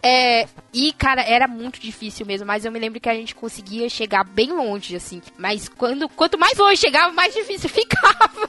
É, 0.04 0.46
e, 0.80 0.92
cara, 0.94 1.22
era 1.22 1.48
muito 1.48 1.80
difícil 1.80 2.26
mesmo, 2.26 2.46
mas 2.46 2.66
eu 2.66 2.72
me 2.72 2.80
lembro 2.80 3.00
que 3.00 3.10
a 3.10 3.14
gente 3.14 3.34
conseguia 3.34 3.90
chegar 3.90 4.24
bem 4.24 4.52
longe, 4.52 4.96
assim. 4.96 5.22
Mas 5.38 5.68
quando, 5.68 6.08
quanto 6.10 6.38
mais 6.38 6.58
longe 6.58 6.78
chegava, 6.78 7.12
mais 7.14 7.34
difícil 7.34 7.70
ficava. 7.70 8.48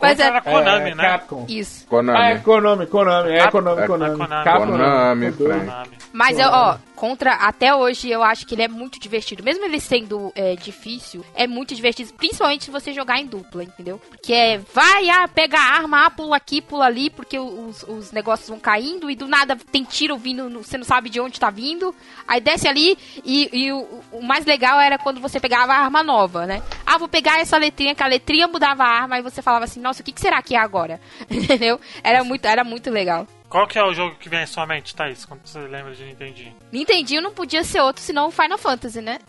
mas 0.00 0.16
Contra 0.18 0.24
era 0.24 0.36
era 0.36 0.40
Konami, 0.40 0.90
É, 0.90 0.94
né? 0.94 1.02
Capcom. 1.02 1.46
isso. 1.48 1.86
Konami. 1.86 2.18
Ah, 2.18 2.30
é 2.30 2.38
Konami, 2.38 2.86
Konami, 2.86 3.30
é 3.32 3.48
Konami, 3.50 3.82
é 3.82 3.86
Konami. 3.86 4.16
Konami. 4.18 4.44
Konami, 4.44 5.30
doido. 5.30 5.44
Frank. 5.48 5.66
Konami. 5.66 6.02
Mas, 6.14 6.38
eu, 6.38 6.48
ó, 6.50 6.76
contra, 6.94 7.32
até 7.34 7.74
hoje, 7.74 8.10
eu 8.10 8.22
acho 8.22 8.46
que 8.46 8.54
ele 8.54 8.62
é 8.62 8.68
muito 8.68 8.98
divertido. 9.00 9.42
Mesmo 9.42 9.64
ele 9.64 9.80
sendo 9.80 10.30
é, 10.34 10.54
difícil, 10.56 11.24
é 11.34 11.46
muito 11.46 11.74
divertido. 11.74 12.12
Principalmente 12.14 12.64
se 12.64 12.70
você 12.70 12.92
jogar 12.92 13.18
em 13.18 13.26
dupla, 13.26 13.64
entendeu? 13.64 13.98
Porque 14.10 14.32
é, 14.34 14.58
vai, 14.74 15.08
ah, 15.08 15.26
pega 15.28 15.56
a 15.58 15.62
arma, 15.76 16.04
ah, 16.06 16.10
pula 16.10 16.36
aqui, 16.36 16.60
pula 16.60 16.84
ali, 16.86 17.08
porque 17.08 17.38
os, 17.38 17.82
os 17.84 18.12
negócios 18.12 18.48
vão 18.48 18.58
caindo 18.58 19.08
e 19.10 19.14
do 19.16 19.26
nada 19.26 19.56
tem 19.70 19.84
tiro 19.84 20.18
vindo, 20.18 20.50
no- 20.50 20.61
você 20.62 20.78
não 20.78 20.84
sabe 20.84 21.10
de 21.10 21.20
onde 21.20 21.40
tá 21.40 21.50
vindo. 21.50 21.94
Aí 22.26 22.40
desce 22.40 22.68
ali 22.68 22.96
e, 23.24 23.48
e 23.52 23.72
o, 23.72 24.02
o 24.12 24.22
mais 24.22 24.44
legal 24.44 24.80
era 24.80 24.98
quando 24.98 25.20
você 25.20 25.38
pegava 25.40 25.72
a 25.72 25.78
arma 25.78 26.02
nova, 26.02 26.46
né? 26.46 26.62
Ah, 26.86 26.98
vou 26.98 27.08
pegar 27.08 27.40
essa 27.40 27.56
letrinha, 27.56 27.94
que 27.94 28.02
a 28.02 28.06
letrinha 28.06 28.48
mudava 28.48 28.84
a 28.84 28.88
arma 28.88 29.18
e 29.18 29.22
você 29.22 29.42
falava 29.42 29.64
assim, 29.64 29.80
nossa, 29.80 30.02
o 30.02 30.04
que, 30.04 30.12
que 30.12 30.20
será 30.20 30.40
que 30.42 30.54
é 30.54 30.58
agora? 30.58 31.00
entendeu? 31.30 31.80
Era 32.02 32.24
muito, 32.24 32.46
era 32.46 32.64
muito 32.64 32.90
legal. 32.90 33.26
Qual 33.52 33.66
que 33.66 33.78
é 33.78 33.84
o 33.84 33.92
jogo 33.92 34.16
que 34.16 34.30
vem 34.30 34.40
à 34.40 34.46
sua 34.46 34.64
mente, 34.64 34.96
Thaís, 34.96 35.26
quando 35.26 35.42
você 35.44 35.58
lembra 35.58 35.94
de 35.94 36.02
Nintendinho? 36.02 36.56
Nintendinho 36.72 37.20
não 37.20 37.32
podia 37.32 37.62
ser 37.62 37.82
outro 37.82 38.02
senão 38.02 38.28
o 38.28 38.30
Final 38.30 38.56
Fantasy, 38.56 39.02
né? 39.02 39.18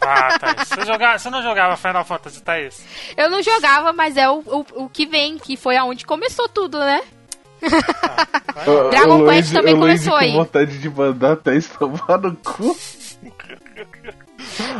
Ah, 0.00 0.38
Thaís. 0.40 0.68
Você, 0.68 0.86
jogava, 0.86 1.18
você 1.18 1.30
não 1.30 1.42
jogava 1.42 1.76
Final 1.76 2.04
Fantasy, 2.04 2.42
Thaís? 2.42 2.84
Eu 3.16 3.28
não 3.28 3.42
jogava, 3.42 3.92
mas 3.92 4.16
é 4.16 4.28
o, 4.28 4.38
o, 4.40 4.84
o 4.84 4.88
que 4.88 5.06
vem, 5.06 5.38
que 5.38 5.56
foi 5.56 5.76
aonde 5.76 6.06
começou 6.06 6.48
tudo, 6.48 6.78
né? 6.78 7.02
Ô, 8.66 8.90
Dragon 8.90 9.24
Quest 9.26 9.52
também 9.52 9.74
Luigi 9.74 10.04
começou 10.04 10.12
com 10.12 10.18
aí. 10.18 10.32
vontade 10.32 10.78
de 10.78 10.88
mandar 10.90 11.32
até 11.32 11.60
tomar 11.60 12.18
no 12.18 12.36
cu. 12.36 12.76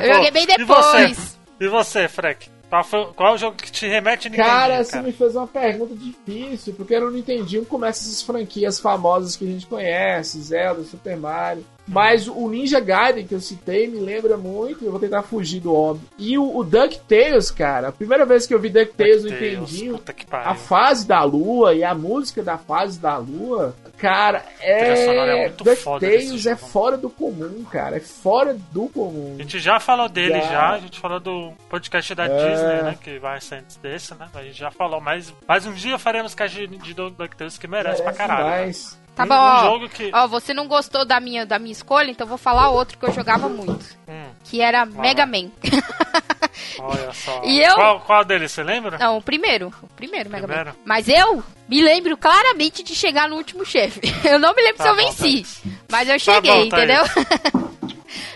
Eu 0.01 0.15
joguei 0.15 0.31
bem 0.31 0.45
e 0.45 0.47
depois. 0.47 0.87
você? 0.87 1.17
E 1.61 1.69
você, 1.69 2.09
Frank? 2.09 2.49
Qual, 2.69 2.85
foi, 2.85 3.07
qual 3.15 3.33
é 3.33 3.35
o 3.35 3.39
jogo 3.39 3.57
que 3.57 3.73
te 3.73 3.87
remete 3.87 4.29
a 4.29 4.31
Nintendo? 4.31 4.49
Cara, 4.49 4.85
você 4.85 5.01
me 5.01 5.13
fez 5.13 5.35
uma 5.35 5.47
pergunta 5.47 5.95
difícil, 5.95 6.75
porque 6.75 6.95
eu 6.95 7.11
não 7.11 7.17
entendi 7.17 7.57
como 7.61 7.79
começa 7.79 8.03
essas 8.03 8.23
franquias 8.23 8.81
famosas 8.81 9.37
que 9.37 9.45
a 9.45 9.49
gente 9.49 9.67
conhece, 9.67 10.41
Zelda, 10.43 10.83
Super 10.83 11.17
Mario. 11.17 11.65
Mas 11.87 12.29
o 12.29 12.49
Ninja 12.51 12.81
Gaiden 12.81 13.27
que 13.27 13.35
eu 13.35 13.41
citei 13.41 13.89
me 13.89 13.99
lembra 13.99 14.37
muito, 14.37 14.85
eu 14.85 14.91
vou 14.91 15.01
tentar 15.01 15.23
fugir 15.23 15.61
do 15.61 15.75
óbvio. 15.75 16.07
E 16.19 16.37
o, 16.37 16.59
o 16.59 16.63
DuckTales, 16.63 17.51
cara, 17.51 17.89
a 17.89 17.93
primeira 17.93 18.27
vez 18.27 18.47
que 18.47 18.53
eu 18.53 18.59
vi 18.59 18.69
DuckTales 18.69 19.25
no 19.25 19.31
Nintendinho, 19.31 20.01
a 20.31 20.55
fase 20.55 21.07
da 21.07 21.23
lua 21.23 21.75
e 21.75 21.83
a 21.83 21.95
música 21.95 22.43
da 22.43 22.59
fase 22.59 22.99
da 22.99 23.17
lua, 23.17 23.75
cara, 23.99 24.45
é. 24.61 25.45
é 25.45 25.49
DuckTales 25.51 26.47
é 26.47 26.57
fora 26.57 26.97
do 26.97 27.11
comum, 27.11 27.65
cara, 27.65 27.97
é 27.97 28.01
fora 28.01 28.57
do 28.73 28.89
comum. 28.89 29.35
A 29.39 29.43
gente 29.43 29.59
já 29.59 29.81
falou 29.81 30.09
dele 30.09 30.41
já, 30.41 30.49
já 30.49 30.71
a 30.71 30.79
gente 30.79 30.99
falou 31.01 31.21
do 31.21 31.53
podcast 31.69 32.15
da 32.15 32.27
é... 32.27 32.29
Disney, 32.29 32.83
né, 32.83 32.99
que 33.01 33.19
vai 33.19 33.41
ser 33.41 33.57
antes 33.57 33.77
desse, 33.77 34.15
né, 34.15 34.29
a 34.33 34.43
gente 34.43 34.59
já 34.59 34.71
falou, 34.71 35.01
mas, 35.01 35.35
mas 35.47 35.67
um 35.67 35.73
dia 35.73 35.99
faremos 35.99 36.35
cast 36.35 36.67
de, 36.67 36.79
de 36.79 36.95
DuckTales 36.95 37.59
que 37.59 37.67
merece, 37.67 38.03
merece 38.03 38.03
pra 38.03 38.13
caralho. 38.13 38.67
Né? 38.67 38.73
Tá 39.19 39.27
bom, 39.27 39.35
um 39.35 39.85
ó, 39.85 39.89
que... 39.89 40.11
ó, 40.15 40.27
você 40.29 40.55
não 40.55 40.69
gostou 40.69 41.05
da 41.05 41.19
minha, 41.19 41.45
da 41.45 41.59
minha 41.59 41.73
escolha, 41.73 42.09
então 42.09 42.25
vou 42.25 42.39
falar 42.39 42.71
outro 42.71 42.97
que 42.97 43.05
eu 43.05 43.13
jogava 43.13 43.49
muito. 43.49 43.85
Hum. 44.07 44.29
Que 44.45 44.61
era 44.61 44.87
Mega 44.87 45.27
Man. 45.27 45.51
Olha 46.79 47.11
só. 47.13 47.43
E 47.45 47.61
eu... 47.61 47.75
qual, 47.75 48.01
qual 48.01 48.25
deles, 48.25 48.53
você 48.53 48.63
lembra? 48.63 48.97
Não, 48.97 49.19
o 49.19 49.23
primeiro. 49.23 49.73
O 49.83 49.89
primeiro 49.89 50.31
Mega 50.31 50.47
primeiro? 50.47 50.71
Man. 50.71 50.77
Mas 50.85 51.09
eu 51.09 51.43
me 51.69 51.83
lembro 51.83 52.17
claramente 52.17 52.85
de 52.85 52.95
chegar 52.95 53.29
no 53.29 53.37
último 53.37 53.65
chefe. 53.65 54.01
Eu 54.25 54.39
não 54.39 54.55
me 54.55 54.63
lembro 54.63 54.79
tá 54.79 54.85
se 54.85 54.89
eu 54.91 54.97
bom, 54.97 55.03
venci. 55.03 55.43
Tá 55.43 55.71
mas 55.91 56.09
eu 56.09 56.19
cheguei, 56.19 56.51
tá 56.51 56.57
bom, 56.57 56.69
tá 56.69 56.77
entendeu? 56.77 57.05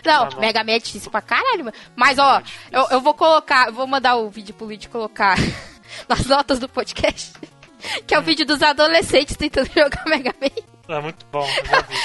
Não, 0.05 0.29
tá 0.29 0.41
Mega 0.41 0.65
Man 0.65 0.73
é 0.73 0.79
difícil 0.79 1.11
pra 1.11 1.21
caralho. 1.21 1.73
Mas, 1.95 2.19
ó, 2.19 2.39
é 2.39 2.43
eu, 2.73 2.87
eu 2.91 3.01
vou 3.01 3.15
colocar, 3.15 3.69
eu 3.69 3.73
vou 3.73 3.87
mandar 3.87 4.17
o 4.17 4.29
vídeo 4.29 4.55
pro 4.55 4.67
vídeo 4.67 4.91
colocar 4.91 5.37
nas 6.09 6.27
notas 6.27 6.59
do 6.59 6.69
podcast. 6.69 7.33
Que 8.07 8.15
é 8.15 8.19
o 8.19 8.23
vídeo 8.23 8.47
dos 8.47 8.63
adolescentes 8.63 9.37
tentando 9.37 9.71
jogar 9.75 10.05
Mega 10.07 10.35
Man. 10.41 10.95
É 10.97 11.01
muito 11.01 11.25
bom. 11.31 11.47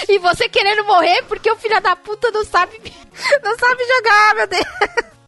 e 0.07 0.19
você 0.19 0.47
querendo 0.47 0.83
morrer 0.85 1.23
porque 1.23 1.49
o 1.51 1.55
filho 1.57 1.81
da 1.81 1.95
puta 1.95 2.29
não 2.31 2.45
sabe, 2.45 2.79
não 3.43 3.57
sabe 3.57 3.83
jogar, 3.95 4.35
meu 4.35 4.47
Deus. 4.47 4.65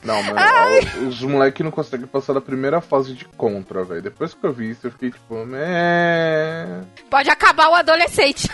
Não, 0.03 0.23
mas 0.23 0.37
Ai. 0.37 0.79
os 1.07 1.21
moleques 1.21 1.63
não 1.63 1.71
conseguem 1.71 2.07
passar 2.07 2.33
da 2.33 2.39
primeira 2.39 2.79
fase 2.79 3.13
de 3.13 3.25
contra, 3.25 3.83
velho. 3.83 4.01
Depois 4.01 4.33
que 4.33 4.45
eu 4.45 4.53
vi 4.53 4.69
isso, 4.69 4.87
eu 4.87 4.91
fiquei 4.91 5.11
tipo, 5.11 5.45
Meh. 5.45 6.83
Pode 7.09 7.29
acabar 7.29 7.69
o 7.69 7.75
adolescente. 7.75 8.47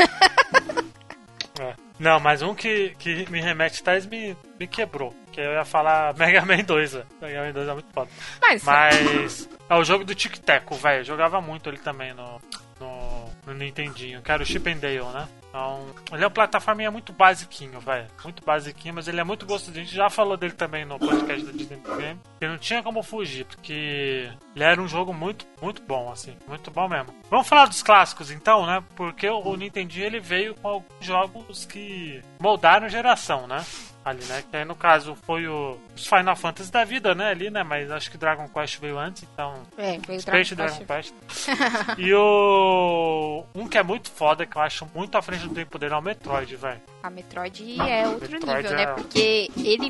é. 1.59 1.73
Não, 1.99 2.19
mas 2.19 2.41
um 2.41 2.53
que, 2.55 2.95
que 2.97 3.29
me 3.29 3.39
remete 3.39 3.81
atrás 3.81 4.05
me, 4.05 4.35
me 4.59 4.67
quebrou. 4.67 5.15
Que 5.31 5.39
eu 5.39 5.53
ia 5.53 5.63
falar 5.63 6.15
Mega 6.15 6.43
Man 6.45 6.63
2, 6.63 6.93
velho. 6.93 7.05
Mega 7.21 7.41
Man 7.43 7.51
2 7.51 7.67
é 7.69 7.73
muito 7.73 7.93
foda. 7.93 8.09
Mas, 8.41 8.63
mas 8.63 9.49
é 9.69 9.75
o 9.75 9.83
jogo 9.83 10.03
do 10.03 10.15
Tic 10.15 10.37
Teco, 10.37 10.75
velho. 10.75 11.03
Jogava 11.03 11.41
muito 11.41 11.69
ele 11.69 11.77
também 11.77 12.13
no, 12.13 12.39
no, 12.79 13.29
no 13.47 13.53
Nintendinho, 13.53 14.21
que 14.21 14.31
era 14.31 14.43
o 14.43 14.45
Chip 14.45 14.69
and 14.69 14.77
Dale, 14.77 14.99
né? 15.13 15.27
Então, 15.49 15.87
ele 16.11 16.21
é 16.21 16.27
uma 16.27 16.31
plataforma 16.31 16.91
muito 16.91 17.13
basiquinho, 17.13 17.79
velho. 17.79 18.07
Muito 18.23 18.43
basiquinho, 18.43 18.93
mas 18.93 19.07
ele 19.07 19.21
é 19.21 19.23
muito 19.23 19.45
gostoso. 19.45 19.71
A 19.71 19.81
gente 19.81 19.95
já 19.95 20.09
falou 20.09 20.35
dele 20.35 20.51
também 20.51 20.83
no 20.83 20.99
podcast 20.99 21.45
da 21.45 21.51
Disney 21.53 21.79
Game. 21.97 22.19
Que 22.39 22.47
não 22.47 22.57
tinha 22.57 22.83
como 22.83 23.01
fugir, 23.01 23.45
porque 23.45 24.29
ele 24.53 24.63
era 24.63 24.81
um 24.81 24.87
jogo 24.87 25.13
muito, 25.13 25.45
muito 25.61 25.81
bom, 25.81 26.11
assim. 26.11 26.35
Muito 26.45 26.69
bom 26.69 26.89
mesmo. 26.89 27.15
Vamos 27.29 27.47
falar 27.47 27.67
dos 27.67 27.81
clássicos 27.81 28.31
então, 28.31 28.65
né? 28.65 28.83
Porque 28.95 29.29
o 29.29 29.55
Nintendinho 29.55 30.05
ele 30.05 30.19
veio 30.19 30.55
com 30.55 30.67
alguns 30.67 31.05
jogos 31.05 31.63
que 31.63 32.21
moldaram 32.37 32.89
geração, 32.89 33.47
né? 33.47 33.63
Ali, 34.05 34.23
né? 34.25 34.43
Que 34.49 34.57
aí 34.57 34.65
no 34.65 34.75
caso 34.75 35.15
foi 35.15 35.47
o, 35.47 35.77
os 35.95 36.05
Final 36.05 36.35
Fantasy 36.35 36.71
da 36.71 36.83
vida, 36.83 37.15
né? 37.15 37.31
Ali, 37.31 37.49
né? 37.49 37.63
Mas 37.63 37.89
acho 37.89 38.11
que 38.11 38.17
Dragon 38.17 38.47
Quest 38.47 38.79
veio 38.79 38.99
antes, 38.99 39.23
então. 39.23 39.63
É, 39.77 39.97
veio 39.97 40.21
Space 40.21 40.55
Dragon, 40.55 40.85
Quest. 40.85 41.13
e 41.97 42.13
o. 42.13 43.43
Um 43.55 43.67
que 43.67 43.79
é 43.79 43.83
muito 43.83 44.11
foda, 44.11 44.45
que 44.45 44.55
eu 44.55 44.61
acho 44.61 44.87
muito 44.93 45.17
à 45.17 45.21
frente 45.21 45.47
do 45.47 45.53
tempo 45.53 45.79
dele, 45.79 45.95
é 45.95 45.97
o 45.97 46.01
Metroid, 46.01 46.55
velho. 46.55 46.81
A 47.01 47.09
Metroid 47.09 47.81
é 47.81 48.07
outro 48.07 48.31
Metroid 48.31 48.63
nível, 48.63 48.77
né? 48.77 48.83
é... 48.83 48.85
né? 48.85 48.93
Porque 48.93 49.51
ele 49.57 49.89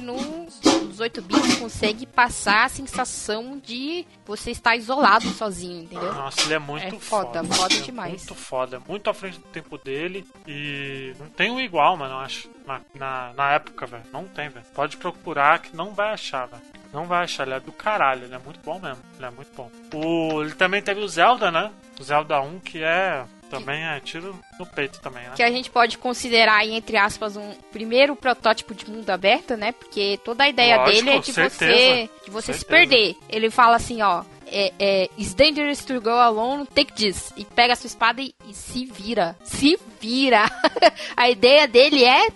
nos 0.95 0.99
8 1.01 1.21
bits 1.21 1.55
consegue 1.59 2.05
passar 2.05 2.65
a 2.65 2.69
sensação 2.69 3.59
de 3.59 4.05
você 4.25 4.51
estar 4.51 4.75
isolado 4.75 5.27
sozinho, 5.29 5.83
entendeu? 5.83 6.13
Nossa, 6.13 6.41
ele 6.43 6.53
é 6.53 6.59
muito 6.59 6.85
é 6.85 6.99
foda. 6.99 7.43
Foda, 7.43 7.55
foda 7.55 7.75
é 7.75 7.79
demais. 7.79 8.13
Muito 8.13 8.35
foda, 8.35 8.81
muito 8.87 9.09
à 9.09 9.13
frente 9.13 9.39
do 9.39 9.47
tempo 9.47 9.77
dele. 9.77 10.25
E 10.47 11.13
não 11.19 11.27
tem 11.27 11.51
um 11.51 11.59
igual, 11.59 11.97
mano, 11.97 12.15
eu 12.15 12.19
acho. 12.19 12.49
Na, 12.65 12.81
na, 12.95 13.33
na 13.33 13.51
época, 13.51 13.85
velho. 13.85 14.03
Não 14.11 14.25
tem, 14.25 14.49
velho. 14.49 14.65
Pode 14.73 14.97
procurar 14.97 15.59
que 15.59 15.75
não 15.75 15.93
vai 15.93 16.13
achar, 16.13 16.47
velho. 16.47 16.63
Não 16.91 17.05
vai 17.05 17.25
achar, 17.25 17.45
ele 17.45 17.55
é 17.55 17.59
do 17.59 17.73
caralho, 17.73 18.23
ele 18.23 18.33
é 18.33 18.39
muito 18.39 18.59
bom 18.63 18.79
mesmo. 18.79 19.03
Ele 19.17 19.25
é 19.25 19.29
muito 19.29 19.51
bom. 19.55 19.69
O, 19.93 20.41
ele 20.41 20.53
também 20.53 20.81
teve 20.81 21.01
o 21.01 21.07
Zelda, 21.07 21.51
né? 21.51 21.71
O 21.99 22.03
Zelda 22.03 22.39
1, 22.41 22.59
que 22.61 22.81
é 22.81 23.25
também 23.59 23.83
é 23.83 23.99
tiro 23.99 24.39
no 24.59 24.65
peito 24.65 24.99
também, 25.01 25.23
né? 25.23 25.33
Que 25.35 25.43
a 25.43 25.49
gente 25.49 25.69
pode 25.69 25.97
considerar, 25.97 26.65
entre 26.65 26.97
aspas, 26.97 27.35
um 27.35 27.53
primeiro 27.71 28.15
protótipo 28.15 28.73
de 28.73 28.89
mundo 28.89 29.09
aberto, 29.09 29.55
né? 29.55 29.71
Porque 29.71 30.19
toda 30.23 30.43
a 30.43 30.49
ideia 30.49 30.77
Lógico, 30.77 31.05
dele 31.05 31.17
é 31.17 31.19
de 31.19 31.33
certeza, 31.33 31.71
você, 31.71 32.09
de 32.25 32.31
você 32.31 32.53
se 32.53 32.65
perder. 32.65 33.15
Ele 33.29 33.49
fala 33.49 33.75
assim, 33.75 34.01
ó, 34.01 34.23
é, 34.47 34.73
é, 34.79 35.09
It's 35.17 35.33
dangerous 35.33 35.83
to 35.85 35.99
go 35.99 36.09
alone, 36.09 36.65
take 36.67 36.93
this. 36.93 37.33
E 37.35 37.45
pega 37.45 37.73
a 37.73 37.75
sua 37.75 37.87
espada 37.87 38.21
e, 38.21 38.33
e 38.47 38.53
se 38.53 38.85
vira. 38.85 39.35
Se 39.43 39.79
vira. 39.99 40.45
a 41.15 41.29
ideia 41.29 41.67
dele 41.67 42.03
é 42.03 42.29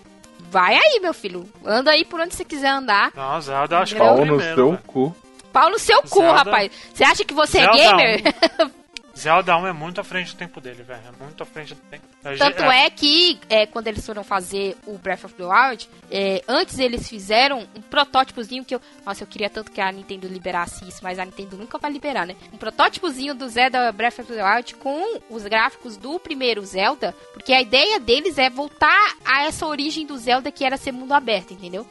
vai 0.50 0.74
aí, 0.74 0.98
meu 1.00 1.14
filho. 1.14 1.48
Anda 1.64 1.92
aí 1.92 2.04
por 2.04 2.20
onde 2.20 2.34
você 2.34 2.44
quiser 2.44 2.70
andar. 2.70 3.12
Não, 3.14 3.40
Zelda 3.40 3.78
acho 3.78 3.94
que 3.94 4.02
é 4.02 4.04
Pau 4.04 4.24
no 4.24 4.40
seu 4.40 4.78
cu. 4.86 5.16
Pau 5.52 5.70
no 5.70 5.78
seu 5.78 6.02
cu, 6.02 6.20
rapaz. 6.20 6.70
Você 6.92 7.04
acha 7.04 7.24
que 7.24 7.34
você 7.34 7.58
é 7.58 7.62
Zelda 7.62 7.78
é 7.78 7.86
gamer? 7.86 8.34
Zelda 9.20 9.54
1 9.54 9.66
é 9.66 9.72
muito 9.72 10.00
à 10.00 10.04
frente 10.04 10.34
do 10.34 10.38
tempo 10.38 10.62
dele, 10.62 10.82
velho. 10.82 11.02
É 11.06 11.22
muito 11.22 11.42
à 11.42 11.46
frente 11.46 11.74
do 11.74 11.80
tempo. 11.90 12.04
Tanto 12.38 12.62
é, 12.62 12.86
é 12.86 12.90
que, 12.90 13.38
é, 13.50 13.66
quando 13.66 13.86
eles 13.86 14.04
foram 14.04 14.24
fazer 14.24 14.76
o 14.86 14.96
Breath 14.96 15.24
of 15.24 15.34
the 15.34 15.44
Wild, 15.44 15.90
é, 16.10 16.42
antes 16.48 16.78
eles 16.78 17.06
fizeram 17.06 17.68
um 17.76 17.82
protótipozinho 17.82 18.64
que 18.64 18.74
eu. 18.74 18.80
Nossa, 19.04 19.22
eu 19.22 19.26
queria 19.26 19.50
tanto 19.50 19.70
que 19.70 19.80
a 19.80 19.92
Nintendo 19.92 20.26
liberasse 20.26 20.88
isso, 20.88 21.00
mas 21.02 21.18
a 21.18 21.24
Nintendo 21.26 21.58
nunca 21.58 21.76
vai 21.76 21.90
liberar, 21.90 22.26
né? 22.26 22.34
Um 22.50 22.56
protótipozinho 22.56 23.34
do 23.34 23.46
Zelda 23.48 23.92
Breath 23.92 24.20
of 24.20 24.32
the 24.32 24.42
Wild 24.42 24.74
com 24.76 25.20
os 25.28 25.42
gráficos 25.44 25.98
do 25.98 26.18
primeiro 26.18 26.64
Zelda, 26.64 27.14
porque 27.34 27.52
a 27.52 27.60
ideia 27.60 28.00
deles 28.00 28.38
é 28.38 28.48
voltar 28.48 29.16
a 29.22 29.44
essa 29.44 29.66
origem 29.66 30.06
do 30.06 30.16
Zelda 30.16 30.50
que 30.50 30.64
era 30.64 30.78
ser 30.78 30.92
mundo 30.92 31.12
aberto, 31.12 31.52
entendeu? 31.52 31.86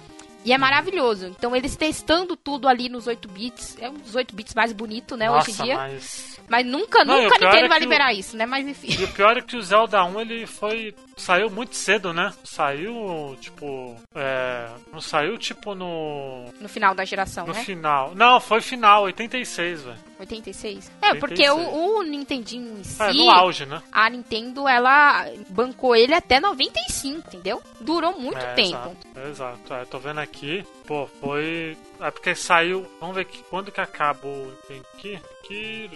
E 0.45 0.53
é 0.53 0.57
maravilhoso. 0.57 1.27
Então 1.27 1.55
eles 1.55 1.75
testando 1.75 2.35
tudo 2.35 2.67
ali 2.67 2.89
nos 2.89 3.07
8 3.07 3.27
bits. 3.27 3.77
É 3.79 3.89
um 3.89 3.95
dos 3.95 4.15
8 4.15 4.35
bits 4.35 4.53
mais 4.55 4.71
bonito, 4.71 5.17
né, 5.17 5.27
Nossa, 5.27 5.51
hoje 5.51 5.61
em 5.61 5.63
dia. 5.65 5.75
Mas, 5.75 6.39
mas 6.47 6.65
nunca, 6.65 7.03
Não, 7.03 7.21
nunca 7.23 7.37
ninguém 7.39 7.65
é 7.65 7.67
vai 7.67 7.79
liberar 7.79 8.13
o... 8.13 8.17
isso, 8.17 8.37
né? 8.37 8.45
Mas 8.45 8.67
enfim. 8.67 8.95
E 8.99 9.03
o 9.03 9.07
pior 9.09 9.37
é 9.37 9.41
que 9.41 9.57
o 9.57 9.61
Zelda 9.61 10.03
1 10.03 10.21
ele 10.21 10.45
foi. 10.45 10.95
Saiu 11.19 11.49
muito 11.49 11.75
cedo, 11.75 12.13
né? 12.13 12.33
Saiu, 12.43 13.37
tipo. 13.39 13.95
É, 14.15 14.69
não 14.91 15.01
saiu, 15.01 15.37
tipo, 15.37 15.75
no. 15.75 16.45
No 16.59 16.69
final 16.69 16.95
da 16.95 17.03
geração, 17.03 17.45
no 17.45 17.53
né? 17.53 17.59
No 17.59 17.65
final. 17.65 18.15
Não, 18.15 18.39
foi 18.39 18.61
final, 18.61 19.03
86, 19.03 19.83
velho. 19.83 19.97
86? 20.19 20.91
É, 21.01 21.11
86. 21.13 21.19
porque 21.19 21.49
o, 21.49 21.99
o 21.99 22.03
Nintendinho 22.03 22.79
em 22.79 22.83
si. 22.83 23.01
É, 23.01 23.13
no 23.13 23.29
auge, 23.29 23.65
né? 23.65 23.81
A 23.91 24.09
Nintendo, 24.09 24.67
ela 24.67 25.25
bancou 25.49 25.95
ele 25.95 26.13
até 26.13 26.39
95, 26.39 27.27
entendeu? 27.27 27.61
Durou 27.79 28.19
muito 28.19 28.39
é, 28.39 28.53
tempo. 28.53 28.95
Exato, 29.15 29.29
exato. 29.29 29.73
É, 29.73 29.85
tô 29.85 29.99
vendo 29.99 30.19
aqui. 30.19 30.65
Pô, 30.89 31.07
foi. 31.21 31.77
É 32.01 32.09
porque 32.09 32.33
saiu. 32.33 32.83
Vamos 32.99 33.15
ver 33.15 33.25
que, 33.25 33.43
quando 33.43 33.71
que 33.71 33.79
acabou. 33.79 34.51
Tem 34.67 34.81
aqui. 34.95 35.19
Que. 35.43 35.87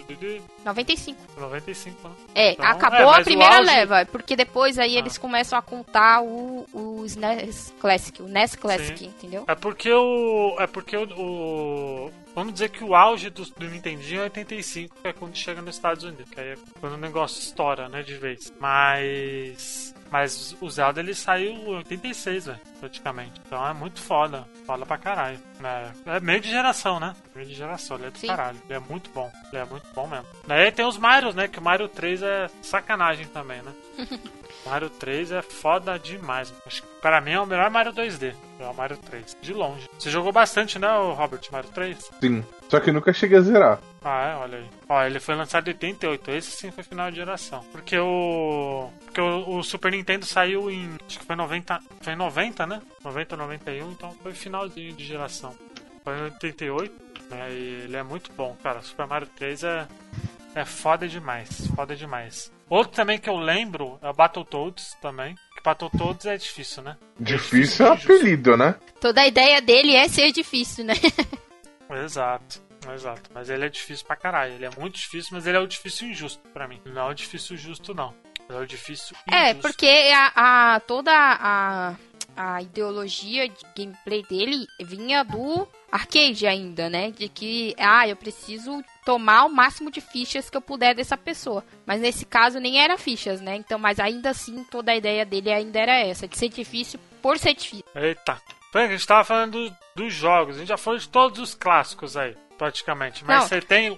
95. 0.64 1.20
95, 1.36 2.08
né? 2.08 2.14
É, 2.32 2.52
então, 2.52 2.64
acabou 2.64 3.12
é, 3.12 3.20
a 3.20 3.24
primeira 3.24 3.56
auge... 3.56 3.66
leva, 3.66 4.06
porque 4.06 4.36
depois 4.36 4.78
aí 4.78 4.94
ah. 4.94 5.00
eles 5.00 5.18
começam 5.18 5.58
a 5.58 5.62
contar 5.62 6.22
o, 6.22 6.64
o 6.72 7.04
NES 7.16 7.74
Classic, 7.80 8.22
o 8.22 8.28
NES 8.28 8.54
Classic, 8.54 8.96
Sim. 8.96 9.06
entendeu? 9.06 9.44
É 9.48 9.56
porque 9.56 9.92
o. 9.92 10.54
É 10.60 10.68
porque 10.68 10.96
o, 10.96 11.08
o 11.18 12.12
Vamos 12.34 12.54
dizer 12.54 12.70
que 12.70 12.82
o 12.82 12.94
auge 12.94 13.30
do, 13.30 13.44
do 13.44 13.68
Nintendinho 13.68 14.20
é 14.20 14.24
85, 14.24 14.96
que 15.00 15.08
é 15.08 15.12
quando 15.12 15.36
chega 15.36 15.62
nos 15.62 15.76
Estados 15.76 16.04
Unidos, 16.04 16.28
que 16.28 16.40
aí 16.40 16.48
é 16.48 16.58
quando 16.80 16.94
o 16.94 16.98
negócio 16.98 17.40
estoura, 17.40 17.88
né, 17.88 18.02
de 18.02 18.14
vez. 18.14 18.52
Mas. 18.60 19.94
Mas 20.10 20.56
o 20.60 20.70
Zelda 20.70 21.00
ele 21.00 21.12
saiu 21.12 21.50
em 21.50 21.66
86, 21.66 22.46
velho, 22.46 22.60
praticamente. 22.78 23.32
Então 23.44 23.66
é 23.66 23.72
muito 23.72 24.00
foda. 24.00 24.46
Foda 24.64 24.86
pra 24.86 24.96
caralho. 24.96 25.40
É, 25.64 26.16
é 26.16 26.20
meio 26.20 26.40
de 26.40 26.50
geração, 26.50 27.00
né? 27.00 27.16
Meio 27.34 27.48
de 27.48 27.54
geração, 27.54 27.96
ele 27.96 28.06
é 28.06 28.10
do 28.10 28.18
Sim. 28.18 28.28
caralho. 28.28 28.60
Ele 28.68 28.74
é 28.74 28.78
muito 28.78 29.10
bom. 29.10 29.32
Ele 29.52 29.62
é 29.62 29.64
muito 29.64 29.86
bom 29.92 30.06
mesmo. 30.06 30.26
Daí 30.46 30.70
tem 30.70 30.86
os 30.86 30.98
Marios, 30.98 31.34
né? 31.34 31.48
Que 31.48 31.58
o 31.58 31.62
Mario 31.62 31.88
3 31.88 32.22
é 32.22 32.46
sacanagem 32.62 33.26
também, 33.26 33.60
né? 33.62 33.72
Mario 34.66 34.90
3 34.90 35.32
é 35.32 35.42
foda 35.42 35.98
demais. 35.98 36.52
Acho 36.66 36.82
que 36.82 36.88
para 37.00 37.20
mim 37.20 37.32
é 37.32 37.40
o 37.40 37.46
melhor 37.46 37.70
Mario 37.70 37.92
2D. 37.92 38.34
É 38.58 38.66
o 38.66 38.74
Mario 38.74 38.96
3, 38.96 39.36
de 39.40 39.52
longe. 39.52 39.88
Você 39.98 40.10
jogou 40.10 40.32
bastante, 40.32 40.78
né, 40.78 40.88
Robert, 40.88 41.40
Mario 41.50 41.70
3? 41.70 42.10
Sim. 42.20 42.44
Só 42.68 42.80
que 42.80 42.90
nunca 42.90 43.12
cheguei 43.12 43.38
a 43.38 43.42
zerar. 43.42 43.78
Ah, 44.02 44.30
é? 44.30 44.36
Olha 44.36 44.58
aí. 44.58 44.66
Ó, 44.88 45.02
ele 45.02 45.20
foi 45.20 45.34
lançado 45.34 45.68
em 45.68 45.72
88. 45.72 46.30
Esse 46.30 46.50
sim 46.50 46.70
foi 46.70 46.82
final 46.84 47.10
de 47.10 47.16
geração. 47.16 47.64
Porque 47.72 47.98
o. 47.98 48.90
Porque 49.04 49.20
o, 49.20 49.56
o, 49.58 49.62
Super 49.62 49.92
Nintendo 49.92 50.26
saiu 50.26 50.70
em. 50.70 50.90
Acho 51.06 51.18
que 51.18 51.24
foi 51.26 51.36
90. 51.36 51.80
Foi 52.00 52.12
em 52.12 52.16
90, 52.16 52.66
né? 52.66 52.82
90 53.04 53.36
91, 53.36 53.92
então 53.92 54.10
foi 54.22 54.32
finalzinho 54.32 54.92
de 54.92 55.04
geração. 55.04 55.54
Foi 56.02 56.18
em 56.18 56.22
88. 56.24 57.04
É, 57.30 57.50
e 57.50 57.82
ele 57.84 57.96
é 57.96 58.02
muito 58.02 58.30
bom, 58.32 58.56
cara. 58.62 58.82
Super 58.82 59.06
Mario 59.06 59.28
3 59.36 59.64
é, 59.64 59.86
é 60.54 60.64
foda 60.64 61.06
demais. 61.08 61.66
Foda 61.74 61.94
demais. 61.96 62.52
Outro 62.68 62.92
também 62.94 63.18
que 63.18 63.28
eu 63.28 63.36
lembro 63.36 63.98
é 64.02 64.08
o 64.08 64.12
Battletoads 64.14 64.96
também. 65.00 65.34
Que 65.56 65.62
Battletoads 65.62 66.26
é 66.26 66.36
difícil, 66.36 66.82
né? 66.82 66.96
Difícil 67.20 67.86
é 67.86 67.90
apelido, 67.90 68.56
né? 68.56 68.74
Toda 69.00 69.20
a 69.20 69.26
ideia 69.26 69.60
dele 69.60 69.94
é 69.94 70.08
ser 70.08 70.32
difícil, 70.32 70.84
né? 70.84 70.94
Exato, 72.04 72.60
exato. 72.92 73.30
Mas 73.32 73.50
ele 73.50 73.66
é 73.66 73.68
difícil 73.68 74.06
pra 74.06 74.16
caralho. 74.16 74.54
Ele 74.54 74.64
é 74.66 74.70
muito 74.78 74.96
difícil, 74.96 75.30
mas 75.32 75.46
ele 75.46 75.56
é 75.56 75.60
o 75.60 75.66
difícil 75.66 76.08
injusto 76.08 76.40
pra 76.52 76.66
mim. 76.66 76.80
Não 76.84 77.02
é 77.02 77.10
o 77.10 77.14
difícil 77.14 77.56
justo, 77.56 77.94
não. 77.94 78.14
É 78.48 78.54
o 78.54 78.66
difícil 78.66 79.16
injusto. 79.28 79.34
É, 79.46 79.54
porque 79.54 79.86
a, 80.14 80.74
a- 80.74 80.80
toda 80.80 81.12
a, 81.12 81.94
a 82.36 82.62
ideologia 82.62 83.48
de 83.48 83.54
gameplay 83.76 84.22
dele 84.22 84.66
vinha 84.80 85.22
do 85.22 85.68
arcade 85.94 86.46
ainda, 86.46 86.90
né? 86.90 87.10
De 87.12 87.28
que, 87.28 87.74
ah, 87.78 88.06
eu 88.08 88.16
preciso 88.16 88.82
tomar 89.04 89.44
o 89.44 89.48
máximo 89.48 89.90
de 89.90 90.00
fichas 90.00 90.50
que 90.50 90.56
eu 90.56 90.60
puder 90.60 90.94
dessa 90.94 91.16
pessoa. 91.16 91.64
Mas 91.86 92.00
nesse 92.00 92.24
caso 92.24 92.58
nem 92.58 92.80
era 92.82 92.98
fichas, 92.98 93.40
né? 93.40 93.54
Então, 93.56 93.78
mas 93.78 94.00
ainda 94.00 94.30
assim, 94.30 94.64
toda 94.64 94.90
a 94.92 94.96
ideia 94.96 95.24
dele 95.24 95.52
ainda 95.52 95.78
era 95.78 95.96
essa, 95.98 96.26
de 96.26 96.36
ser 96.36 96.48
difícil 96.48 96.98
por 97.22 97.38
ser 97.38 97.54
difícil. 97.54 97.84
Eita. 97.94 98.40
Frank, 98.72 98.88
a 98.92 98.96
gente 98.96 99.06
tava 99.06 99.22
falando 99.24 99.68
do- 99.68 99.76
dos 99.94 100.12
jogos. 100.12 100.56
A 100.56 100.58
gente 100.58 100.68
já 100.68 100.76
falou 100.76 100.98
de 100.98 101.08
todos 101.08 101.38
os 101.38 101.54
clássicos 101.54 102.16
aí, 102.16 102.36
praticamente. 102.58 103.24
Mas 103.24 103.42
Não. 103.42 103.48
você 103.48 103.60
tem 103.60 103.96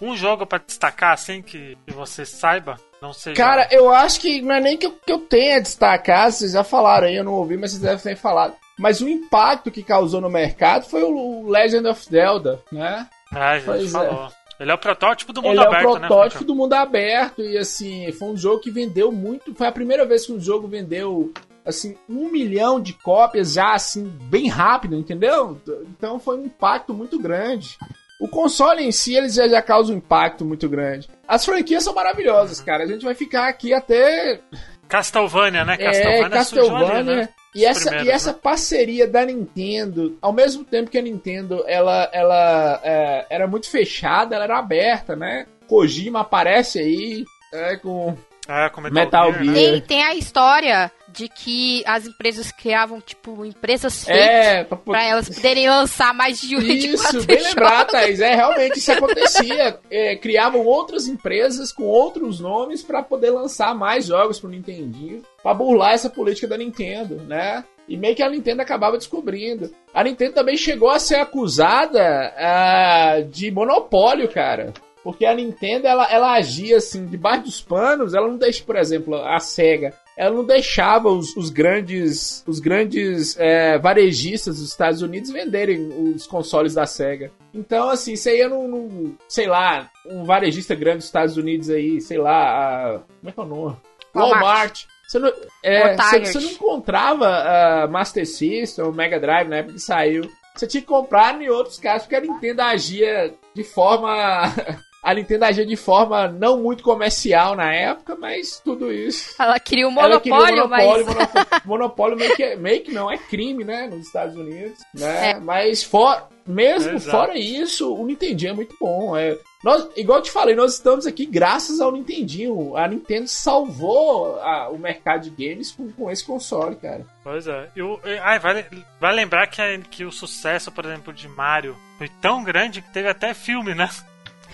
um 0.00 0.14
jogo 0.16 0.46
pra 0.46 0.58
destacar, 0.58 1.12
assim, 1.12 1.42
que, 1.42 1.76
você 1.88 2.24
saiba? 2.24 2.78
Não 3.00 3.12
seja... 3.12 3.34
Cara, 3.36 3.66
eu 3.72 3.90
acho 3.92 4.20
que 4.20 4.40
não 4.40 4.54
é 4.54 4.60
nem 4.60 4.76
que 4.78 4.86
eu, 4.86 4.92
que 4.92 5.10
eu 5.12 5.18
tenha 5.18 5.56
a 5.56 5.60
destacar, 5.60 6.30
vocês 6.30 6.52
já 6.52 6.62
falaram 6.62 7.08
aí, 7.08 7.16
eu 7.16 7.24
não 7.24 7.32
ouvi, 7.32 7.56
mas 7.56 7.72
vocês 7.72 7.82
devem 7.82 7.98
ter 8.00 8.16
falado. 8.16 8.54
Mas 8.82 9.00
o 9.00 9.08
impacto 9.08 9.70
que 9.70 9.80
causou 9.80 10.20
no 10.20 10.28
mercado 10.28 10.86
foi 10.86 11.04
o 11.04 11.48
Legend 11.48 11.86
of 11.86 12.04
Zelda, 12.04 12.60
né? 12.72 13.06
É, 13.32 13.38
a 13.38 13.54
gente 13.58 13.64
Pois 13.66 13.86
é. 13.86 13.90
falou. 13.92 14.28
Ele 14.58 14.70
é 14.72 14.74
o 14.74 14.78
protótipo 14.78 15.32
do 15.32 15.40
mundo 15.40 15.52
Ele 15.52 15.64
aberto, 15.64 15.84
é 15.84 15.90
o 15.90 15.94
né? 15.94 16.06
protótipo 16.08 16.30
Frank? 16.38 16.44
do 16.46 16.54
mundo 16.56 16.72
aberto 16.72 17.42
e 17.42 17.56
assim, 17.56 18.10
foi 18.10 18.28
um 18.28 18.36
jogo 18.36 18.58
que 18.60 18.72
vendeu 18.72 19.12
muito. 19.12 19.54
Foi 19.54 19.68
a 19.68 19.72
primeira 19.72 20.04
vez 20.04 20.26
que 20.26 20.32
um 20.32 20.40
jogo 20.40 20.66
vendeu 20.66 21.32
assim 21.64 21.96
um 22.08 22.28
milhão 22.28 22.80
de 22.80 22.92
cópias 22.92 23.52
já 23.52 23.72
assim 23.72 24.04
bem 24.24 24.48
rápido, 24.48 24.96
entendeu? 24.96 25.60
Então 25.96 26.18
foi 26.18 26.36
um 26.38 26.46
impacto 26.46 26.92
muito 26.92 27.20
grande. 27.20 27.78
O 28.20 28.26
console 28.26 28.82
em 28.82 28.90
si 28.90 29.14
ele 29.14 29.28
já, 29.28 29.46
já 29.46 29.62
causa 29.62 29.92
um 29.92 29.96
impacto 29.96 30.44
muito 30.44 30.68
grande. 30.68 31.08
As 31.26 31.44
franquias 31.44 31.84
são 31.84 31.94
maravilhosas, 31.94 32.60
cara. 32.60 32.82
A 32.82 32.86
gente 32.88 33.04
vai 33.04 33.14
ficar 33.14 33.46
aqui 33.48 33.72
até 33.72 34.40
Castlevania, 34.88 35.64
né? 35.64 35.74
é, 35.74 35.84
Castlevania, 35.84 36.44
surgiu 36.44 36.68
Castlevania. 36.72 36.98
ali, 36.98 37.20
né? 37.22 37.28
E 37.54 37.64
essa, 37.64 37.90
primeiros, 37.90 38.08
e 38.08 38.10
essa 38.10 38.32
né? 38.32 38.38
parceria 38.42 39.06
da 39.06 39.24
Nintendo, 39.26 40.16
ao 40.22 40.32
mesmo 40.32 40.64
tempo 40.64 40.90
que 40.90 40.98
a 40.98 41.02
Nintendo 41.02 41.62
ela, 41.66 42.08
ela 42.12 42.80
é, 42.82 43.26
era 43.28 43.46
muito 43.46 43.68
fechada, 43.68 44.34
ela 44.34 44.44
era 44.44 44.58
aberta, 44.58 45.14
né? 45.14 45.46
Kojima 45.68 46.20
aparece 46.20 46.78
aí 46.78 47.24
é, 47.52 47.76
com 47.76 48.16
É, 48.48 48.68
com 48.70 48.80
Metal, 48.80 49.04
Metal 49.04 49.32
Gear, 49.32 49.44
né? 49.44 49.54
Gear. 49.54 49.70
Tem, 49.72 49.80
tem 49.82 50.02
a 50.02 50.14
história 50.14 50.90
de 51.12 51.28
que 51.28 51.82
as 51.86 52.06
empresas 52.06 52.50
criavam, 52.50 53.00
tipo, 53.00 53.44
empresas 53.44 54.04
fake 54.04 54.18
É, 54.18 54.64
pra, 54.64 54.76
pra 54.76 55.04
elas 55.04 55.28
poderem 55.28 55.68
lançar 55.68 56.14
mais 56.14 56.40
de, 56.40 56.48
de 56.56 56.88
Isso, 56.94 57.24
bem 57.24 57.38
jogos. 57.38 57.48
lembrado, 57.48 57.90
Thaís. 57.90 58.20
É, 58.20 58.34
realmente 58.34 58.78
isso 58.78 58.92
acontecia. 58.92 59.78
É, 59.90 60.16
criavam 60.16 60.64
outras 60.64 61.06
empresas 61.06 61.72
com 61.72 61.84
outros 61.84 62.40
nomes 62.40 62.82
pra 62.82 63.02
poder 63.02 63.30
lançar 63.30 63.74
mais 63.74 64.06
jogos 64.06 64.40
pro 64.40 64.48
Nintendinho, 64.48 65.22
pra 65.42 65.52
burlar 65.52 65.92
essa 65.92 66.08
política 66.08 66.48
da 66.48 66.56
Nintendo, 66.56 67.16
né? 67.16 67.64
E 67.88 67.96
meio 67.96 68.14
que 68.14 68.22
a 68.22 68.30
Nintendo 68.30 68.62
acabava 68.62 68.96
descobrindo. 68.96 69.70
A 69.92 70.02
Nintendo 70.04 70.32
também 70.34 70.56
chegou 70.56 70.88
a 70.90 70.98
ser 70.98 71.16
acusada 71.16 72.32
ah, 72.38 73.20
de 73.28 73.50
monopólio, 73.50 74.28
cara. 74.28 74.72
Porque 75.02 75.26
a 75.26 75.34
Nintendo, 75.34 75.88
ela, 75.88 76.10
ela 76.10 76.32
agia 76.34 76.76
assim, 76.76 77.06
debaixo 77.06 77.42
dos 77.42 77.60
panos, 77.60 78.14
ela 78.14 78.28
não 78.28 78.36
deixa, 78.36 78.62
por 78.64 78.76
exemplo, 78.76 79.16
a 79.16 79.38
SEGA, 79.40 79.92
ela 80.16 80.34
não 80.34 80.44
deixava 80.44 81.08
os, 81.08 81.36
os 81.36 81.50
grandes, 81.50 82.44
os 82.46 82.60
grandes 82.60 83.36
é, 83.38 83.78
varejistas 83.78 84.58
dos 84.58 84.68
Estados 84.68 85.02
Unidos 85.02 85.30
venderem 85.30 86.12
os 86.14 86.26
consoles 86.26 86.74
da 86.74 86.86
SEGA. 86.86 87.30
Então, 87.54 87.88
assim, 87.88 88.16
você 88.16 88.38
ia 88.38 88.48
num, 88.48 89.16
sei 89.28 89.46
lá, 89.46 89.90
um 90.06 90.24
varejista 90.24 90.74
grande 90.74 90.98
dos 90.98 91.06
Estados 91.06 91.36
Unidos 91.36 91.70
aí, 91.70 92.00
sei 92.00 92.18
lá, 92.18 92.94
a, 92.94 92.98
como 92.98 93.28
é 93.28 93.32
que 93.32 93.40
é 93.40 93.42
o 93.42 93.46
nome? 93.46 93.76
Walmart. 94.14 94.40
Walmart. 94.42 94.84
Você 95.08 95.18
não, 95.18 95.32
é, 95.62 95.94
você, 95.94 96.20
você 96.20 96.40
não 96.40 96.50
encontrava 96.52 97.26
a 97.28 97.86
Master 97.86 98.26
System 98.26 98.84
ou 98.84 98.92
Mega 98.92 99.20
Drive 99.20 99.48
na 99.48 99.56
época 99.56 99.74
que 99.74 99.80
saiu. 99.80 100.30
Você 100.54 100.66
tinha 100.66 100.80
que 100.80 100.86
comprar 100.86 101.40
em 101.40 101.48
outros 101.48 101.78
casos, 101.78 102.02
porque 102.02 102.16
a 102.16 102.20
Nintendo 102.20 102.62
agia 102.62 103.34
de 103.54 103.64
forma. 103.64 104.42
A 105.02 105.12
Nintendo 105.14 105.44
agia 105.46 105.66
de 105.66 105.74
forma 105.76 106.28
não 106.28 106.62
muito 106.62 106.82
comercial 106.84 107.56
na 107.56 107.74
época, 107.74 108.14
mas 108.14 108.60
tudo 108.64 108.92
isso. 108.92 109.34
Ela 109.38 109.58
queria 109.58 109.86
o 109.86 109.90
o 109.90 109.92
monopólio, 109.92 110.68
monopólio, 110.68 110.68
mas. 110.68 111.06
monopólio, 111.06 111.62
monopólio 111.64 112.16
meio, 112.16 112.36
que, 112.36 112.56
meio 112.56 112.82
que 112.84 112.92
não 112.92 113.10
é 113.10 113.18
crime, 113.18 113.64
né? 113.64 113.88
Nos 113.88 114.06
Estados 114.06 114.36
Unidos. 114.36 114.78
Né? 114.94 115.30
É. 115.30 115.40
Mas 115.40 115.82
for, 115.82 116.28
mesmo 116.46 116.92
Exato. 116.92 117.10
fora 117.16 117.36
isso, 117.36 117.92
o 117.92 118.06
Nintendinho 118.06 118.50
é 118.50 118.54
muito 118.54 118.76
bom. 118.80 119.16
É, 119.16 119.36
nós, 119.64 119.88
igual 119.96 120.18
eu 120.18 120.22
te 120.22 120.30
falei, 120.30 120.54
nós 120.54 120.74
estamos 120.74 121.04
aqui 121.04 121.26
graças 121.26 121.80
ao 121.80 121.90
Nintendinho. 121.90 122.76
A 122.76 122.86
Nintendo 122.86 123.26
salvou 123.26 124.36
a- 124.40 124.68
o 124.70 124.78
mercado 124.78 125.28
de 125.28 125.30
games 125.30 125.72
com, 125.72 125.90
com 125.92 126.10
esse 126.10 126.24
console, 126.24 126.76
cara. 126.76 127.04
Pois 127.24 127.46
é. 127.48 127.68
E 127.74 127.82
o- 127.82 127.98
e- 128.04 128.18
ai, 128.18 128.38
vale, 128.38 128.64
vale 129.00 129.16
lembrar 129.16 129.46
que, 129.48 129.60
a- 129.60 129.78
que 129.78 130.04
o 130.04 130.12
sucesso, 130.12 130.70
por 130.70 130.84
exemplo, 130.84 131.12
de 131.12 131.28
Mario 131.28 131.76
foi 131.98 132.08
tão 132.20 132.44
grande 132.44 132.80
que 132.82 132.92
teve 132.92 133.08
até 133.08 133.34
filme, 133.34 133.74
né? 133.74 133.88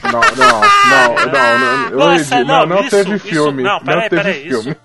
Não, 0.03 0.11
não, 0.13 0.21
não, 0.31 1.15
não, 1.15 1.91
não, 1.91 2.09
Nossa, 2.11 2.45
não, 2.45 2.45
não, 2.45 2.67
não 2.67 2.81
isso- 2.83 2.91
teve 2.91 3.17
isso- 3.17 3.27
filme. 3.29 3.63
não, 3.63 3.81
peraí, 3.81 4.09
teve 4.09 4.23
peraí, 4.23 4.49
isso- 4.49 4.63
filme. 4.63 4.77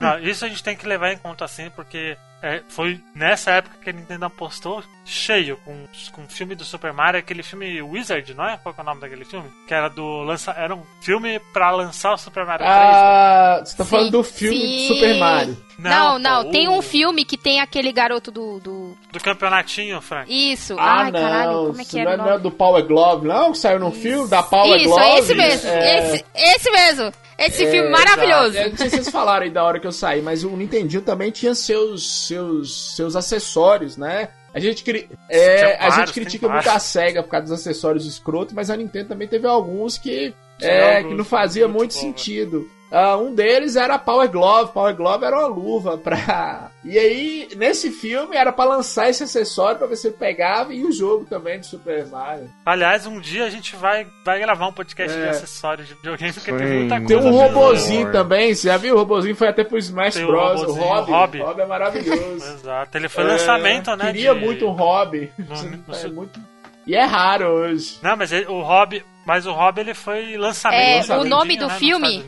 Não, 0.00 0.18
isso 0.18 0.44
a 0.44 0.48
gente 0.48 0.62
tem 0.62 0.76
que 0.76 0.86
levar 0.86 1.12
em 1.12 1.18
conta 1.18 1.44
assim, 1.44 1.70
porque 1.70 2.16
é, 2.42 2.62
foi 2.68 3.00
nessa 3.14 3.50
época 3.52 3.76
que 3.82 3.90
a 3.90 3.92
Nintendo 3.92 4.24
apostou 4.24 4.82
cheio 5.04 5.56
com, 5.64 5.86
com 6.12 6.22
o 6.22 6.28
filme 6.28 6.54
do 6.54 6.64
Super 6.64 6.92
Mario, 6.92 7.18
aquele 7.18 7.42
filme 7.42 7.82
Wizard, 7.82 8.32
não 8.34 8.44
é? 8.48 8.56
Qual 8.62 8.72
que 8.74 8.80
é 8.80 8.82
o 8.82 8.86
nome 8.86 9.00
daquele 9.00 9.24
filme? 9.24 9.48
Que 9.66 9.74
era 9.74 9.88
do 9.88 10.22
lança, 10.22 10.52
era 10.56 10.74
um 10.74 10.82
filme 11.00 11.40
pra 11.52 11.70
lançar 11.70 12.12
o 12.12 12.18
Super 12.18 12.44
Mario 12.46 12.64
3. 12.66 12.70
né? 12.78 12.90
Ah, 12.92 13.62
você 13.64 13.76
tá 13.76 13.84
Sim, 13.84 13.90
falando 13.90 14.10
do 14.10 14.22
filme 14.22 14.56
sim. 14.56 14.66
de 14.76 14.86
Super 14.94 15.18
Mario. 15.18 15.64
Não, 15.78 16.18
não, 16.18 16.44
pô, 16.44 16.50
tem 16.50 16.68
um 16.68 16.82
filme 16.82 17.24
que 17.24 17.38
tem 17.38 17.58
aquele 17.60 17.90
garoto 17.90 18.30
do. 18.30 18.60
do... 18.60 18.96
do 19.10 19.20
campeonatinho, 19.20 19.98
Frank. 20.02 20.30
Isso. 20.30 20.76
Ah, 20.78 21.04
Ai, 21.04 21.10
não. 21.10 21.20
caralho, 21.20 21.52
como 21.68 21.78
é 21.78 21.82
isso 21.82 21.90
que 21.90 21.96
não 21.96 22.02
era 22.02 22.10
é, 22.12 22.14
o 22.14 22.26
não 22.28 22.34
é 22.34 22.38
do 22.38 22.50
Power 22.50 22.84
Glove, 22.86 23.26
não? 23.26 23.52
Que 23.52 23.58
saiu 23.58 23.80
no 23.80 23.90
filme 23.90 24.28
da 24.28 24.42
Power 24.42 24.78
Isso, 24.78 24.88
Glove. 24.90 25.02
é 25.04 25.18
esse 25.18 25.34
mesmo. 25.34 25.68
É, 25.70 25.98
Esse, 26.14 26.24
esse 26.34 26.70
mesmo. 26.70 27.12
Esse 27.38 27.64
É, 27.64 27.70
filme 27.70 27.88
maravilhoso. 27.88 28.48
exato. 28.50 28.66
Eu 28.66 28.70
não 28.72 28.76
sei 28.76 28.90
se 28.90 28.96
vocês 28.96 29.08
falaram 29.08 29.44
aí 29.44 29.50
da 29.50 29.64
hora 29.64 29.80
que 29.80 29.86
eu 29.86 29.92
saí, 29.92 30.20
mas 30.20 30.44
o 30.44 30.50
Nintendinho 30.50 31.00
também 31.00 31.30
tinha 31.30 31.54
seus, 31.54 32.06
seus, 32.30 32.94
seus 32.96 33.14
acessórios, 33.16 33.96
né? 33.96 34.28
A 34.52 34.58
gente, 34.58 34.82
cri- 34.82 35.08
é, 35.28 35.56
Tinha 35.56 35.68
a 35.78 35.82
gente 35.84 35.96
vários, 35.96 36.10
critica 36.12 36.48
muito 36.48 36.64
vários. 36.64 36.74
a 36.74 36.78
SEGA 36.80 37.22
por 37.22 37.28
causa 37.30 37.46
dos 37.46 37.52
acessórios 37.60 38.04
escroto, 38.06 38.54
mas 38.54 38.68
a 38.70 38.76
Nintendo 38.76 39.08
também 39.10 39.28
teve 39.28 39.46
alguns 39.46 39.96
que, 39.96 40.34
é, 40.60 41.02
que 41.04 41.14
não 41.14 41.24
fazia 41.24 41.68
muito 41.68 41.78
muito 41.78 41.94
bom, 41.94 42.00
sentido. 42.00 42.68
Ah, 42.92 43.16
um 43.16 43.32
deles 43.34 43.76
era 43.76 43.94
a 43.94 43.98
Power 43.98 44.28
Glove. 44.28 44.72
Power 44.72 44.96
Glove 44.96 45.24
era 45.24 45.38
uma 45.38 45.46
luva 45.48 45.96
pra. 45.96 46.70
E 46.82 46.98
aí, 46.98 47.46
nesse 47.56 47.90
filme, 47.90 48.34
era 48.34 48.50
pra 48.50 48.64
lançar 48.64 49.10
esse 49.10 49.22
acessório 49.22 49.76
pra 49.76 49.86
ver 49.86 49.96
se 49.96 50.06
ele 50.08 50.16
pegava 50.16 50.72
e 50.72 50.82
o 50.82 50.90
jogo 50.90 51.26
também 51.26 51.60
de 51.60 51.66
Super 51.66 52.06
Mario. 52.06 52.50
Aliás, 52.64 53.04
um 53.06 53.20
dia 53.20 53.44
a 53.44 53.50
gente 53.50 53.76
vai, 53.76 54.06
vai 54.24 54.38
gravar 54.40 54.66
um 54.66 54.72
podcast 54.72 55.14
de 55.14 55.22
É. 55.22 55.28
acessórios 55.28 55.86
de 55.86 55.92
videogame, 55.92 56.32
porque 56.32 56.50
Sim. 56.50 56.56
tem 56.56 56.66
muita 56.78 56.96
Tem 56.96 57.06
Tem 57.06 57.16
coisa. 57.20 57.28
um 57.28 57.32
Coisa 57.38 57.52
robozinho 57.54 58.10
também, 58.12 58.54
você 58.54 58.68
já 58.68 58.78
viu? 58.78 58.94
O 58.94 58.98
robozinho 58.98 59.36
foi 59.36 59.48
até 59.48 59.62
pro 59.62 59.76
Smash 59.76 60.14
Tem 60.14 60.26
Bros. 60.26 60.62
O 60.62 60.72
Hobby. 60.72 61.10
o 61.10 61.14
Hobby. 61.14 61.40
O 61.42 61.44
Hobby 61.44 61.60
é 61.60 61.66
maravilhoso. 61.66 62.44
Exato. 62.54 62.96
Ele 62.96 63.08
foi 63.10 63.24
lançamento, 63.24 63.90
É, 63.90 63.96
né? 63.96 64.06
Queria 64.06 64.34
de- 64.34 64.40
muito 64.40 64.66
um 64.66 64.72
hobby. 64.72 65.30
No- 65.38 65.94
É 65.94 66.08
muito... 66.08 66.40
E 66.86 66.94
é 66.96 67.04
raro 67.04 67.46
hoje. 67.46 67.98
Não, 68.02 68.16
mas 68.16 68.32
ele- 68.32 68.46
o 68.46 68.62
Hobby. 68.62 69.04
Mas 69.26 69.44
o 69.44 69.52
Hobby 69.52 69.82
ele 69.82 69.92
foi 69.94 70.38
lançamento. 70.38 70.80
É, 70.80 70.96
lançamento, 70.96 71.26
o 71.26 71.28
nome 71.28 71.54
né, 71.56 71.60
do 71.60 71.68
nos 71.68 71.76
filme- 71.78 72.24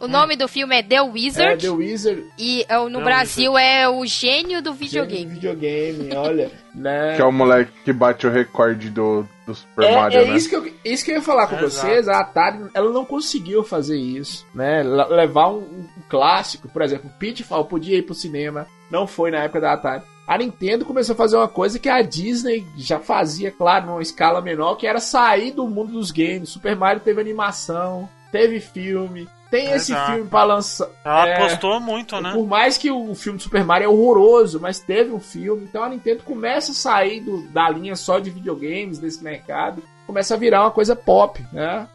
O 0.00 0.06
nome 0.06 0.36
do 0.36 0.46
filme 0.46 0.76
é 0.76 0.82
The 0.82 0.96
É, 0.96 1.02
Wizard. 1.02 1.60
The 1.62 1.70
Wizard. 1.70 2.24
E 2.38 2.64
é, 2.68 2.78
no 2.78 2.98
The 2.98 3.04
Brasil 3.04 3.58
é 3.58 3.88
o 3.88 4.06
gênio 4.06 4.62
do 4.62 4.72
Videogame. 4.72 5.24
videogame. 5.34 5.92
Videogame, 6.04 6.16
olha. 6.16 6.50
né? 6.74 7.16
Que 7.16 7.22
é 7.22 7.24
o 7.24 7.32
moleque 7.32 7.72
que 7.84 7.92
bate 7.92 8.26
o 8.26 8.30
recorde 8.30 8.90
do, 8.90 9.26
do 9.46 9.54
Super 9.54 9.84
É, 9.84 9.94
Mario, 9.96 10.20
é 10.20 10.24
né? 10.26 10.36
isso, 10.36 10.48
que 10.48 10.54
eu, 10.56 10.72
isso 10.84 11.04
que 11.04 11.10
eu 11.10 11.16
ia 11.16 11.22
falar 11.22 11.48
com 11.48 11.56
Exato. 11.56 11.70
vocês. 11.70 12.06
A 12.08 12.20
Atari 12.20 12.58
ela 12.72 12.92
não 12.92 13.04
conseguiu 13.04 13.64
fazer 13.64 13.96
isso, 13.98 14.46
né? 14.54 14.82
Le- 14.84 15.14
Levar 15.16 15.48
um, 15.50 15.58
um 15.58 15.86
clássico, 16.08 16.68
por 16.68 16.82
exemplo, 16.82 17.10
Pitfall 17.18 17.64
podia 17.64 17.96
ir 17.98 18.02
pro 18.02 18.14
cinema, 18.14 18.66
não 18.90 19.06
foi 19.06 19.30
na 19.32 19.38
época 19.38 19.60
da 19.60 19.72
Atari. 19.72 20.02
A 20.28 20.36
Nintendo 20.38 20.84
começou 20.84 21.14
a 21.14 21.16
fazer 21.16 21.36
uma 21.38 21.48
coisa 21.48 21.78
que 21.78 21.88
a 21.88 22.02
Disney 22.02 22.64
já 22.76 23.00
fazia, 23.00 23.50
claro, 23.50 23.86
numa 23.86 24.02
escala 24.02 24.40
menor, 24.42 24.76
que 24.76 24.86
era 24.86 25.00
sair 25.00 25.50
do 25.52 25.66
mundo 25.66 25.92
dos 25.92 26.10
games. 26.10 26.50
Super 26.50 26.76
Mario 26.76 27.00
teve 27.00 27.18
animação, 27.20 28.06
teve 28.30 28.60
filme, 28.60 29.26
tem 29.50 29.70
esse 29.72 29.92
Exato. 29.92 30.12
filme 30.12 30.28
pra 30.28 30.44
lançar. 30.44 30.88
Ela 31.04 31.28
É, 31.28 31.34
apostou 31.36 31.80
muito, 31.80 32.20
né? 32.20 32.32
Por 32.32 32.46
mais 32.46 32.76
que 32.76 32.90
o 32.90 33.14
filme 33.14 33.38
do 33.38 33.42
Super 33.42 33.64
Mario 33.64 33.86
é 33.86 33.88
horroroso, 33.88 34.60
mas 34.60 34.78
teve 34.80 35.10
um 35.12 35.20
filme, 35.20 35.64
então 35.64 35.82
a 35.82 35.88
Nintendo 35.88 36.22
começa 36.22 36.72
a 36.72 36.74
sair 36.74 37.20
do- 37.20 37.48
da 37.48 37.68
linha 37.70 37.96
só 37.96 38.18
de 38.18 38.30
videogames 38.30 38.98
desse 38.98 39.22
mercado, 39.24 39.82
começa 40.08 40.34
a 40.34 40.38
virar 40.38 40.62
uma 40.62 40.70
coisa 40.70 40.96
pop, 40.96 41.44
né? 41.52 41.86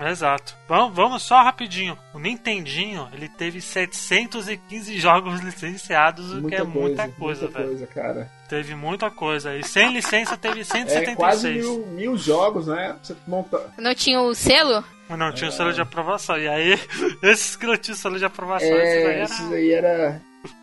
Exato. 0.00 0.56
Vamos, 0.68 0.94
vamos 0.94 1.22
só 1.24 1.42
rapidinho. 1.42 1.98
O 2.14 2.20
Nintendinho, 2.20 3.08
ele 3.12 3.28
teve 3.28 3.60
715 3.60 4.96
jogos 4.98 5.40
licenciados, 5.42 6.32
o 6.32 6.46
que 6.46 6.54
é 6.54 6.62
muita 6.62 7.08
coisa, 7.08 7.42
muita 7.42 7.58
velho. 7.58 7.68
coisa, 7.70 7.86
cara. 7.88 8.30
Teve 8.48 8.76
muita 8.76 9.10
coisa. 9.10 9.56
E 9.56 9.64
sem 9.64 9.92
licença 9.92 10.36
teve 10.36 10.60
É 10.60 10.64
176. 10.64 11.16
quase 11.16 11.50
mil, 11.54 11.84
mil 11.88 12.16
jogos, 12.16 12.68
né? 12.68 12.94
Você 13.02 13.16
monta. 13.26 13.60
Não 13.76 13.92
tinha 13.92 14.20
o 14.20 14.32
selo? 14.36 14.84
Não 15.10 15.32
tinha 15.32 15.50
o 15.50 15.52
selo 15.52 15.72
de 15.72 15.80
aprovação. 15.80 16.38
E 16.38 16.46
aí, 16.48 16.78
esses 17.24 17.56
que 17.56 17.66
não 17.66 17.76
tinham 17.76 17.96
selo 17.96 18.18
de 18.20 18.24
aprovação, 18.24 18.68
esses 18.68 18.78
aí 18.78 19.02
É, 19.02 19.12
era... 19.14 19.22
esses 19.24 19.52
aí 19.52 19.72
era. 19.72 20.22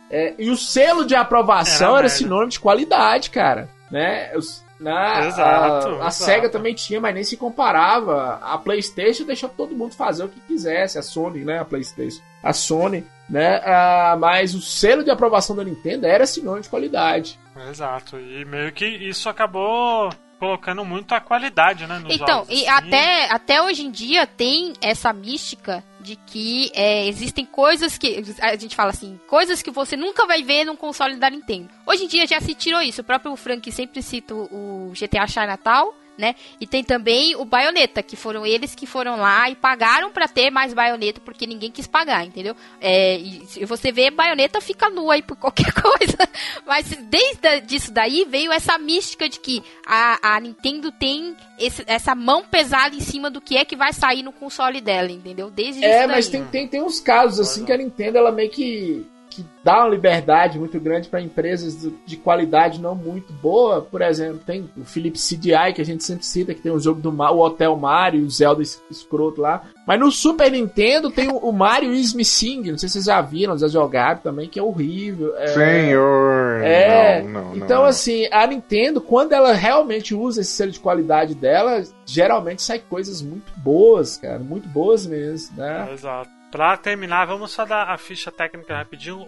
é, 0.09 0.33
e 0.39 0.49
o 0.49 0.55
selo 0.55 1.05
de 1.05 1.13
aprovação 1.15 1.89
Era 1.89 1.99
era, 2.07 2.09
sinônimo 2.09 2.51
de 2.51 2.59
qualidade, 2.61 3.29
cara. 3.31 3.69
Né? 3.91 4.31
Os- 4.35 4.63
na, 4.80 5.26
Exato, 5.28 5.88
a, 5.88 5.91
a 5.93 6.07
exato. 6.07 6.13
SEGA 6.13 6.49
também 6.49 6.73
tinha, 6.73 6.99
mas 6.99 7.13
nem 7.15 7.23
se 7.23 7.38
comparava. 7.38 8.39
A 8.43 8.57
PlayStation 8.57 9.23
deixou 9.23 9.47
todo 9.49 9.76
mundo 9.76 9.93
fazer 9.95 10.26
o 10.26 10.30
que 10.30 10.39
quisesse. 10.41 10.97
A 10.97 11.01
Sony, 11.01 11.45
né? 11.45 11.59
A 11.59 11.65
PlayStation. 11.65 12.21
A 12.43 12.51
Sony, 12.53 13.05
né? 13.30 13.61
Ah, 13.65 14.17
mas 14.19 14.53
o 14.53 14.61
selo 14.61 15.03
de 15.03 15.09
aprovação 15.11 15.55
da 15.55 15.63
Nintendo 15.63 16.05
era 16.05 16.26
sinônimo 16.26 16.63
de 16.63 16.69
qualidade. 16.69 17.39
Exato. 17.69 18.19
E 18.19 18.43
meio 18.45 18.71
que 18.73 18.86
isso 18.86 19.30
acabou 19.30 20.09
colocando 20.38 20.84
muito 20.84 21.15
a 21.15 21.21
qualidade, 21.21 21.88
né? 21.88 21.97
Nos 21.99 22.13
Então, 22.13 22.39
jogos, 22.39 22.49
e 22.49 22.67
assim. 22.67 22.88
até, 22.88 23.34
até 23.34 23.61
hoje 23.61 23.84
em 23.86 23.91
dia 23.91 24.28
tem 24.28 24.73
essa 24.82 25.13
mística 25.13 25.82
de 26.06 26.16
que 26.16 26.72
é, 26.74 27.08
existem 27.08 27.45
coisas 27.45 27.97
que. 27.97 28.24
A 28.39 28.56
gente 28.56 28.76
fala 28.76 28.91
assim, 28.91 29.20
coisas 29.28 29.62
que 29.62 29.72
você 29.72 29.97
nunca 29.97 30.26
vai 30.26 30.43
ver 30.43 30.64
num 30.64 30.76
console 30.76 31.16
da 31.16 31.30
Nintendo. 31.30 31.70
Hoje 31.86 32.06
em 32.06 32.08
dia 32.08 32.28
já 32.28 32.39
se 32.39 32.53
tirou 32.53 32.82
isso. 32.82 33.01
O 33.01 33.03
próprio 33.03 33.36
Frank 33.36 33.70
sempre 33.72 34.01
cita 34.01 34.34
o 34.36 34.93
GTA 34.93 35.28
Chinatown. 35.28 35.91
Né? 36.18 36.34
E 36.61 36.66
tem 36.66 36.82
também 36.82 37.36
o 37.36 37.43
Bayonetta, 37.43 38.01
que 38.01 38.16
foram 38.16 38.45
eles 38.45 38.74
que 38.74 38.86
foram 38.86 39.18
lá 39.18 39.49
e 39.49 39.55
pagaram 39.55 40.11
pra 40.11 40.30
ter 40.30 40.49
mais 40.49 40.74
Bayonetta, 40.74 41.20
porque 41.20 41.45
ninguém 41.45 41.70
quis 41.70 41.88
pagar, 41.88 42.26
entendeu? 42.26 42.55
É, 42.80 43.18
e 43.18 43.45
se 43.47 43.66
você 43.66 43.91
vê, 43.91 44.09
Bayonetta 44.09 44.61
fica 44.61 44.89
nua 44.89 45.16
aí 45.16 45.22
por 45.22 45.36
qualquer 45.38 45.74
coisa. 45.74 46.18
Mas 46.66 46.86
desde 47.09 47.59
disso 47.61 47.91
daí 47.91 48.26
veio 48.30 48.51
essa 48.51 48.78
mística 48.78 49.28
de 49.28 49.39
que 49.41 49.61
a, 49.86 50.36
a 50.36 50.39
Nintendo 50.39 50.89
tem 50.91 51.36
esse- 51.59 51.84
essa 51.86 52.16
mão 52.16 52.45
pesada 52.45 52.95
em 52.95 53.01
cima 53.01 53.30
do 53.30 53.41
que 53.41 53.57
é 53.57 53.66
que 53.66 53.76
vai 53.76 53.91
sair 53.91 54.24
no 54.24 54.32
console 54.32 54.80
dela, 54.80 55.11
entendeu? 55.11 55.51
Desde 55.51 55.84
É, 55.84 55.99
isso 55.99 56.07
mas 56.07 56.30
daí. 56.30 56.41
tem, 56.41 56.49
tem, 56.49 56.68
tem 56.70 56.82
uns 56.82 57.01
casos 57.01 57.41
assim 57.41 57.66
que 57.66 57.74
a 57.74 57.78
Nintendo 57.78 58.18
ela 58.18 58.32
meio 58.32 58.49
que, 58.49 59.05
que 59.36 59.45
dá 59.63 59.79
uma 59.79 59.89
liberdade 59.89 60.57
muito 60.59 60.79
grande 60.79 61.09
para 61.09 61.21
empresas 61.21 61.88
de 62.05 62.17
qualidade 62.17 62.79
não 62.81 62.95
muito 62.95 63.33
boa. 63.33 63.81
Por 63.81 64.01
exemplo, 64.01 64.39
tem 64.45 64.69
o 64.77 64.83
Philips 64.86 65.27
CDI, 65.27 65.73
que 65.73 65.81
a 65.81 65.86
gente 65.86 66.03
sempre 66.03 66.25
cita, 66.25 66.53
que 66.53 66.61
tem 66.61 66.71
o 66.71 66.79
jogo 66.79 67.01
do 67.01 67.09
o 67.09 67.39
Hotel 67.39 67.75
Mario, 67.75 68.25
o 68.25 68.29
Zelda 68.29 68.61
es- 68.61 68.81
escroto 68.89 69.41
lá. 69.41 69.63
Mas 69.88 69.99
no 69.99 70.11
Super 70.11 70.51
Nintendo 70.51 71.11
tem 71.11 71.29
o, 71.29 71.51
Mario 71.51 71.93
Is 71.93 72.13
Missing, 72.13 72.71
não 72.71 72.77
sei 72.77 72.89
se 72.89 72.93
vocês 72.93 73.05
já 73.05 73.21
viram, 73.21 73.57
já 73.57 73.67
jogaram 73.67 74.19
também, 74.19 74.47
que 74.49 74.59
é 74.59 74.63
horrível. 74.63 75.36
É, 75.38 75.47
Senhor. 75.47 76.63
É, 76.63 77.21
Não, 77.21 77.29
não, 77.45 77.55
então 77.55 77.81
não. 77.81 77.86
assim, 77.86 78.27
a 78.31 78.45
Nintendo, 78.47 78.99
quando 79.01 79.33
ela 79.33 79.53
realmente 79.53 80.13
usa 80.15 80.41
esse 80.41 80.51
selo 80.51 80.71
de 80.71 80.79
qualidade 80.79 81.36
dela, 81.36 81.83
geralmente 82.05 82.61
sai 82.61 82.79
coisas 82.79 83.21
muito 83.21 83.51
boas, 83.57 84.17
cara, 84.17 84.39
muito 84.39 84.67
boas 84.69 85.05
mesmo, 85.05 85.55
né? 85.57 85.89
Exato. 85.93 86.29
Pra 86.51 86.77
terminar, 86.77 87.25
vamos 87.25 87.51
só 87.51 87.65
dar 87.65 87.89
a 87.89 87.97
ficha 87.97 88.31
técnica 88.31 88.77
rapidinho, 88.77 89.25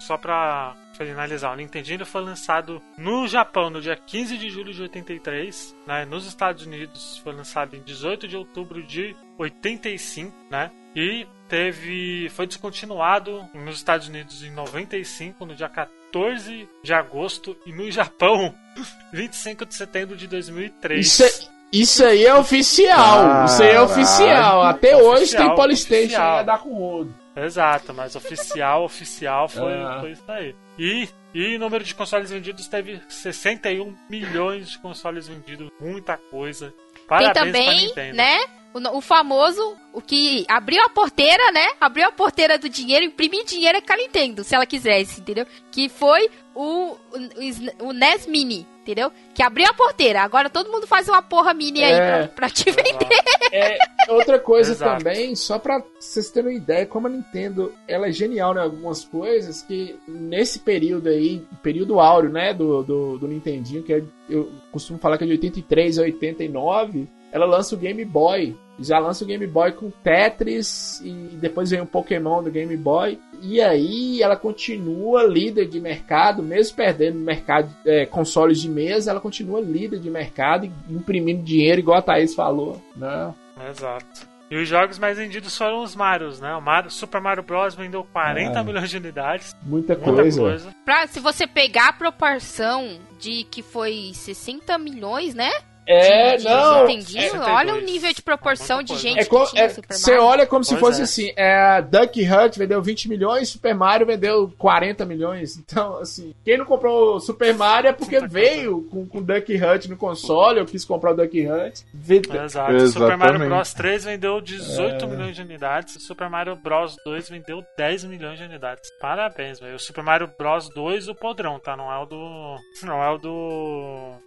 só 0.00 0.16
pra 0.16 0.74
finalizar. 0.94 1.52
O 1.52 1.56
Nintendinho 1.56 2.04
foi 2.04 2.22
lançado 2.22 2.82
no 2.98 3.28
Japão 3.28 3.70
no 3.70 3.80
dia 3.80 3.96
15 3.96 4.36
de 4.36 4.50
julho 4.50 4.72
de 4.72 4.82
83, 4.82 5.76
né? 5.86 6.04
Nos 6.04 6.26
Estados 6.26 6.66
Unidos 6.66 7.18
foi 7.18 7.32
lançado 7.34 7.76
em 7.76 7.82
18 7.82 8.26
de 8.26 8.36
outubro 8.36 8.82
de 8.82 9.14
85, 9.38 10.34
né? 10.50 10.70
E 10.94 11.26
teve 11.48 12.28
foi 12.30 12.46
descontinuado 12.46 13.48
nos 13.54 13.76
Estados 13.76 14.08
Unidos 14.08 14.42
em 14.42 14.50
95, 14.50 15.44
no 15.46 15.54
dia 15.54 15.68
14 15.68 16.68
de 16.82 16.94
agosto 16.94 17.56
e 17.66 17.72
no 17.72 17.88
Japão 17.92 18.54
25 19.12 19.66
de 19.66 19.74
setembro 19.74 20.16
de 20.16 20.26
2003. 20.26 21.06
Isso, 21.06 21.22
é- 21.22 21.55
isso 21.72 22.04
aí 22.04 22.24
é 22.24 22.34
oficial. 22.34 23.44
Isso 23.44 23.62
aí 23.62 23.70
é 23.70 23.80
oficial. 23.80 24.62
Até 24.62 24.96
hoje 24.96 25.22
Oficial, 25.24 25.46
tem 25.46 25.54
Polystation 25.54 26.04
oficial. 26.04 26.38
a 26.38 26.42
dar 26.42 26.58
com 26.58 26.74
rodo. 26.74 27.14
Exato, 27.36 27.92
mas 27.92 28.16
oficial, 28.16 28.84
oficial 28.84 29.48
foi, 29.48 29.72
Ah. 29.74 29.98
foi 30.00 30.12
isso 30.12 30.22
aí. 30.28 30.54
E, 30.78 31.08
e 31.34 31.58
número 31.58 31.84
de 31.84 31.94
consoles 31.94 32.30
vendidos 32.30 32.66
teve 32.66 33.00
61 33.08 33.94
milhões 34.08 34.70
de 34.70 34.78
consoles 34.78 35.28
vendidos, 35.28 35.70
muita 35.78 36.16
coisa. 36.16 36.72
Tem 36.94 37.02
Parabéns 37.06 37.32
pra 37.34 37.44
também, 37.44 37.86
Nintendo. 37.88 38.16
né? 38.16 38.38
O, 38.76 38.98
o 38.98 39.00
famoso, 39.00 39.74
o 39.92 40.02
que 40.02 40.44
abriu 40.48 40.82
a 40.84 40.88
porteira, 40.90 41.50
né? 41.50 41.66
Abriu 41.80 42.06
a 42.06 42.12
porteira 42.12 42.58
do 42.58 42.68
dinheiro, 42.68 43.06
imprimir 43.06 43.44
dinheiro 43.46 43.78
é 43.78 43.80
com 43.80 43.92
a 43.92 43.96
Nintendo, 43.96 44.44
se 44.44 44.54
ela 44.54 44.66
quisesse, 44.66 45.20
entendeu? 45.20 45.46
Que 45.70 45.88
foi 45.88 46.28
o, 46.54 46.92
o, 46.92 47.86
o 47.88 47.92
NES 47.92 48.26
Mini, 48.26 48.66
entendeu? 48.82 49.10
Que 49.34 49.42
abriu 49.42 49.66
a 49.66 49.72
porteira. 49.72 50.20
Agora 50.20 50.50
todo 50.50 50.70
mundo 50.70 50.86
faz 50.86 51.08
uma 51.08 51.22
porra 51.22 51.54
mini 51.54 51.82
aí 51.82 51.92
É. 51.92 52.26
pra, 52.26 52.28
pra 52.28 52.50
te 52.50 52.70
vender. 52.70 53.08
É, 53.50 53.78
outra 54.08 54.38
coisa 54.38 54.72
Exato. 54.72 55.02
também, 55.04 55.34
só 55.34 55.58
pra 55.58 55.82
vocês 55.98 56.30
terem 56.30 56.50
uma 56.50 56.56
ideia, 56.56 56.84
como 56.84 57.06
a 57.06 57.10
Nintendo 57.10 57.72
ela 57.88 58.08
é 58.08 58.12
genial 58.12 58.54
em 58.54 58.58
algumas 58.60 59.04
coisas, 59.04 59.62
que 59.62 59.96
nesse 60.06 60.58
período 60.58 61.08
aí, 61.08 61.42
período 61.62 61.98
áureo, 62.00 62.30
né, 62.30 62.52
do, 62.52 62.82
do, 62.82 63.18
do 63.18 63.28
Nintendinho, 63.28 63.82
que 63.82 63.92
é, 63.94 64.02
eu 64.28 64.52
costumo 64.70 64.98
falar 64.98 65.16
que 65.16 65.24
é 65.24 65.26
de 65.26 65.32
83 65.32 65.98
a 65.98 66.02
89, 66.02 67.08
ela 67.32 67.44
lança 67.46 67.74
o 67.74 67.78
Game 67.78 68.04
Boy. 68.04 68.56
Já 68.78 68.98
lança 68.98 69.24
o 69.24 69.26
Game 69.26 69.46
Boy 69.46 69.72
com 69.72 69.90
Tetris 69.90 71.00
e 71.04 71.10
depois 71.36 71.70
vem 71.70 71.80
o 71.80 71.86
Pokémon 71.86 72.42
do 72.42 72.50
Game 72.50 72.76
Boy. 72.76 73.18
E 73.42 73.60
aí 73.60 74.22
ela 74.22 74.36
continua 74.36 75.24
líder 75.24 75.66
de 75.66 75.80
mercado, 75.80 76.42
mesmo 76.42 76.76
perdendo 76.76 77.18
mercado, 77.18 77.74
é, 77.86 78.04
consoles 78.06 78.60
de 78.60 78.68
mesa, 78.68 79.10
ela 79.10 79.20
continua 79.20 79.60
líder 79.60 79.98
de 80.00 80.10
mercado 80.10 80.66
e 80.66 80.72
imprimindo 80.92 81.42
dinheiro, 81.42 81.80
igual 81.80 81.98
a 81.98 82.02
Thaís 82.02 82.34
falou. 82.34 82.82
Né? 82.94 83.34
Exato. 83.70 84.26
E 84.48 84.56
os 84.56 84.68
jogos 84.68 84.96
mais 84.96 85.18
vendidos 85.18 85.56
foram 85.58 85.82
os 85.82 85.96
Marios, 85.96 86.40
né? 86.40 86.54
O 86.54 86.62
Mario, 86.62 86.88
Super 86.88 87.20
Mario 87.20 87.42
Bros. 87.42 87.74
vendeu 87.74 88.04
40 88.12 88.60
Ah. 88.60 88.62
milhões 88.62 88.88
de 88.88 88.96
unidades. 88.96 89.56
Muita, 89.60 89.94
Muita 89.96 90.12
coisa. 90.22 90.40
coisa. 90.40 90.74
Pra, 90.84 91.04
se 91.08 91.18
você 91.18 91.48
pegar 91.48 91.88
a 91.88 91.92
proporção 91.92 92.98
de 93.18 93.42
que 93.50 93.60
foi 93.60 94.12
60 94.14 94.78
milhões, 94.78 95.34
né? 95.34 95.50
É, 95.86 96.36
de, 96.36 96.44
não. 96.44 96.86
Nintendinho, 96.86 97.22
62. 97.22 97.48
olha 97.56 97.74
o 97.74 97.80
nível 97.80 98.12
de 98.12 98.22
proporção 98.22 98.76
Muita 98.78 98.94
de 98.94 99.00
gente 99.00 99.20
É 99.20 99.24
que 99.24 99.46
tinha 99.46 99.62
é- 99.64 99.68
Super 99.68 99.94
Você 99.94 100.10
Mario. 100.12 100.26
olha 100.26 100.46
como 100.46 100.64
se 100.64 100.70
Pois 100.76 100.80
fosse 100.80 101.00
é. 101.00 101.04
assim: 101.04 101.32
é, 101.36 101.82
Duck 101.82 102.22
Hunt 102.28 102.56
vendeu 102.58 102.82
20 102.82 103.08
milhões, 103.08 103.48
Super 103.48 103.74
Mario 103.74 104.06
vendeu 104.06 104.52
40 104.58 105.04
milhões. 105.04 105.56
Então, 105.56 105.98
assim, 105.98 106.34
quem 106.44 106.58
não 106.58 106.64
comprou 106.64 107.20
Super 107.20 107.54
Mario 107.54 107.88
é 107.90 107.92
porque 107.92 108.20
veio 108.26 108.82
com, 108.90 109.06
com 109.06 109.22
Duck 109.22 109.54
Hunt 109.54 109.86
no 109.86 109.96
console. 109.96 110.58
Eu 110.58 110.66
quis 110.66 110.84
comprar 110.84 111.12
o 111.12 111.16
Duck 111.16 111.46
Hunt. 111.46 111.80
Vê- 111.94 112.16
Exato. 112.44 112.88
Super 112.88 113.16
Mario 113.16 113.34
Exatamente. 113.36 113.48
Bros 113.48 113.74
3 113.74 114.04
vendeu 114.04 114.40
18 114.40 115.04
É. 115.04 115.08
milhões 115.08 115.36
de 115.36 115.42
unidades. 115.42 116.02
Super 116.02 116.28
Mario 116.28 116.56
Bros 116.56 116.96
2 117.04 117.28
vendeu 117.28 117.62
10 117.76 118.04
milhões 118.04 118.38
de 118.38 118.44
unidades. 118.44 118.90
Parabéns, 119.00 119.60
velho. 119.60 119.76
O 119.76 119.78
Super 119.78 120.02
Mario 120.02 120.30
Bros 120.38 120.68
2 120.70 121.08
o 121.08 121.14
podrão, 121.14 121.58
tá? 121.60 121.76
Não 121.76 121.92
é 121.92 121.98
o 121.98 122.06
do. 122.06 122.56
Não 122.82 123.02
é 123.02 123.10
o 123.10 123.18
do. 123.18 123.30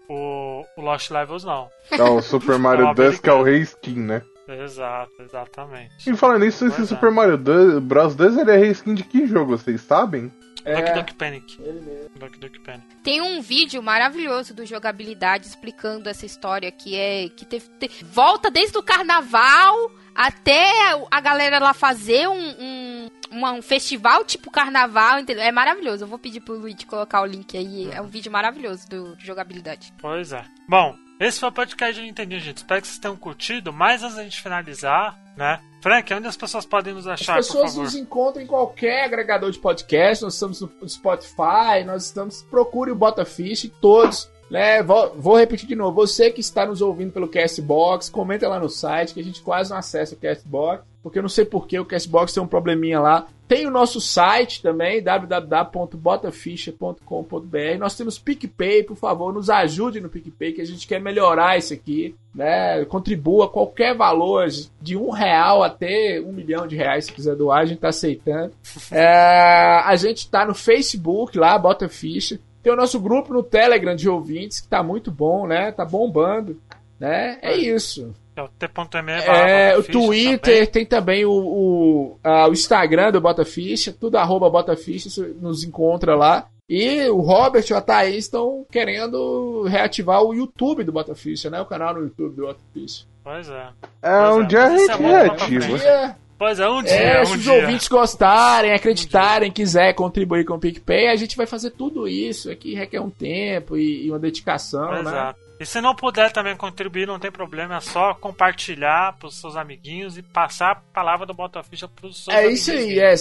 O, 0.10 0.66
o 0.78 0.82
Lost 0.82 1.10
Levels, 1.12 1.44
não. 1.44 1.49
É 1.92 2.04
o 2.04 2.22
Super 2.22 2.58
Mario 2.60 2.88
Ó, 2.88 2.94
2 2.94 3.20
que 3.20 3.30
é 3.30 3.34
o 3.34 3.44
rei 3.44 3.60
skin, 3.62 3.96
né? 4.00 4.22
Exato, 4.48 5.12
exatamente. 5.22 6.10
E 6.10 6.16
falando 6.18 6.44
nisso, 6.44 6.66
esse 6.66 6.82
é. 6.82 6.86
Super 6.86 7.12
Mario 7.12 7.38
2, 7.38 7.80
Bros 7.80 8.16
2 8.16 8.38
ele 8.38 8.52
é 8.52 8.58
rei 8.58 8.72
skin 8.72 8.94
de 8.96 9.04
que 9.04 9.28
jogo, 9.28 9.58
vocês 9.58 9.80
sabem? 9.82 10.32
Duck 10.58 10.68
É, 10.70 10.94
Duck 10.94 11.14
Panic. 11.16 11.58
ele 11.62 11.80
mesmo. 11.82 12.10
Duck 12.20 12.38
Duck 12.40 12.60
Panic. 12.62 12.84
Tem 13.04 13.22
um 13.22 13.42
vídeo 13.42 13.82
maravilhoso 13.82 14.54
do 14.54 14.66
jogabilidade 14.66 15.48
explicando 15.48 16.10
essa 16.10 16.26
história 16.26 16.70
que 16.72 16.96
é 16.96 17.30
que 17.30 17.46
teve, 17.46 17.68
te- 17.80 18.04
volta 18.04 18.50
desde 18.52 18.78
o 18.78 18.84
carnaval 18.84 19.92
até 20.14 20.68
a 21.10 21.22
galera 21.22 21.60
lá 21.60 21.74
fazer 21.74 22.28
um, 22.28 22.50
um, 22.60 23.10
uma- 23.32 23.52
um 23.54 23.62
festival 23.62 24.26
tipo 24.26 24.52
carnaval, 24.52 25.20
entendeu? 25.20 25.44
É 25.44 25.52
maravilhoso. 25.52 26.04
Eu 26.04 26.08
vou 26.08 26.20
pedir 26.20 26.42
pro 26.42 26.56
Luigi 26.58 26.86
colocar 26.86 27.22
o 27.22 27.26
link 27.26 27.56
aí. 27.58 27.90
É 27.92 28.02
um 28.02 28.08
vídeo 28.08 28.32
maravilhoso 28.32 28.88
do, 28.90 29.16
de 29.16 29.26
jogabilidade. 29.26 29.94
Pois 30.02 30.34
é. 30.34 30.44
Bom, 30.68 30.96
esse 31.20 31.40
foi 31.40 31.50
o 31.50 31.52
podcast 31.52 32.00
do 32.00 32.06
Nintendinho, 32.06 32.40
gente. 32.40 32.58
Espero 32.58 32.82
que 32.82 32.88
vocês 32.88 33.00
tenham 33.00 33.18
curtido. 33.18 33.74
Mas 33.74 34.04
antes 34.04 34.16
da 34.16 34.24
gente 34.24 34.42
finalizar, 34.42 35.20
né? 35.36 35.60
Frank, 35.82 36.14
onde 36.14 36.28
as 36.28 36.38
pessoas 36.38 36.66
podem 36.66 36.94
nos 36.94 37.08
As 37.08 37.22
achar, 37.22 37.36
por 37.36 37.46
pessoas 37.46 37.76
nos 37.76 37.96
encontram 37.96 38.44
em 38.44 38.48
qualquer 38.48 39.06
agregador 39.06 39.52
de 39.52 39.60
podcast. 39.60 40.24
Nós 40.24 40.34
estamos 40.34 40.62
no 40.62 40.90
Spotify, 40.90 41.84
nós 41.86 42.06
estamos. 42.06 42.42
Procure 42.44 42.92
o 42.92 42.96
Botafish, 42.96 43.72
todos. 43.82 44.30
Né? 44.50 44.82
Vou, 44.82 45.14
vou 45.16 45.38
repetir 45.38 45.68
de 45.68 45.76
novo. 45.76 45.96
Você 45.96 46.32
que 46.32 46.42
está 46.42 46.66
nos 46.66 46.82
ouvindo 46.82 47.12
pelo 47.12 47.28
Castbox, 47.28 48.10
comenta 48.10 48.48
lá 48.48 48.60
no 48.60 48.70
site 48.70 49.14
que 49.14 49.20
a 49.20 49.24
gente 49.24 49.42
quase 49.42 49.70
não 49.70 49.78
acessa 49.78 50.16
o 50.16 50.18
Castbox. 50.18 50.84
Porque 51.02 51.18
eu 51.18 51.24
não 51.24 51.30
sei 51.30 51.46
porquê 51.46 51.80
o 51.80 51.86
Castbox 51.86 52.34
tem 52.34 52.44
um 52.44 52.48
probleminha 52.48 53.00
lá. 53.00 53.26
Tem 53.48 53.66
o 53.66 53.72
nosso 53.72 54.00
site 54.00 54.62
também, 54.62 55.02
www.botaficha.com.br. 55.02 57.80
Nós 57.80 57.98
temos 57.98 58.20
PicPay, 58.20 58.84
por 58.84 58.96
favor, 58.96 59.34
nos 59.34 59.50
ajude 59.50 60.00
no 60.00 60.08
PicPay, 60.08 60.54
que 60.54 60.62
a 60.62 60.66
gente 60.66 60.86
quer 60.86 61.02
melhorar 61.02 61.58
isso 61.58 61.74
aqui, 61.74 62.16
né? 62.36 62.86
Contribua 62.86 63.50
qualquer 63.50 63.96
valor, 63.96 64.46
de 64.80 64.96
um 64.96 65.10
real 65.10 65.64
até 65.64 66.22
um 66.24 66.32
milhão 66.32 66.68
de 66.68 66.76
reais, 66.76 67.06
se 67.06 67.14
quiser 67.14 67.36
doar, 67.36 67.62
a 67.62 67.66
gente 67.66 67.80
tá 67.80 67.90
aceitando. 67.90 68.54
É, 68.92 69.82
a 69.84 69.96
gente 69.96 70.30
tá 70.30 70.46
no 70.46 70.54
Facebook 70.54 71.36
lá, 71.36 71.58
Bota 71.58 71.90
Ficha. 71.90 72.40
Tem 72.62 72.72
o 72.72 72.76
nosso 72.76 73.00
grupo 73.00 73.34
no 73.34 73.42
Telegram 73.42 73.96
de 73.96 74.08
ouvintes, 74.08 74.62
que 74.62 74.68
tá 74.68 74.84
muito 74.84 75.10
bom, 75.10 75.48
né? 75.48 75.72
Tá 75.72 75.86
bombando, 75.86 76.62
né? 77.00 77.40
É 77.42 77.58
isso. 77.58 78.14
É 78.40 78.44
o 78.44 78.48
t.me. 78.48 79.12
É, 79.12 79.78
o 79.78 79.84
Twitter, 79.84 80.40
também. 80.40 80.66
tem 80.68 80.86
também 80.86 81.26
o, 81.26 81.32
o, 81.32 82.20
a, 82.24 82.48
o 82.48 82.54
Instagram 82.54 83.12
do 83.12 83.20
Bota 83.20 83.44
Ficha, 83.44 83.92
tudo 83.92 84.18
arroba 84.18 84.50
Bota 84.50 84.76
Ficha, 84.76 85.10
você 85.10 85.34
nos 85.42 85.64
encontra 85.64 86.16
lá. 86.16 86.48
E 86.70 87.10
o 87.10 87.20
Robert 87.20 87.66
e 87.68 87.74
a 87.74 87.82
Thaís 87.82 88.26
estão 88.26 88.66
querendo 88.72 89.64
reativar 89.64 90.22
o 90.24 90.36
YouTube 90.36 90.84
do 90.84 90.92
Bota 90.92 91.16
Ficha, 91.16 91.50
né? 91.50 91.60
O 91.60 91.66
canal 91.66 91.96
no 91.96 92.02
YouTube 92.02 92.36
do 92.36 92.46
Bota 92.46 92.60
Ficha. 92.74 93.06
Pois 93.24 93.50
é. 93.50 93.70
É, 94.02 94.22
pois 94.22 94.36
um 94.36 94.42
é. 94.42 94.46
dia 94.46 94.64
a 94.64 94.78
gente 94.78 94.92
é 94.92 94.96
reativa. 94.96 96.18
Pois 96.38 96.58
é, 96.58 96.70
um 96.70 96.82
dia. 96.82 96.94
é, 96.94 97.22
um 97.22 97.26
se 97.26 97.36
os 97.36 97.44
dia. 97.44 97.54
ouvintes 97.54 97.88
gostarem, 97.90 98.72
acreditarem, 98.72 99.52
quiser 99.52 99.94
contribuir 99.94 100.46
com 100.46 100.54
o 100.54 100.60
PicPay, 100.60 101.10
a 101.10 101.16
gente 101.18 101.36
vai 101.36 101.46
fazer 101.46 101.72
tudo 101.72 102.08
isso. 102.08 102.50
Aqui 102.50 102.74
requer 102.74 103.02
um 103.02 103.10
tempo 103.10 103.76
e, 103.76 104.06
e 104.06 104.10
uma 104.10 104.20
dedicação, 104.20 104.90
né? 104.92 105.02
Exato. 105.02 105.49
E 105.60 105.66
se 105.66 105.82
não 105.82 105.94
puder 105.94 106.32
também 106.32 106.56
contribuir, 106.56 107.06
não 107.06 107.20
tem 107.20 107.30
problema, 107.30 107.76
é 107.76 107.82
só 107.82 108.14
compartilhar 108.14 109.18
pros 109.20 109.40
seus 109.42 109.58
amiguinhos 109.58 110.18
e 110.18 110.22
passar 110.22 110.72
a 110.72 110.76
palavra 110.76 111.26
do 111.26 111.34
Bota 111.34 111.62
Ficha 111.62 111.86
pros 111.86 112.24
seus 112.24 112.36
É 112.36 112.48
isso 112.48 112.72
aí, 112.72 112.98
é. 112.98 113.14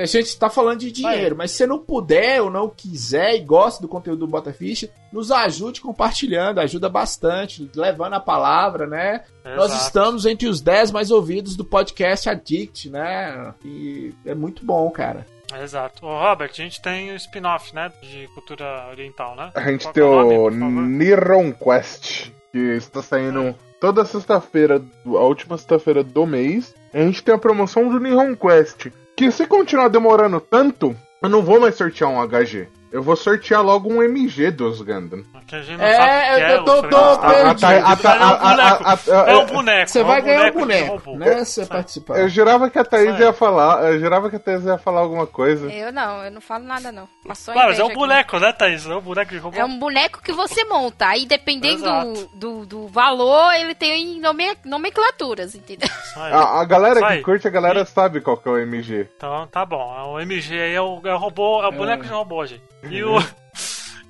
A 0.00 0.06
gente 0.06 0.38
tá 0.38 0.48
falando 0.48 0.78
de 0.78 0.92
dinheiro, 0.92 1.34
mas 1.36 1.50
se 1.50 1.58
você 1.58 1.66
não 1.66 1.80
puder 1.80 2.42
ou 2.42 2.50
não 2.50 2.68
quiser 2.68 3.34
e 3.34 3.40
gosta 3.40 3.82
do 3.82 3.88
conteúdo 3.88 4.20
do 4.20 4.28
Bota 4.28 4.52
Ficha, 4.52 4.88
nos 5.12 5.32
ajude 5.32 5.80
compartilhando, 5.80 6.60
ajuda 6.60 6.88
bastante, 6.88 7.68
levando 7.74 8.14
a 8.14 8.20
palavra, 8.20 8.86
né? 8.86 9.24
Nós 9.44 9.72
Exato. 9.72 9.84
estamos 9.86 10.26
entre 10.26 10.46
os 10.46 10.60
10 10.60 10.92
mais 10.92 11.10
ouvidos 11.10 11.56
do 11.56 11.64
podcast 11.64 12.28
Addict, 12.28 12.88
né? 12.88 13.52
E 13.64 14.14
é 14.24 14.34
muito 14.34 14.64
bom, 14.64 14.88
cara. 14.90 15.26
Exato. 15.58 16.06
Ô, 16.06 16.18
Robert, 16.18 16.50
a 16.50 16.62
gente 16.62 16.80
tem 16.80 17.12
o 17.12 17.16
spin-off, 17.16 17.74
né? 17.74 17.90
De 18.02 18.28
cultura 18.34 18.88
oriental, 18.90 19.34
né? 19.36 19.50
A 19.54 19.70
gente 19.70 19.84
Qual 19.84 19.94
tem 19.94 20.02
é 20.02 20.06
nome, 20.06 20.80
o? 20.80 20.86
Niron 20.86 21.52
Quest, 21.52 22.30
que 22.52 22.58
está 22.58 23.02
saindo 23.02 23.54
toda 23.80 24.04
sexta-feira, 24.04 24.82
a 25.06 25.08
última 25.08 25.56
sexta-feira 25.56 26.04
do 26.04 26.26
mês. 26.26 26.74
A 26.92 26.98
gente 26.98 27.22
tem 27.22 27.34
a 27.34 27.38
promoção 27.38 27.88
do 27.88 28.00
Nihon 28.00 28.34
Quest, 28.34 28.88
que 29.16 29.30
se 29.30 29.46
continuar 29.46 29.88
demorando 29.88 30.40
tanto, 30.40 30.96
eu 31.22 31.28
não 31.28 31.42
vou 31.42 31.60
mais 31.60 31.74
sortear 31.74 32.10
um 32.10 32.20
HG. 32.26 32.68
Eu 32.92 33.02
vou 33.02 33.14
sortear 33.14 33.62
logo 33.62 33.88
um 33.92 34.02
MG 34.02 34.50
dos 34.50 34.82
Gundam. 34.82 35.22
Que 35.46 35.54
a 35.56 35.62
gente 35.62 35.78
não 35.78 35.84
É, 35.84 35.94
sabe 35.94 36.10
eu 36.42 36.46
é, 36.46 36.56
tô- 36.64 36.78
o 36.78 36.88
tô 36.88 37.18
Frankenstein. 37.20 37.82
perdido. 37.84 38.08
A- 38.08 38.16
É 38.16 38.26
um 38.26 38.36
boneco. 38.40 39.20
É 39.30 39.36
um 39.36 39.46
boneco. 39.46 39.90
Você 39.90 39.98
é 40.00 40.04
vai 40.04 40.22
ganhar 40.22 40.50
um 40.52 40.52
boneco, 40.58 41.16
né? 41.16 41.44
Se 41.44 41.54
você 41.54 41.66
participar. 41.66 42.18
Eu 42.18 42.28
jurava 42.28 42.68
que 42.68 42.78
a 42.78 42.84
Thaís 42.84 43.18
ia 43.18 43.32
falar, 43.32 43.84
eu 43.92 44.00
jurava 44.00 44.28
que 44.28 44.36
a 44.36 44.38
Thaís 44.40 44.64
ia 44.64 44.76
falar 44.78 45.00
alguma 45.00 45.26
coisa. 45.26 45.70
Eu 45.72 45.92
não, 45.92 46.24
eu 46.24 46.30
não 46.32 46.40
falo 46.40 46.64
nada 46.64 46.90
não. 46.90 47.08
Passou 47.26 47.54
Claro, 47.54 47.68
mas 47.70 47.78
é 47.78 47.84
um 47.84 47.92
boneco, 47.94 48.38
né, 48.38 48.52
Thaís? 48.52 48.84
É 48.86 48.94
um 48.96 49.00
boneco 49.00 49.30
de 49.30 49.38
robô. 49.38 49.56
É 49.56 49.64
um 49.64 49.78
boneco 49.78 50.20
que 50.22 50.32
você 50.32 50.64
monta. 50.64 51.06
Aí 51.06 51.26
dependendo 51.26 51.84
do, 51.84 52.26
do, 52.34 52.66
do 52.66 52.88
valor, 52.88 53.52
ele 53.54 53.74
tem 53.74 54.20
nome, 54.20 54.56
nomenclaturas, 54.64 55.54
entendeu? 55.54 55.88
A, 56.16 56.60
a 56.60 56.64
galera 56.64 57.00
que 57.16 57.22
curte, 57.22 57.46
a 57.46 57.50
galera 57.50 57.84
sabe 57.84 58.20
qual 58.20 58.36
que 58.36 58.48
é 58.48 58.52
o 58.52 58.58
MG. 58.58 59.08
Então 59.16 59.46
tá 59.46 59.64
bom. 59.64 59.94
É 59.96 60.02
O 60.02 60.20
MG 60.20 60.60
aí 60.60 60.74
é 60.74 60.80
o, 60.80 61.00
é 61.04 61.14
o 61.14 61.18
robô, 61.18 61.62
é 61.62 61.68
o 61.68 61.72
boneco 61.72 62.02
de 62.02 62.08
robô, 62.10 62.44
gente. 62.46 62.62
E 62.88 63.02
o. 63.02 63.16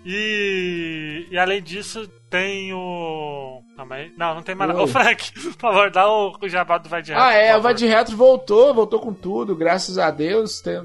E, 0.02 1.26
e 1.30 1.38
além 1.38 1.62
disso, 1.62 2.08
tem 2.30 2.72
o. 2.72 3.62
Calma 3.76 3.96
aí. 3.96 4.10
Não, 4.16 4.34
não 4.36 4.42
tem 4.42 4.54
mais 4.54 4.70
nada. 4.70 4.80
Ô, 4.82 4.86
Frank, 4.86 5.30
por 5.34 5.52
favor, 5.52 5.90
dá 5.90 6.10
o, 6.10 6.34
o 6.40 6.48
jabá 6.48 6.78
do 6.78 6.88
Vai 6.88 7.02
de 7.02 7.12
Reto, 7.12 7.22
Ah, 7.22 7.34
é, 7.34 7.54
o 7.54 7.60
Vai 7.60 7.74
de 7.74 7.86
Retro 7.86 8.16
voltou, 8.16 8.72
voltou 8.72 8.98
com 8.98 9.12
tudo, 9.12 9.54
graças 9.54 9.98
a 9.98 10.10
Deus. 10.10 10.60
Tem- 10.62 10.78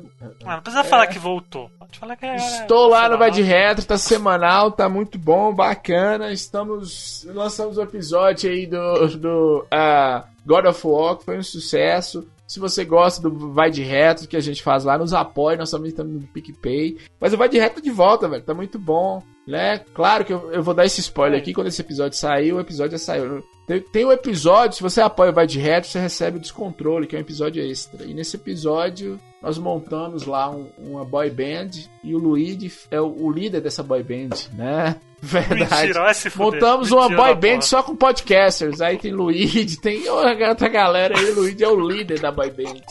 Ah, 0.46 0.56
não 0.56 0.62
precisa 0.62 0.84
falar 0.84 1.08
que 1.08 1.18
voltou. 1.18 1.72
Pode 1.80 1.98
falar 1.98 2.18
que 2.18 2.26
é. 2.26 2.36
Estou 2.36 2.90
lá 2.90 3.08
no 3.08 3.18
Vai 3.18 3.32
de 3.32 3.42
Retro, 3.42 3.86
tá 3.86 3.98
semanal, 3.98 4.70
tá 4.72 4.90
muito 4.90 5.18
bom, 5.18 5.54
bacana. 5.54 6.32
Estamos. 6.34 7.26
Lançamos 7.34 7.78
o 7.78 7.82
episódio 7.84 8.52
aí 8.52 8.66
do, 8.68 9.18
do 9.18 9.66
ah, 9.72 10.26
God 10.46 10.66
of 10.66 10.86
War, 10.86 11.16
que 11.16 11.24
foi 11.24 11.38
um 11.38 11.44
sucesso. 11.44 12.28
Se 12.48 12.60
você 12.60 12.86
gosta 12.86 13.22
do 13.22 13.52
Vai 13.52 13.72
de 13.72 13.82
Retro 13.82 14.28
que 14.28 14.38
a 14.38 14.41
gente 14.41 14.62
faz 14.62 14.84
lá, 14.84 14.98
nos 14.98 15.14
apoie, 15.14 15.58
nós 15.58 15.72
também 15.72 15.93
no 15.98 16.28
PicPay. 16.28 16.98
Mas 17.20 17.34
o 17.34 17.38
Vai 17.38 17.50
de 17.50 17.58
Retro 17.58 17.82
de 17.82 17.91
volta, 17.91 18.28
velho, 18.28 18.43
tá 18.43 18.54
muito 18.54 18.78
bom. 18.78 19.22
Né? 19.48 19.80
Claro 19.93 20.26
que 20.26 20.34
eu, 20.34 20.52
eu 20.52 20.64
vou 20.64 20.74
dar 20.74 20.86
esse 20.86 21.00
spoiler 21.02 21.39
aqui, 21.39 21.54
quando 21.54 21.68
esse 21.68 21.82
episódio 21.82 22.18
sair, 22.18 22.52
o 22.52 22.60
episódio 22.60 22.93
já 22.93 22.98
saiu. 22.98 23.43
Tem, 23.68 23.80
tem 23.80 24.06
um 24.06 24.12
episódio, 24.12 24.76
se 24.78 24.84
você 24.84 25.02
apoia 25.02 25.32
o 25.32 25.34
Vai 25.34 25.46
de 25.46 25.60
Retro, 25.60 25.89
você 25.89 26.00
recebe 26.00 26.38
o 26.38 26.39
Descontrole, 26.39 27.06
que 27.06 27.16
é 27.16 27.20
um 27.20 27.22
episódio 27.22 27.64
extra. 27.64 28.06
E 28.06 28.14
nesse 28.14 28.36
episódio, 28.38 29.20
nós 29.46 29.60
montamos 29.60 30.26
lá 30.26 30.50
um- 30.50 30.68
uma 30.78 31.06
boy 31.06 31.30
band 31.30 31.70
e 32.04 32.16
o 32.16 32.18
Luigi 32.18 32.74
é 32.89 33.00
o, 33.00 33.06
o 33.06 33.32
líder 33.32 33.62
dessa 33.62 33.84
boy 33.84 34.02
band, 34.02 34.30
né? 34.54 34.96
Verdade. 35.22 35.88
Mentira. 35.88 36.14
Montamos 36.36 36.91
uma 36.91 37.04
Mentira 37.04 37.18
boy 37.22 37.36
da 37.36 37.39
band 37.39 37.62
só 37.62 37.84
com 37.84 37.96
podcasters. 37.96 38.82
Aí 38.82 38.98
tem 38.98 39.12
Luigi, 39.12 39.78
tem 39.82 40.10
outra 40.10 40.68
galera 40.68 41.18
aí. 41.18 41.30
O 41.30 41.36
Luigi 41.36 41.64
é 41.64 41.68
o 41.70 41.80
líder 41.80 42.20
da 42.20 42.32
boy 42.32 42.50
band. 42.50 42.82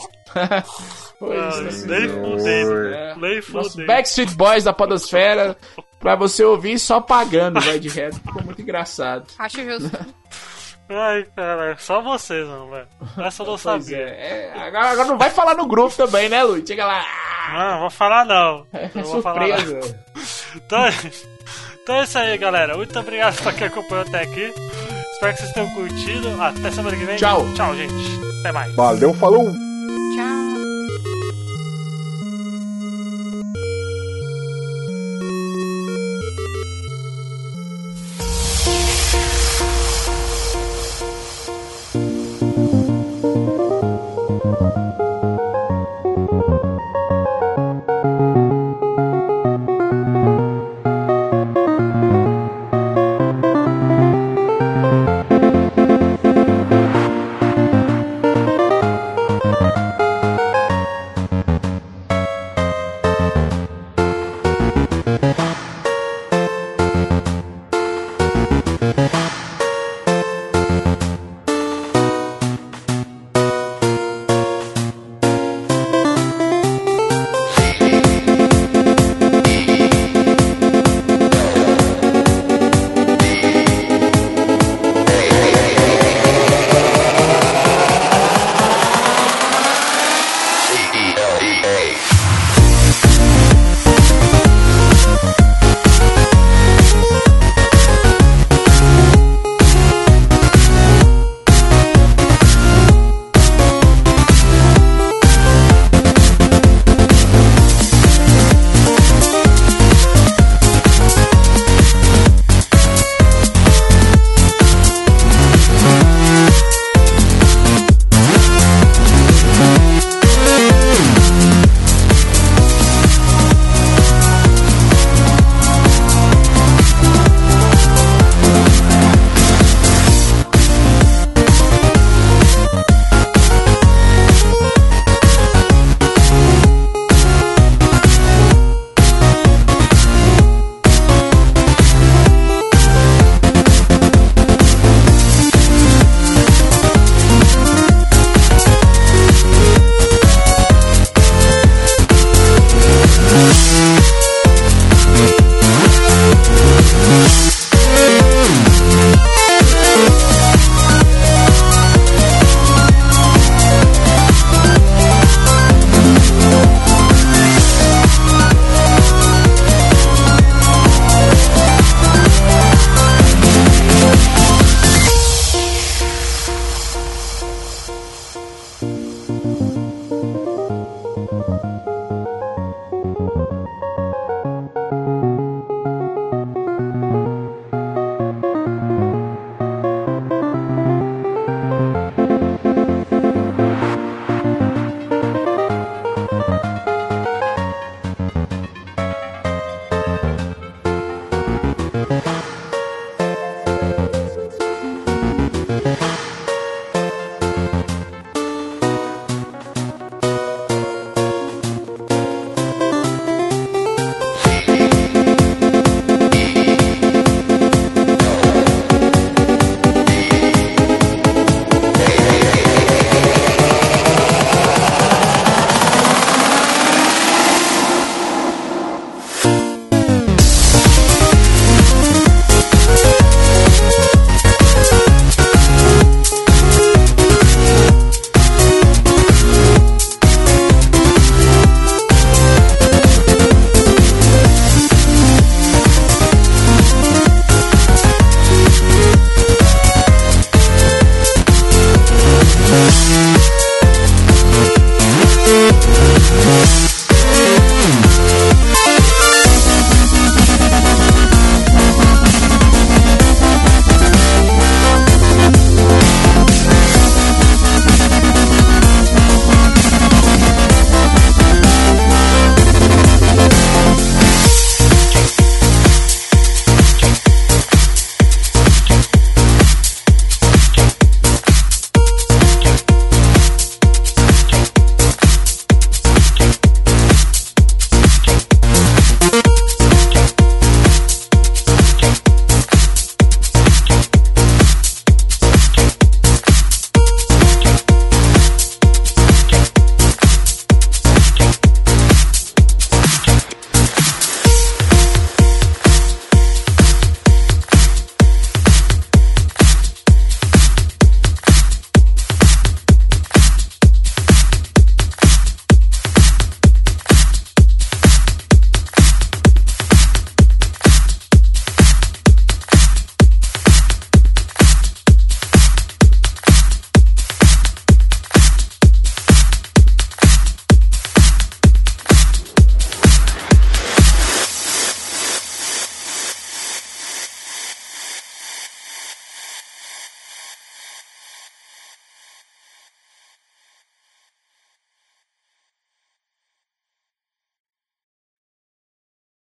Foi 1.19 1.37
Ah, 1.37 1.49
isso. 1.69 1.85
É. 3.81 3.85
Backstreet 3.85 4.33
Boys 4.35 4.63
da 4.63 4.71
Podosfera. 4.73 5.57
Pra 5.99 6.15
você 6.15 6.43
ouvir 6.43 6.77
só 6.79 7.01
pagando, 7.01 7.59
vai 7.59 7.79
de 7.79 7.89
reto. 7.89 8.17
Ficou 8.17 8.43
muito 8.43 8.61
engraçado. 8.61 9.25
Acho 9.39 9.61
justo. 9.63 9.91
Ai, 10.87 11.25
cara, 11.35 11.75
só 11.79 12.01
vocês, 12.01 12.47
não, 12.47 12.69
velho. 12.69 12.87
Essa 13.17 13.41
eu 13.43 13.47
não 13.47 13.57
Pois 13.57 13.61
sabia. 13.61 13.97
é. 13.97 14.51
É, 14.55 14.59
agora, 14.67 14.89
agora 14.91 15.07
não 15.07 15.17
vai 15.17 15.29
falar 15.31 15.55
no 15.55 15.65
grupo 15.67 15.95
também, 15.95 16.29
né, 16.29 16.43
Luiz? 16.43 16.63
Chega 16.67 16.85
lá. 16.85 17.03
Não, 17.53 17.71
não 17.71 17.79
vou 17.81 17.89
falar 17.89 18.25
não. 18.25 18.67
É 18.73 18.89
Não 18.93 19.03
vou 19.03 19.21
falar 19.21 19.47
não. 19.47 19.79
Então, 20.55 20.79
então 21.83 21.95
é 21.95 22.03
isso 22.03 22.17
aí, 22.19 22.37
galera. 22.37 22.77
Muito 22.77 22.97
obrigado 22.99 23.41
pra 23.41 23.53
quem 23.53 23.67
acompanhou 23.67 24.05
até 24.07 24.21
aqui. 24.21 24.53
Espero 25.13 25.33
que 25.33 25.39
vocês 25.41 25.53
tenham 25.53 25.69
curtido. 25.71 26.41
Até 26.41 26.69
semana 26.71 26.95
que 26.95 27.03
vem. 27.05 27.15
Tchau. 27.15 27.45
Tchau, 27.55 27.75
gente. 27.75 27.93
Até 28.41 28.51
mais. 28.51 28.75
Valeu, 28.75 29.13
falou! 29.15 29.64